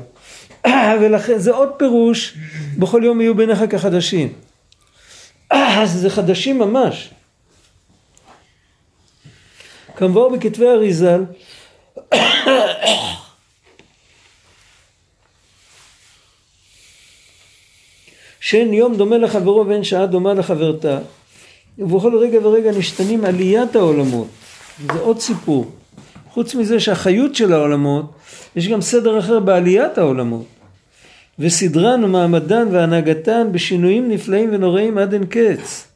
ולכן 1.00 1.38
זה 1.38 1.50
עוד 1.50 1.68
פירוש, 1.76 2.38
בכל 2.78 3.02
יום 3.04 3.20
יהיו 3.20 3.34
בעיניך 3.34 3.62
כחדשים. 3.70 4.32
אז 5.80 5.92
זה 5.92 6.10
חדשים 6.10 6.58
ממש. 6.58 7.10
כמבואר 9.96 10.28
בכתבי 10.28 10.68
אריזל, 10.68 11.24
שאין 18.46 18.74
יום 18.74 18.96
דומה 18.96 19.18
לחברו 19.18 19.66
ואין 19.66 19.84
שעה 19.84 20.06
דומה 20.06 20.34
לחברתה, 20.34 20.98
ובכל 21.78 22.18
רגע 22.18 22.38
ורגע 22.42 22.70
נשתנים 22.72 23.24
עליית 23.24 23.76
העולמות. 23.76 24.26
זה 24.92 24.98
עוד 25.00 25.20
סיפור. 25.20 25.66
חוץ 26.30 26.54
מזה 26.54 26.80
שהחיות 26.80 27.34
של 27.34 27.52
העולמות, 27.52 28.04
יש 28.56 28.68
גם 28.68 28.80
סדר 28.80 29.18
אחר 29.18 29.40
בעליית 29.40 29.98
העולמות. 29.98 30.44
וסדרן 31.38 32.04
ומעמדן 32.04 32.68
והנהגתן 32.72 33.48
בשינויים 33.52 34.08
נפלאים 34.08 34.50
ונוראים 34.52 34.98
עד 34.98 35.12
אין 35.12 35.26
קץ. 35.26 35.88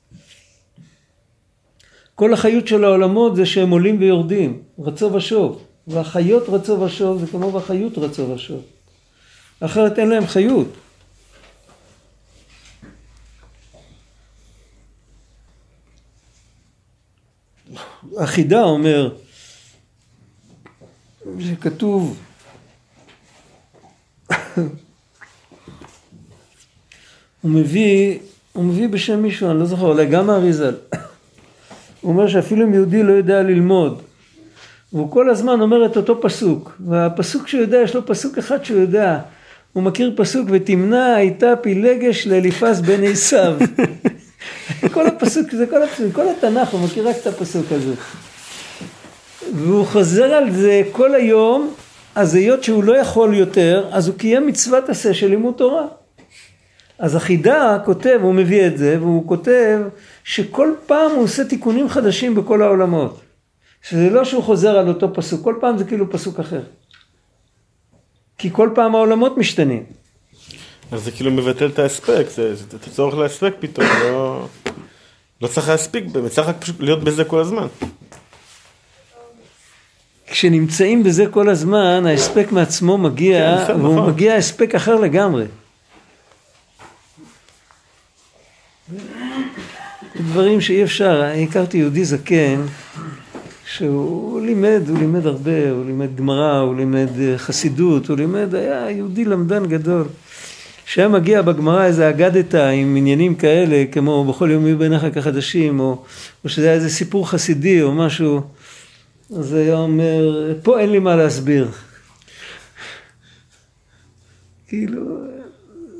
כל 2.14 2.32
החיות 2.32 2.68
של 2.68 2.84
העולמות 2.84 3.36
זה 3.36 3.46
שהם 3.46 3.70
עולים 3.70 3.96
ויורדים, 4.00 4.62
רצו 4.78 5.12
ושוב. 5.12 5.62
והחיות 5.86 6.48
רצו 6.48 6.80
ושוב 6.80 7.20
זה 7.20 7.26
כמו 7.26 7.52
והחיות 7.52 7.98
רצו 7.98 8.28
ושוב. 8.28 8.60
אחרת 9.60 9.98
אין 9.98 10.08
להם 10.08 10.26
חיות. 10.26 10.68
החידה 18.18 18.62
אומר 18.62 19.14
שכתוב 21.40 22.18
הוא 27.40 27.50
מביא, 27.50 28.18
הוא 28.52 28.64
מביא 28.64 28.88
בשם 28.88 29.22
מישהו, 29.22 29.50
אני 29.50 29.58
לא 29.58 29.66
זוכר, 29.66 29.86
אולי 29.86 30.06
גם 30.06 30.30
האריזל. 30.30 30.74
הוא 32.00 32.12
אומר 32.12 32.28
שאפילו 32.28 32.66
אם 32.66 32.74
יהודי 32.74 33.02
לא 33.02 33.12
יודע 33.12 33.42
ללמוד, 33.42 34.02
והוא 34.92 35.10
כל 35.10 35.30
הזמן 35.30 35.60
אומר 35.60 35.86
את 35.86 35.96
אותו 35.96 36.20
פסוק, 36.20 36.76
והפסוק 36.88 37.48
שהוא 37.48 37.60
יודע, 37.60 37.78
יש 37.84 37.94
לו 37.94 38.06
פסוק 38.06 38.38
אחד 38.38 38.64
שהוא 38.64 38.80
יודע, 38.80 39.20
הוא 39.72 39.82
מכיר 39.82 40.12
פסוק, 40.16 40.48
ותמנע 40.50 41.14
הייתה 41.14 41.56
פילגש 41.62 42.26
לאליפז 42.26 42.80
בן 42.80 43.04
עשיו. 43.04 43.56
כל 44.88 45.06
הפסוק, 45.06 45.50
זה 45.50 45.66
כל 45.66 45.82
הפסוק, 45.82 46.12
כל 46.12 46.28
התנ"ך, 46.28 46.68
הוא 46.68 46.80
מכיר 46.80 47.08
רק 47.08 47.16
את 47.22 47.26
הפסוק 47.26 47.66
הזה. 47.70 47.94
והוא 49.54 49.86
חוזר 49.86 50.24
על 50.24 50.52
זה 50.52 50.82
כל 50.92 51.14
היום, 51.14 51.74
אז 52.14 52.34
היות 52.34 52.64
שהוא 52.64 52.84
לא 52.84 52.96
יכול 52.96 53.34
יותר, 53.34 53.88
אז 53.92 54.08
הוא 54.08 54.16
קיים 54.16 54.46
מצוות 54.46 54.88
עשה 54.88 55.14
של 55.14 55.26
לימוד 55.26 55.54
תורה. 55.54 55.86
אז 56.98 57.14
החידה 57.14 57.78
כותב, 57.84 58.18
הוא 58.22 58.34
מביא 58.34 58.66
את 58.66 58.78
זה, 58.78 58.96
והוא 59.00 59.28
כותב 59.28 59.80
שכל 60.24 60.74
פעם 60.86 61.10
הוא 61.10 61.24
עושה 61.24 61.44
תיקונים 61.44 61.88
חדשים 61.88 62.34
בכל 62.34 62.62
העולמות. 62.62 63.20
שזה 63.82 64.10
לא 64.10 64.24
שהוא 64.24 64.42
חוזר 64.42 64.78
על 64.78 64.88
אותו 64.88 65.14
פסוק, 65.14 65.44
כל 65.44 65.54
פעם 65.60 65.78
זה 65.78 65.84
כאילו 65.84 66.10
פסוק 66.10 66.40
אחר. 66.40 66.60
כי 68.38 68.50
כל 68.52 68.70
פעם 68.74 68.94
העולמות 68.94 69.38
משתנים. 69.38 69.99
אז 70.92 71.04
זה 71.04 71.10
כאילו 71.10 71.30
מבטל 71.30 71.66
את 71.66 71.78
ההספק, 71.78 72.24
זה, 72.28 72.54
זה, 72.54 72.64
זה 72.70 72.78
צורך 72.90 73.14
להספק 73.18 73.54
פתאום, 73.60 73.86
לא, 74.02 74.46
לא 75.42 75.46
צריך 75.46 75.68
להספיק, 75.68 76.04
צריך 76.30 76.48
רק 76.48 76.56
פשוט 76.60 76.80
להיות 76.80 77.04
בזה 77.04 77.24
כל 77.24 77.40
הזמן. 77.40 77.66
כשנמצאים 80.26 81.02
בזה 81.02 81.26
כל 81.26 81.48
הזמן, 81.48 82.06
ההספק 82.06 82.52
מעצמו 82.52 82.98
מגיע, 82.98 83.56
כן, 83.56 83.64
בסדר, 83.64 83.84
והוא 83.84 83.96
נכון. 83.96 84.10
מגיע 84.10 84.34
הספק 84.34 84.74
אחר 84.74 84.94
לגמרי. 84.94 85.44
דברים 90.16 90.60
שאי 90.60 90.84
אפשר, 90.84 91.30
אני 91.32 91.44
הכרתי 91.44 91.78
יהודי 91.78 92.04
זקן, 92.04 92.62
שהוא 93.66 94.40
לימד, 94.40 94.82
הוא 94.88 94.98
לימד 94.98 95.26
הרבה, 95.26 95.70
הוא 95.70 95.84
לימד 95.84 96.16
גמרא, 96.16 96.58
הוא 96.58 96.76
לימד 96.76 97.08
אה, 97.20 97.38
חסידות, 97.38 98.08
הוא 98.08 98.16
לימד, 98.16 98.54
היה 98.54 98.90
יהודי 98.90 99.24
למדן 99.24 99.66
גדול. 99.66 100.06
כשהיה 100.90 101.08
מגיע 101.08 101.42
בגמרא 101.42 101.84
איזה 101.84 102.08
אגדתא 102.08 102.70
עם 102.70 102.96
עניינים 102.96 103.34
כאלה, 103.34 103.84
כמו 103.92 104.24
בכל 104.24 104.50
יום 104.50 104.66
יהיו 104.66 104.78
בעיניך 104.78 105.06
כחדשים, 105.14 105.80
או, 105.80 106.04
או 106.44 106.48
שזה 106.48 106.66
היה 106.66 106.74
איזה 106.74 106.90
סיפור 106.90 107.30
חסידי 107.30 107.82
או 107.82 107.92
משהו, 107.92 108.40
אז 109.36 109.54
היה 109.54 109.78
אומר, 109.78 110.52
פה 110.62 110.80
אין 110.80 110.90
לי 110.90 110.98
מה 110.98 111.16
להסביר. 111.16 111.68
כאילו, 114.68 115.18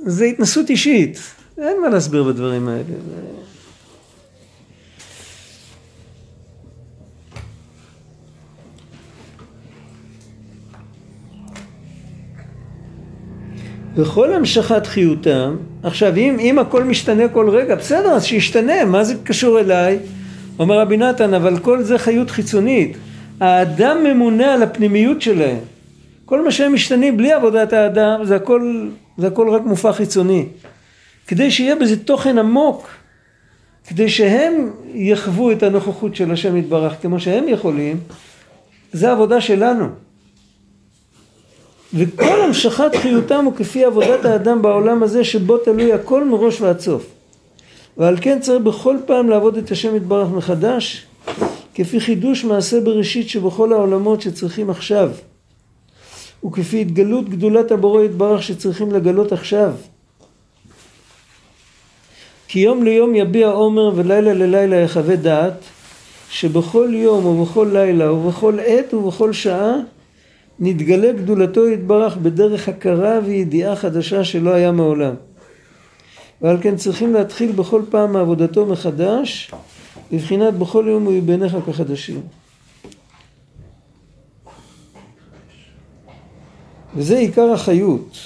זה 0.07 0.25
התנסות 0.25 0.71
אישית, 0.71 1.19
אין 1.59 1.81
מה 1.83 1.89
להסביר 1.89 2.23
בדברים 2.25 2.69
האלה. 2.69 2.83
וכל 13.97 14.33
המשכת 14.33 14.87
חיותם, 14.87 15.57
עכשיו 15.83 16.17
אם, 16.17 16.37
אם 16.41 16.59
הכל 16.59 16.85
משתנה 16.85 17.29
כל 17.29 17.51
רגע, 17.51 17.75
בסדר, 17.75 18.11
אז 18.11 18.25
שישתנה, 18.25 18.85
מה 18.85 19.05
זה 19.05 19.15
קשור 19.25 19.61
אליי? 19.61 19.99
אומר 20.59 20.81
רבי 20.81 20.97
נתן, 20.97 21.35
אבל 21.35 21.59
כל 21.59 21.83
זה 21.83 21.99
חיות 21.99 22.31
חיצונית. 22.31 22.97
האדם 23.41 24.05
ממונה 24.05 24.55
על 24.55 24.63
הפנימיות 24.63 25.23
שלהם. 25.23 25.59
כל 26.25 26.45
מה 26.45 26.51
שהם 26.51 26.75
משתנים 26.75 27.17
בלי 27.17 27.33
עבודת 27.33 27.73
האדם, 27.73 28.25
זה 28.25 28.37
הכל, 28.37 28.89
זה 29.19 29.27
הכל 29.27 29.49
רק 29.51 29.63
מופע 29.63 29.93
חיצוני. 29.93 30.47
כדי 31.27 31.51
שיהיה 31.51 31.77
בזה 31.77 32.05
תוכן 32.05 32.39
עמוק, 32.39 32.89
כדי 33.89 34.09
שהם 34.09 34.71
יחוו 34.95 35.53
את 35.53 35.63
הנוכחות 35.63 36.17
של 36.17 36.33
השם 36.33 36.57
יתברך 36.57 36.93
כמו 37.03 37.21
שהם 37.21 37.49
יכולים, 37.49 37.97
זה 38.93 39.13
עבודה 39.13 39.41
שלנו. 39.41 39.87
וכל 41.95 42.43
המשכת 42.43 42.97
חיותם 42.97 43.45
הוא 43.45 43.55
כפי 43.57 43.85
עבודת 43.85 44.25
האדם 44.25 44.63
בעולם 44.63 45.03
הזה 45.03 45.25
שבו 45.25 45.59
תלוי 45.59 45.93
הכל 45.93 46.25
מראש 46.25 46.61
ועד 46.61 46.81
סוף. 46.81 47.07
ועל 47.97 48.17
כן 48.21 48.41
צריך 48.41 48.63
בכל 48.63 48.97
פעם 49.07 49.29
לעבוד 49.29 49.57
את 49.57 49.71
השם 49.71 49.97
יתברך 49.97 50.29
מחדש, 50.29 51.07
כפי 51.75 52.01
חידוש 52.01 52.45
מעשה 52.45 52.81
בראשית 52.81 53.29
שבכל 53.29 53.73
העולמות 53.73 54.21
שצריכים 54.21 54.71
עכשיו, 54.71 55.11
וכפי 56.45 56.81
התגלות 56.81 57.29
גדולת 57.29 57.71
הבורא 57.71 58.05
יתברך 58.05 58.43
שצריכים 58.43 58.93
לגלות 58.93 59.33
עכשיו. 59.33 59.73
כי 62.49 62.61
יום 62.61 62.83
ליום 62.83 63.15
יביע 63.15 63.49
עומר 63.49 63.93
ולילה 63.95 64.35
ללילה 64.35 64.77
יחווה 64.77 65.17
דעת, 65.17 65.65
שבכל 66.31 66.89
יום 66.93 67.27
ובכל 67.27 67.71
לילה 67.73 68.13
ובכל 68.13 68.59
עת 68.61 68.95
ובכל 68.95 69.33
שעה 69.33 69.75
נתגלה 70.61 71.13
גדולתו 71.13 71.69
יתברך 71.69 72.17
בדרך 72.17 72.69
הכרה 72.69 73.19
וידיעה 73.25 73.77
חדשה 73.77 74.25
שלא 74.25 74.51
היה 74.51 74.73
מעולם. 74.73 75.15
ועל 76.43 76.57
כן 76.61 76.77
צריכים 76.77 77.15
להתחיל 77.15 77.53
בכל 77.53 77.83
פעם 77.91 78.13
מעבודתו 78.13 78.67
מחדש, 78.67 79.51
בבחינת 80.13 80.55
בכל 80.55 80.85
יום 80.89 81.05
הוא 81.05 81.13
יהיה 81.13 81.23
בעיניך 81.23 81.57
כחדשים. 81.67 82.21
וזה 86.97 87.19
עיקר 87.19 87.53
החיות, 87.53 88.17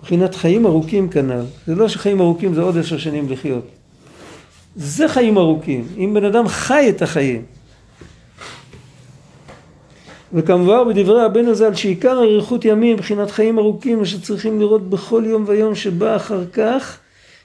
מבחינת 0.00 0.34
חיים 0.34 0.66
ארוכים 0.66 1.08
כנ"ל. 1.08 1.44
זה 1.66 1.74
לא 1.74 1.88
שחיים 1.88 2.20
ארוכים 2.20 2.54
זה 2.54 2.62
עוד 2.62 2.78
עשר 2.78 2.98
שנים 2.98 3.30
לחיות. 3.30 3.64
זה 4.76 5.08
חיים 5.08 5.38
ארוכים, 5.38 5.86
אם 5.98 6.14
בן 6.14 6.24
אדם 6.24 6.48
חי 6.48 6.86
את 6.90 7.02
החיים. 7.02 7.42
וכמובן 10.34 10.88
בדברי 10.88 11.24
רבנו 11.24 11.54
ז"ל 11.54 11.74
שעיקר 11.74 12.18
אריכות 12.18 12.64
ימים 12.64 12.96
מבחינת 12.96 13.30
חיים 13.30 13.58
ארוכים 13.58 14.04
שצריכים 14.04 14.60
לראות 14.60 14.90
בכל 14.90 15.22
יום 15.26 15.44
ויום 15.46 15.74
שבא 15.74 16.16
אחר 16.16 16.44
כך 16.52 16.98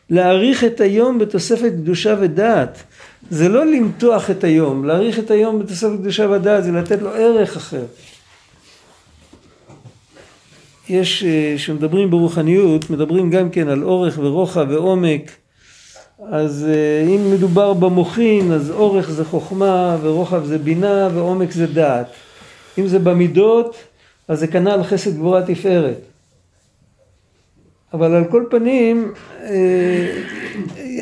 להאריך 0.10 0.64
את 0.64 0.82
היום 0.82 1.20
בתוספת 1.20 1.72
קדושה 1.72 2.16
ודעת. 2.20 2.84
זה 3.30 3.50
לא 3.50 3.66
למתוח 3.66 4.32
את 4.32 4.44
היום, 4.44 4.86
להאריך 4.86 5.20
את 5.20 5.32
היום 5.32 5.60
בתוספת 5.60 5.98
קדושה 6.00 6.30
ודעת 6.30 6.64
זה 6.64 6.72
לתת 6.72 7.02
לו 7.02 7.10
ערך 7.10 7.58
אחר. 7.58 7.84
יש, 10.90 11.24
אה, 11.24 11.54
כשמדברים 11.58 12.10
ברוחניות, 12.10 12.90
מדברים 12.90 13.30
גם 13.30 13.50
כן 13.50 13.68
על 13.68 13.84
אורך 13.84 14.20
ורוחב 14.22 14.66
ועומק 14.70 15.32
אז 16.32 16.68
אה, 16.70 17.08
אם 17.16 17.32
מדובר 17.32 17.74
במוחין 17.74 18.52
אז 18.52 18.72
אורך 18.72 19.10
זה 19.10 19.26
חוכמה 19.26 19.98
ורוחב 20.02 20.46
זה 20.46 20.58
בינה 20.58 21.10
ועומק 21.14 21.52
זה 21.52 21.68
דעת 21.68 22.08
אם 22.80 22.88
זה 22.88 23.00
במידות, 23.00 23.76
אז 24.28 24.40
זה 24.40 24.48
כנ"ל 24.48 24.84
חסד 24.84 25.16
גבורה 25.16 25.46
תפארת. 25.46 25.98
אבל 27.94 28.16
על 28.16 28.26
כל 28.32 28.46
פנים, 28.50 29.14
אה, 29.44 30.24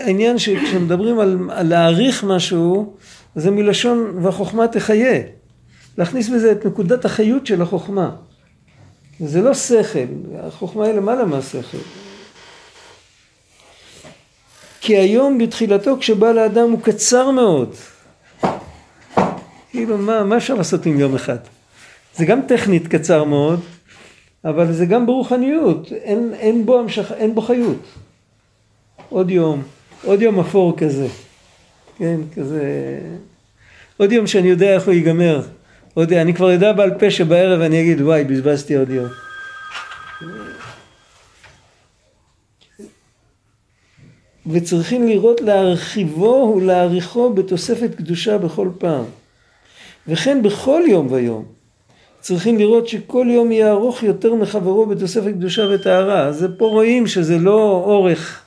העניין 0.03 0.39
שכשמדברים 0.39 1.19
על, 1.19 1.37
על 1.49 1.67
להעריך 1.67 2.23
משהו, 2.23 2.93
זה 3.35 3.51
מלשון 3.51 4.17
והחוכמה 4.21 4.67
תחיה. 4.67 5.21
להכניס 5.97 6.29
בזה 6.29 6.51
את 6.51 6.65
נקודת 6.65 7.05
החיות 7.05 7.47
של 7.47 7.61
החוכמה. 7.61 8.11
זה 9.19 9.41
לא 9.41 9.53
שכל, 9.53 9.99
החוכמה 10.39 10.85
היא 10.85 10.93
למעלה 10.93 11.25
מהשכל. 11.25 11.77
כי 14.81 14.97
היום 14.97 15.37
בתחילתו 15.37 15.97
כשבא 15.99 16.31
לאדם 16.31 16.71
הוא 16.71 16.81
קצר 16.81 17.31
מאוד. 17.31 17.75
כאילו 19.71 19.97
מה, 19.97 20.23
מה 20.23 20.37
אפשר 20.37 20.53
לעשות 20.53 20.85
עם 20.85 20.99
יום 20.99 21.15
אחד? 21.15 21.37
זה 22.17 22.25
גם 22.25 22.39
טכנית 22.47 22.87
קצר 22.87 23.23
מאוד, 23.23 23.59
אבל 24.45 24.71
זה 24.71 24.85
גם 24.85 25.05
ברוחניות, 25.05 25.91
אין, 25.91 26.33
אין, 26.39 26.65
בו, 26.65 26.79
המשך, 26.79 27.11
אין 27.11 27.35
בו 27.35 27.41
חיות. 27.41 27.81
עוד 29.09 29.31
יום, 29.31 29.63
עוד 30.03 30.21
יום 30.21 30.39
אפור 30.39 30.77
כזה, 30.77 31.07
כן, 31.97 32.19
כזה, 32.35 32.63
עוד 33.97 34.11
יום 34.11 34.27
שאני 34.27 34.47
יודע 34.47 34.73
איך 34.73 34.85
הוא 34.85 34.93
ייגמר, 34.93 35.41
עוד, 35.93 36.13
אני 36.13 36.33
כבר 36.33 36.51
יודע 36.51 36.73
בעל 36.73 36.91
פה 36.99 37.11
שבערב 37.11 37.61
אני 37.61 37.81
אגיד 37.81 38.01
וואי 38.01 38.23
בזבזתי 38.23 38.75
עוד 38.75 38.89
יום. 38.89 39.07
וצריכים 44.47 45.07
לראות 45.07 45.41
להרחיבו 45.41 46.53
ולהעריכו 46.57 47.33
בתוספת 47.33 47.95
קדושה 47.95 48.37
בכל 48.37 48.69
פעם. 48.77 49.03
וכן 50.07 50.43
בכל 50.43 50.81
יום 50.87 51.11
ויום. 51.11 51.57
צריכים 52.27 52.57
לראות 52.57 52.87
שכל 52.87 53.27
יום 53.29 53.51
יהיה 53.51 53.71
ארוך 53.71 54.03
יותר 54.03 54.33
מחברו 54.33 54.85
בתוספת 54.85 55.31
קדושה 55.31 55.67
וטהרה. 55.71 56.25
אז 56.25 56.45
פה 56.57 56.65
רואים 56.65 57.07
שזה 57.07 57.37
לא 57.37 57.83
אורך. 57.85 58.41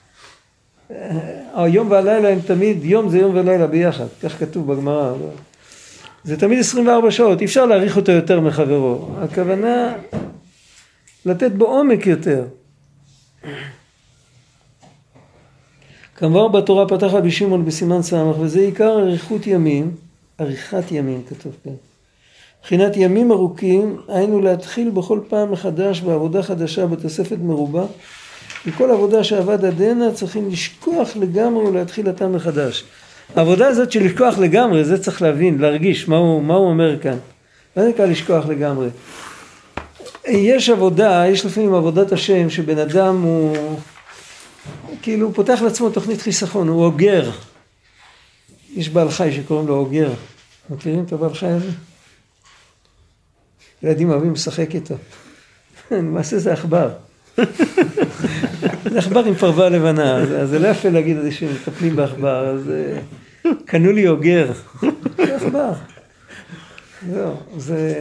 היום 1.54 1.90
והלילה 1.90 2.28
הם 2.28 2.40
תמיד, 2.40 2.84
יום 2.84 3.08
זה 3.08 3.18
יום 3.18 3.34
ולילה 3.34 3.66
ביחד, 3.66 4.06
כך 4.22 4.38
כתוב 4.38 4.72
בגמרא. 4.72 5.12
זה 6.24 6.36
תמיד 6.36 6.58
24 6.58 7.10
שעות, 7.10 7.40
אי 7.40 7.46
אפשר 7.46 7.66
להעריך 7.66 7.96
אותו 7.96 8.12
יותר 8.12 8.40
מחברו. 8.40 9.08
הכוונה 9.18 9.94
לתת 11.26 11.52
בו 11.52 11.64
עומק 11.64 12.06
יותר. 12.06 12.44
כמובן 16.16 16.58
בתורה 16.58 16.88
פתח 16.88 17.08
רבי 17.10 17.30
שמעון 17.30 17.64
בסימן 17.64 18.02
ס' 18.02 18.12
וזה 18.40 18.60
עיקר 18.60 18.98
אריכות 18.98 19.46
ימים, 19.46 19.90
אריכת 20.40 20.92
ימים 20.92 21.22
כתוב 21.28 21.52
כאן. 21.64 21.89
מבחינת 22.60 22.96
ימים 22.96 23.32
ארוכים, 23.32 23.96
היינו 24.08 24.40
להתחיל 24.40 24.90
בכל 24.90 25.20
פעם 25.28 25.52
מחדש 25.52 26.00
בעבודה 26.00 26.42
חדשה 26.42 26.86
בתוספת 26.86 27.36
מרובה. 27.42 27.84
וכל 28.66 28.90
עבודה 28.90 29.24
שעבד 29.24 29.64
עד 29.64 29.82
הנה 29.82 30.12
צריכים 30.12 30.48
לשכוח 30.50 31.16
לגמרי 31.16 31.64
ולהתחיל 31.64 32.08
אותה 32.08 32.28
מחדש. 32.28 32.84
העבודה 33.36 33.66
הזאת 33.66 33.92
של 33.92 34.04
לשכוח 34.04 34.38
לגמרי, 34.38 34.84
זה 34.84 35.02
צריך 35.02 35.22
להבין, 35.22 35.58
להרגיש 35.58 36.08
מה 36.08 36.16
הוא, 36.16 36.42
מה 36.42 36.54
הוא 36.54 36.68
אומר 36.68 36.98
כאן. 37.00 37.16
מה 37.76 37.88
נקרא 37.88 38.06
לשכוח 38.06 38.46
לגמרי? 38.46 38.88
יש 40.28 40.70
עבודה, 40.70 41.24
יש 41.28 41.46
לפעמים 41.46 41.74
עבודת 41.74 42.12
השם 42.12 42.50
שבן 42.50 42.78
אדם 42.78 43.22
הוא 43.22 43.56
כאילו 45.02 45.26
הוא 45.26 45.34
פותח 45.34 45.62
לעצמו 45.62 45.90
תוכנית 45.90 46.22
חיסכון, 46.22 46.68
הוא 46.68 46.84
אוגר. 46.84 47.30
יש 48.74 48.88
בעל 48.88 49.10
חי 49.10 49.32
שקוראים 49.32 49.68
לו 49.68 49.76
אוגר. 49.76 50.10
מכירים 50.70 51.04
את 51.04 51.12
הבעל 51.12 51.34
חי 51.34 51.46
הזה? 51.46 51.70
ילדים 53.82 54.10
אוהבים 54.10 54.32
לשחק 54.32 54.74
איתו. 54.74 54.94
למעשה 55.90 56.38
זה 56.38 56.52
עכבר. 56.52 56.88
זה 58.90 58.98
עכבר 58.98 59.24
עם 59.24 59.34
פרווה 59.34 59.68
לבנה, 59.68 60.16
אז 60.16 60.48
זה 60.48 60.58
לא 60.58 60.68
יפה 60.68 60.88
להגיד 60.88 61.16
את 61.16 61.22
זה 61.22 61.32
שמטפלים 61.32 61.96
בעכבר, 61.96 62.46
אז 62.48 62.70
אה, 62.70 63.50
קנו 63.64 63.92
לי 63.92 64.08
אוגר. 64.08 64.52
זה 65.16 65.36
עכבר. 65.36 65.72
זהו, 67.08 67.32
זה... 67.56 67.94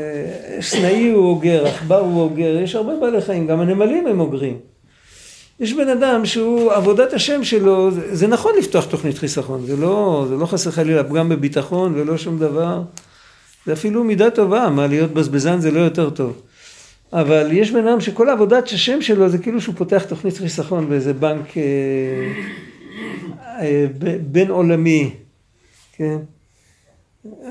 סנאי 0.61 1.09
הוא 1.09 1.25
אוגר, 1.25 1.67
עכבר 1.67 1.99
הוא 1.99 2.21
אוגר, 2.21 2.59
יש 2.63 2.75
הרבה 2.75 2.93
בעלי 3.01 3.21
חיים, 3.21 3.47
גם 3.47 3.59
הנמלים 3.59 4.07
הם 4.07 4.19
אוגרים. 4.19 4.57
יש 5.59 5.73
בן 5.73 5.89
אדם 5.89 6.25
שהוא, 6.25 6.71
עבודת 6.71 7.13
השם 7.13 7.43
שלו, 7.43 7.91
זה, 7.91 8.15
זה 8.15 8.27
נכון 8.27 8.51
לפתוח 8.59 8.85
תוכנית 8.85 9.17
חיסכון, 9.17 9.65
זה 9.65 9.77
לא, 9.77 10.25
זה 10.29 10.35
לא 10.35 10.45
חסר 10.45 10.71
חלילה 10.71 11.03
פגם 11.03 11.29
בביטחון 11.29 11.93
ולא 11.95 12.17
שום 12.17 12.39
דבר, 12.39 12.81
זה 13.65 13.73
אפילו 13.73 14.03
מידה 14.03 14.29
טובה, 14.29 14.69
מה 14.69 14.87
להיות 14.87 15.13
בזבזן 15.13 15.59
זה 15.59 15.71
לא 15.71 15.79
יותר 15.79 16.09
טוב. 16.09 16.41
אבל 17.13 17.49
יש 17.51 17.71
בן 17.71 17.87
אדם 17.87 18.01
שכל 18.01 18.29
עבודת 18.29 18.67
השם 18.67 19.01
שלו 19.01 19.29
זה 19.29 19.37
כאילו 19.37 19.61
שהוא 19.61 19.75
פותח 19.75 20.03
תוכנית 20.03 20.37
חיסכון 20.37 20.89
באיזה 20.89 21.13
בנק 21.13 21.57
אה, 21.57 21.63
אה, 23.61 23.85
בין 24.21 24.51
עולמי, 24.51 25.11
כן? 25.93 26.17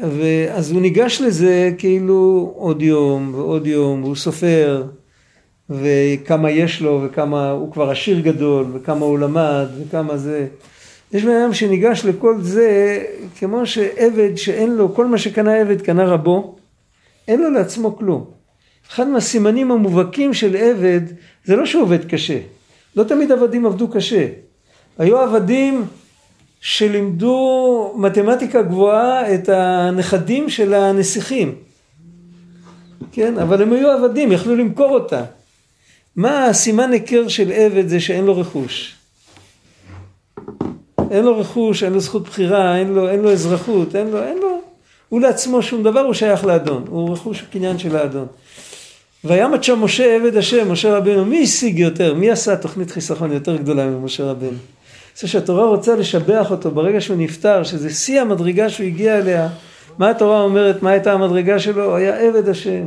ואז 0.02 0.70
הוא 0.70 0.80
ניגש 0.80 1.20
לזה 1.20 1.70
כאילו 1.78 2.52
עוד 2.56 2.82
יום 2.82 3.34
ועוד 3.34 3.66
יום, 3.66 4.04
והוא 4.04 4.16
סופר, 4.16 4.84
וכמה 5.70 6.50
יש 6.50 6.80
לו, 6.80 7.02
וכמה 7.04 7.50
הוא 7.50 7.72
כבר 7.72 7.90
עשיר 7.90 8.20
גדול, 8.20 8.66
וכמה 8.74 9.06
הוא 9.06 9.18
למד, 9.18 9.66
וכמה 9.80 10.16
זה. 10.16 10.46
יש 11.12 11.24
בן 11.24 11.36
אדם 11.42 11.54
שניגש 11.54 12.04
לכל 12.04 12.36
זה 12.40 12.98
כמו 13.38 13.66
שעבד 13.66 14.36
שאין 14.36 14.76
לו, 14.76 14.94
כל 14.94 15.06
מה 15.06 15.18
שקנה 15.18 15.54
עבד 15.54 15.82
קנה 15.82 16.04
רבו, 16.04 16.56
אין 17.28 17.42
לו 17.42 17.50
לעצמו 17.50 17.96
כלום. 17.96 18.24
אחד 18.90 19.08
מהסימנים 19.08 19.70
המובהקים 19.70 20.34
של 20.34 20.56
עבד 20.56 21.00
זה 21.44 21.56
לא 21.56 21.66
שהוא 21.66 21.82
עובד 21.82 22.04
קשה. 22.04 22.38
לא 22.96 23.04
תמיד 23.04 23.32
עבדים 23.32 23.66
עבדו 23.66 23.88
קשה. 23.88 24.26
היו 24.98 25.18
עבדים 25.18 25.84
שלימדו 26.60 27.94
מתמטיקה 27.96 28.62
גבוהה 28.62 29.34
את 29.34 29.48
הנכדים 29.48 30.48
של 30.48 30.74
הנסיכים. 30.74 31.54
כן, 33.12 33.38
אבל 33.38 33.62
הם 33.62 33.72
היו 33.72 33.90
עבדים, 33.90 34.32
יכלו 34.32 34.56
למכור 34.56 34.90
אותה. 34.90 35.24
מה 36.16 36.44
הסימן 36.44 36.92
היכר 36.92 37.28
של 37.28 37.52
עבד 37.52 37.88
זה 37.88 38.00
שאין 38.00 38.24
לו 38.24 38.38
רכוש. 38.38 38.97
אין 41.10 41.24
לו 41.24 41.38
רכוש, 41.38 41.82
אין 41.82 41.92
לו 41.92 42.00
זכות 42.00 42.22
בחירה, 42.22 42.76
אין 42.76 42.88
לו, 42.88 43.08
אין 43.08 43.20
לו 43.20 43.32
אזרחות, 43.32 43.96
אין 43.96 44.10
לו, 44.10 44.22
אין 44.22 44.38
לו, 44.38 44.60
הוא 45.08 45.20
לעצמו 45.20 45.62
שום 45.62 45.82
דבר, 45.82 46.00
הוא 46.00 46.14
שייך 46.14 46.44
לאדון, 46.44 46.84
הוא 46.88 47.12
רכוש 47.12 47.42
קניין 47.42 47.78
של 47.78 47.96
האדון. 47.96 48.26
וימת 49.24 49.64
שם 49.64 49.84
משה 49.84 50.16
עבד 50.16 50.36
השם, 50.36 50.72
משה 50.72 50.96
רבנו, 50.96 51.24
מי 51.24 51.42
השיג 51.42 51.78
יותר? 51.78 52.14
מי 52.14 52.30
עשה 52.30 52.56
תוכנית 52.56 52.90
חיסכון 52.90 53.32
יותר 53.32 53.56
גדולה 53.56 53.86
ממשה 53.86 54.24
רבנו? 54.24 54.58
זה 55.16 55.28
שהתורה 55.28 55.66
רוצה 55.66 55.96
לשבח 55.96 56.50
אותו 56.50 56.70
ברגע 56.70 57.00
שהוא 57.00 57.16
נפטר, 57.16 57.64
שזה 57.64 57.90
שיא 57.90 58.20
המדרגה 58.20 58.70
שהוא 58.70 58.86
הגיע 58.86 59.18
אליה. 59.18 59.48
מה 59.98 60.10
התורה 60.10 60.40
אומרת? 60.40 60.82
מה 60.82 60.90
הייתה 60.90 61.12
המדרגה 61.12 61.58
שלו? 61.58 61.84
הוא 61.84 61.96
היה 61.96 62.16
עבד 62.18 62.48
השם. 62.48 62.84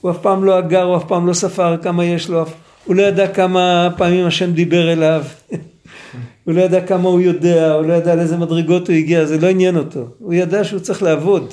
הוא 0.00 0.10
אף 0.10 0.18
פעם 0.18 0.44
לא 0.44 0.58
אגר, 0.58 0.82
הוא 0.82 0.96
אף 0.96 1.04
פעם 1.04 1.26
לא 1.26 1.32
ספר 1.32 1.76
כמה 1.76 2.04
יש 2.04 2.28
לו, 2.28 2.44
הוא 2.84 2.96
לא 2.96 3.02
ידע 3.02 3.26
כמה 3.28 3.88
פעמים 3.96 4.26
השם 4.26 4.52
דיבר 4.52 4.92
אליו. 4.92 5.24
הוא 6.50 6.56
לא 6.56 6.62
ידע 6.62 6.80
כמה 6.80 7.08
הוא 7.08 7.20
יודע, 7.20 7.72
הוא 7.72 7.86
לא 7.86 7.92
ידע 7.92 8.14
לאיזה 8.14 8.36
מדרגות 8.36 8.88
הוא 8.88 8.96
הגיע, 8.96 9.24
זה 9.24 9.38
לא 9.38 9.46
עניין 9.46 9.76
אותו. 9.76 10.06
הוא 10.18 10.34
ידע 10.34 10.64
שהוא 10.64 10.80
צריך 10.80 11.02
לעבוד. 11.02 11.52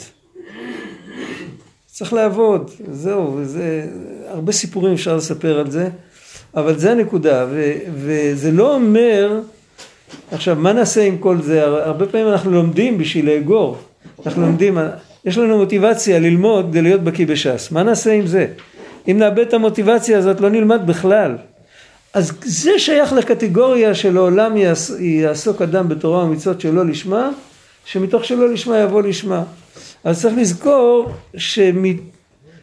צריך 1.85 2.13
לעבוד, 2.13 2.71
זהו, 2.91 3.33
וזה, 3.37 3.85
הרבה 4.27 4.51
סיפורים 4.51 4.93
אפשר 4.93 5.15
לספר 5.15 5.59
על 5.59 5.71
זה, 5.71 5.89
אבל 6.55 6.77
זה 6.77 6.91
הנקודה, 6.91 7.45
ו, 7.49 7.73
וזה 7.93 8.51
לא 8.51 8.75
אומר, 8.75 9.39
עכשיו 10.31 10.55
מה 10.55 10.73
נעשה 10.73 11.03
עם 11.03 11.17
כל 11.17 11.41
זה, 11.41 11.63
הרבה 11.63 12.05
פעמים 12.05 12.27
אנחנו 12.27 12.51
לומדים 12.51 12.97
בשביל 12.97 13.29
לאגור, 13.29 13.77
אנחנו 14.25 14.41
לומדים, 14.41 14.77
יש 15.25 15.37
לנו 15.37 15.57
מוטיבציה 15.57 16.19
ללמוד 16.19 16.67
כדי 16.71 16.81
להיות 16.81 17.01
בקיא 17.01 17.27
בש"ס, 17.27 17.71
מה 17.71 17.83
נעשה 17.83 18.13
עם 18.13 18.27
זה? 18.27 18.47
אם 19.07 19.17
נאבד 19.19 19.39
את 19.39 19.53
המוטיבציה 19.53 20.17
הזאת 20.17 20.41
לא 20.41 20.49
נלמד 20.49 20.81
בכלל. 20.85 21.35
אז 22.18 22.32
זה 22.45 22.80
שייך 22.80 23.13
לקטגוריה 23.13 23.95
שלעולם 23.95 24.53
יעסוק 24.99 25.61
אדם 25.61 25.89
בתורה 25.89 26.24
ומצוות 26.24 26.61
שלא 26.61 26.86
לשמה, 26.86 27.30
שמתוך 27.86 28.26
שלא 28.26 28.49
לשמה 28.49 28.78
יבוא 28.78 29.01
לשמה. 29.01 29.43
אז 30.03 30.22
צריך 30.22 30.38
לזכור 30.38 31.11
שמ... 31.38 31.84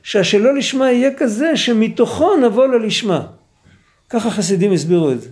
שהשלא 0.03 0.55
לשמה 0.55 0.91
יהיה 0.93 1.11
כזה 1.17 1.57
שמתוכו 1.57 2.37
נבוא 2.37 2.67
ללשמה. 2.67 3.27
ככה 4.11 4.31
חסידים 4.31 4.73
הסבירו 4.73 5.11
את 5.11 5.21
זה. 5.21 5.29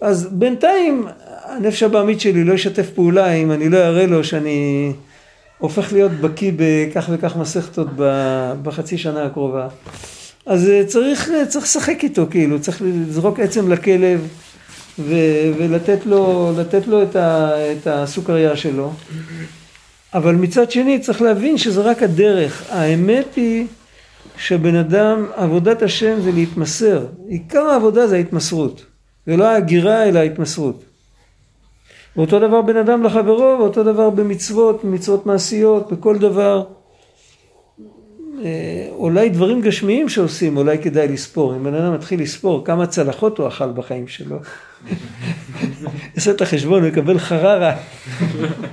אז 0.00 0.28
בינתיים 0.32 1.06
הנפש 1.44 1.82
הבעמית 1.82 2.20
שלי 2.20 2.44
לא 2.44 2.54
ישתף 2.54 2.90
פעולה 2.94 3.32
אם 3.32 3.52
אני 3.52 3.68
לא 3.68 3.78
אראה 3.78 4.06
לו 4.06 4.24
שאני 4.24 4.92
הופך 5.58 5.92
להיות 5.92 6.12
בקיא 6.12 6.52
בכך 6.56 7.08
וכך 7.12 7.36
מסכתות 7.36 7.88
בחצי 8.62 8.98
שנה 8.98 9.24
הקרובה. 9.24 9.68
אז 10.50 10.70
צריך, 10.86 11.30
צריך 11.48 11.64
לשחק 11.64 12.04
איתו 12.04 12.26
כאילו, 12.30 12.60
צריך 12.60 12.82
לזרוק 12.82 13.40
עצם 13.40 13.72
לכלב 13.72 14.28
ו, 14.98 15.14
ולתת 15.58 16.06
לו, 16.06 16.52
לו 16.86 17.02
את, 17.02 17.16
ה, 17.16 17.50
את 17.72 17.86
הסוכריה 17.86 18.56
שלו. 18.56 18.92
אבל 20.14 20.34
מצד 20.34 20.70
שני 20.70 20.98
צריך 20.98 21.22
להבין 21.22 21.58
שזה 21.58 21.80
רק 21.80 22.02
הדרך. 22.02 22.64
האמת 22.70 23.34
היא 23.36 23.66
שבן 24.36 24.74
אדם, 24.74 25.26
עבודת 25.36 25.82
השם 25.82 26.20
זה 26.20 26.32
להתמסר. 26.32 27.06
עיקר 27.28 27.62
העבודה 27.62 28.06
זה 28.06 28.16
ההתמסרות. 28.16 28.84
זה 29.26 29.36
לא 29.36 29.44
ההגירה 29.44 30.04
אלא 30.04 30.18
ההתמסרות. 30.18 30.84
ואותו 32.16 32.38
דבר 32.38 32.62
בן 32.62 32.76
אדם 32.76 33.02
לחברו, 33.02 33.56
ואותו 33.58 33.84
דבר 33.84 34.10
במצוות, 34.10 34.84
במצוות 34.84 35.26
מעשיות, 35.26 35.92
בכל 35.92 36.18
דבר. 36.18 36.64
אה, 38.44 38.88
אולי 38.90 39.28
דברים 39.28 39.60
גשמיים 39.60 40.08
שעושים, 40.08 40.56
אולי 40.56 40.78
כדאי 40.78 41.08
לספור. 41.08 41.56
אם 41.56 41.64
בן 41.64 41.74
אדם 41.74 41.94
מתחיל 41.94 42.22
לספור 42.22 42.64
כמה 42.64 42.86
צלחות 42.86 43.38
הוא 43.38 43.48
אכל 43.48 43.72
בחיים 43.72 44.08
שלו, 44.08 44.36
יעשה 46.14 46.30
את 46.30 46.40
החשבון, 46.40 46.82
הוא 46.82 46.88
יקבל 46.88 47.18
חררה. 47.18 47.76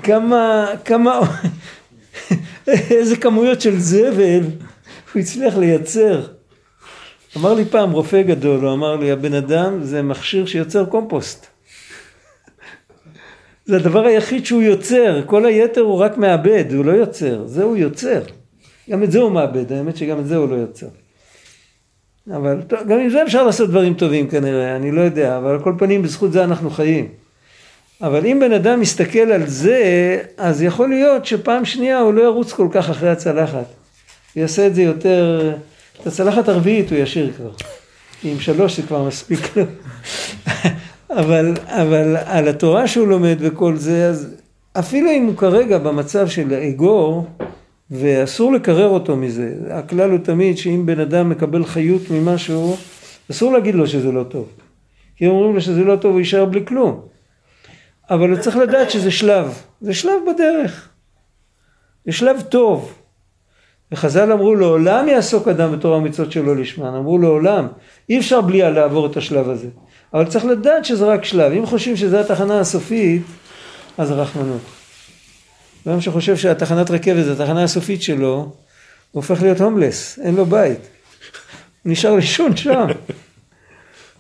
כמה, 0.04 0.66
כמה, 0.86 1.20
איזה 2.68 3.18
כמויות 3.18 3.62
של 3.62 3.80
זבל 3.80 4.44
הוא 5.14 5.20
הצליח 5.20 5.58
לייצר. 5.58 6.22
אמר 7.38 7.54
לי 7.54 7.66
פעם 7.66 7.92
רופא 7.92 8.22
גדול, 8.22 8.66
הוא 8.66 8.74
אמר 8.74 8.96
לי, 8.96 9.12
הבן 9.12 9.34
אדם 9.34 9.84
זה 9.84 10.02
מכשיר 10.02 10.46
שיוצר 10.46 10.86
קומפוסט. 10.86 11.48
זה 13.66 13.76
הדבר 13.76 14.06
היחיד 14.06 14.46
שהוא 14.46 14.62
יוצר, 14.62 15.22
כל 15.26 15.46
היתר 15.46 15.82
הוא 15.82 16.00
רק 16.00 16.18
מאבד, 16.18 16.66
הוא 16.74 16.86
לא 16.86 16.92
יוצר, 16.92 17.44
זה 17.46 17.64
הוא 17.64 17.78
יוצר. 17.78 18.22
גם 18.90 19.04
את 19.04 19.12
זה 19.12 19.20
הוא 19.20 19.32
מאבד, 19.32 19.72
האמת 19.72 19.98
שגם 19.98 20.20
את 20.20 20.28
זה 20.28 20.36
הוא 20.36 20.50
לא 20.50 20.56
יוצר. 20.56 20.88
אבל 22.36 22.62
גם 22.88 23.00
עם 23.00 23.10
זה 23.10 23.24
אפשר 23.24 23.44
לעשות 23.44 23.70
דברים 23.70 23.94
טובים 23.94 24.28
כנראה, 24.28 24.76
אני 24.76 24.92
לא 24.92 25.02
יודע, 25.02 25.38
אבל 25.38 25.52
על 25.52 25.64
כל 25.64 25.74
פנים 25.78 26.02
בזכות 26.02 26.32
זה 26.32 26.44
אנחנו 26.44 26.70
חיים. 26.70 27.08
אבל 28.02 28.26
אם 28.26 28.38
בן 28.42 28.52
אדם 28.52 28.80
מסתכל 28.80 29.20
על 29.20 29.48
זה, 29.48 30.22
אז 30.38 30.62
יכול 30.62 30.90
להיות 30.90 31.26
שפעם 31.26 31.66
שנייה 31.66 32.00
הוא 32.00 32.14
לא 32.14 32.22
ירוץ 32.22 32.54
כל 32.54 32.68
כך 32.72 32.90
אחרי 32.90 33.10
הצלחת. 33.10 33.66
הוא 34.34 34.42
יעשה 34.42 34.68
את 34.68 34.76
זה 34.76 34.82
יותר, 34.82 35.54
את 36.02 36.08
הצלחת 36.08 36.50
הרביעית 36.50 36.92
הוא 36.92 37.00
ישאיר 37.00 37.32
כבר. 37.38 37.52
עם 38.24 38.40
שלוש 38.40 38.78
זה 38.80 38.88
כבר 38.88 39.04
מספיק 39.04 39.58
לו. 39.58 39.64
אבל, 41.20 41.54
אבל 41.68 42.18
על 42.26 42.48
התורה 42.48 42.88
שהוא 42.88 43.08
לומד 43.08 43.38
וכל 43.40 43.76
זה, 43.76 44.08
אז 44.10 44.28
אפילו 44.80 45.12
אם 45.12 45.26
הוא 45.26 45.38
כרגע 45.38 45.78
במצב 45.78 46.28
של 46.28 46.54
אגור, 46.54 47.28
ואסור 47.92 48.54
לקרר 48.54 48.88
אותו 48.88 49.16
מזה. 49.16 49.54
הכלל 49.70 50.12
הוא 50.12 50.20
תמיד 50.20 50.58
שאם 50.58 50.86
בן 50.86 51.00
אדם 51.00 51.30
מקבל 51.30 51.66
חיות 51.66 52.02
ממשהו, 52.12 52.78
אסור 53.32 53.54
להגיד 53.54 53.76
לו 53.76 53.88
שזה 53.88 54.12
לא 54.12 54.24
טוב. 54.24 54.50
כי 55.16 55.26
אם 55.26 55.30
אומרים 55.30 55.56
לו 55.56 55.62
שזה 55.62 55.84
לא 55.84 55.96
טוב, 55.96 56.12
הוא 56.12 56.20
יישאר 56.20 56.46
בלי 56.46 56.66
כלום. 56.66 57.02
אבל 58.10 58.30
הוא 58.30 58.40
צריך 58.40 58.58
לדעת 58.58 58.92
שזה 58.92 59.12
שלב, 59.12 59.62
זה 59.82 59.94
שלב 59.94 60.14
בדרך, 60.34 60.90
זה 62.06 62.12
שלב 62.12 62.42
טוב. 62.42 62.94
וחז"ל 63.92 64.32
אמרו 64.32 64.56
לעולם 64.56 65.08
יעסוק 65.08 65.48
אדם 65.48 65.72
בתורה 65.72 65.98
ומצוות 65.98 66.32
שלא 66.32 66.56
לשמן, 66.56 66.94
אמרו 66.94 67.18
לעולם, 67.18 67.68
אי 68.10 68.20
אפשר 68.20 68.42
בלי 68.42 68.62
לעבור 68.62 69.06
את 69.06 69.18
השלב 69.18 69.50
הזה, 69.50 69.68
אבל 70.14 70.26
צריך 70.26 70.46
לדעת 70.46 70.86
שזה 70.86 71.06
רק 71.06 71.26
שלב, 71.26 71.52
אם 71.52 71.66
חושבים 71.66 71.96
שזו 71.96 72.18
התחנה 72.18 72.60
הסופית, 72.60 73.22
אז 73.98 74.12
רחמנות. 74.12 74.77
אדם 75.88 76.02
שחושב 76.02 76.38
שהתחנת 76.38 76.92
רכבת 76.92 77.26
זו 77.26 77.32
התחנה 77.32 77.64
הסופית 77.64 78.02
שלו, 78.02 78.36
הוא 78.36 78.52
הופך 79.12 79.42
להיות 79.42 79.62
הומלס, 79.62 80.20
אין 80.20 80.36
לו 80.36 80.46
בית, 80.46 80.80
נשאר 81.86 82.16
לישון 82.16 82.58
שם. 82.58 82.88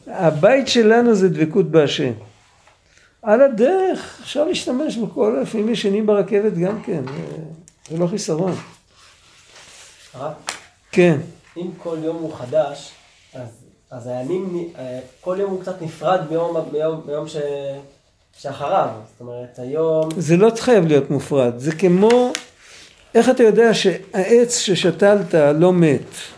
הבית 0.08 0.68
שלנו 0.68 1.16
זה 1.16 1.30
דבקות 1.30 1.72
בהשם. 1.72 2.12
על 3.22 3.42
הדרך 3.42 4.20
אפשר 4.24 4.44
להשתמש 4.46 4.98
בכל, 4.98 5.40
לפעמים 5.42 5.70
ישנים 5.70 6.06
ברכבת 6.06 6.54
גם 6.54 6.84
כן, 6.84 7.02
זה- 7.08 7.38
זה 7.92 7.98
לא 7.98 8.08
חיסרון. 8.08 8.56
הרב, 10.14 10.32
כן, 10.92 11.18
אם 11.58 11.68
כל 11.78 11.98
יום 12.04 12.16
הוא 12.16 12.34
חדש, 12.36 12.92
אז, 13.34 13.48
אז 13.92 14.08
הימים, 14.08 14.70
אה, 14.78 15.00
כל 15.22 15.38
יום 15.40 15.52
הוא 15.52 15.62
קצת 15.62 15.82
נפרד 15.82 16.20
מיום, 16.30 16.58
מיום, 16.72 17.02
מיום 17.06 17.28
ש, 17.28 17.36
שאחריו. 18.42 18.90
זאת 19.12 19.22
אומרת, 19.22 19.60
היום... 19.60 20.10
זה 20.18 20.38
לא 20.38 20.52
חייב 20.60 20.88
להיות 20.88 21.12
מופרד, 21.12 21.54
זה 21.58 21.72
כמו, 21.72 22.32
איך 23.16 23.30
אתה 23.30 23.44
יודע 23.44 23.74
שהעץ 23.74 24.58
ששתלת 24.58 25.34
לא 25.34 25.74
מת? 25.74 26.37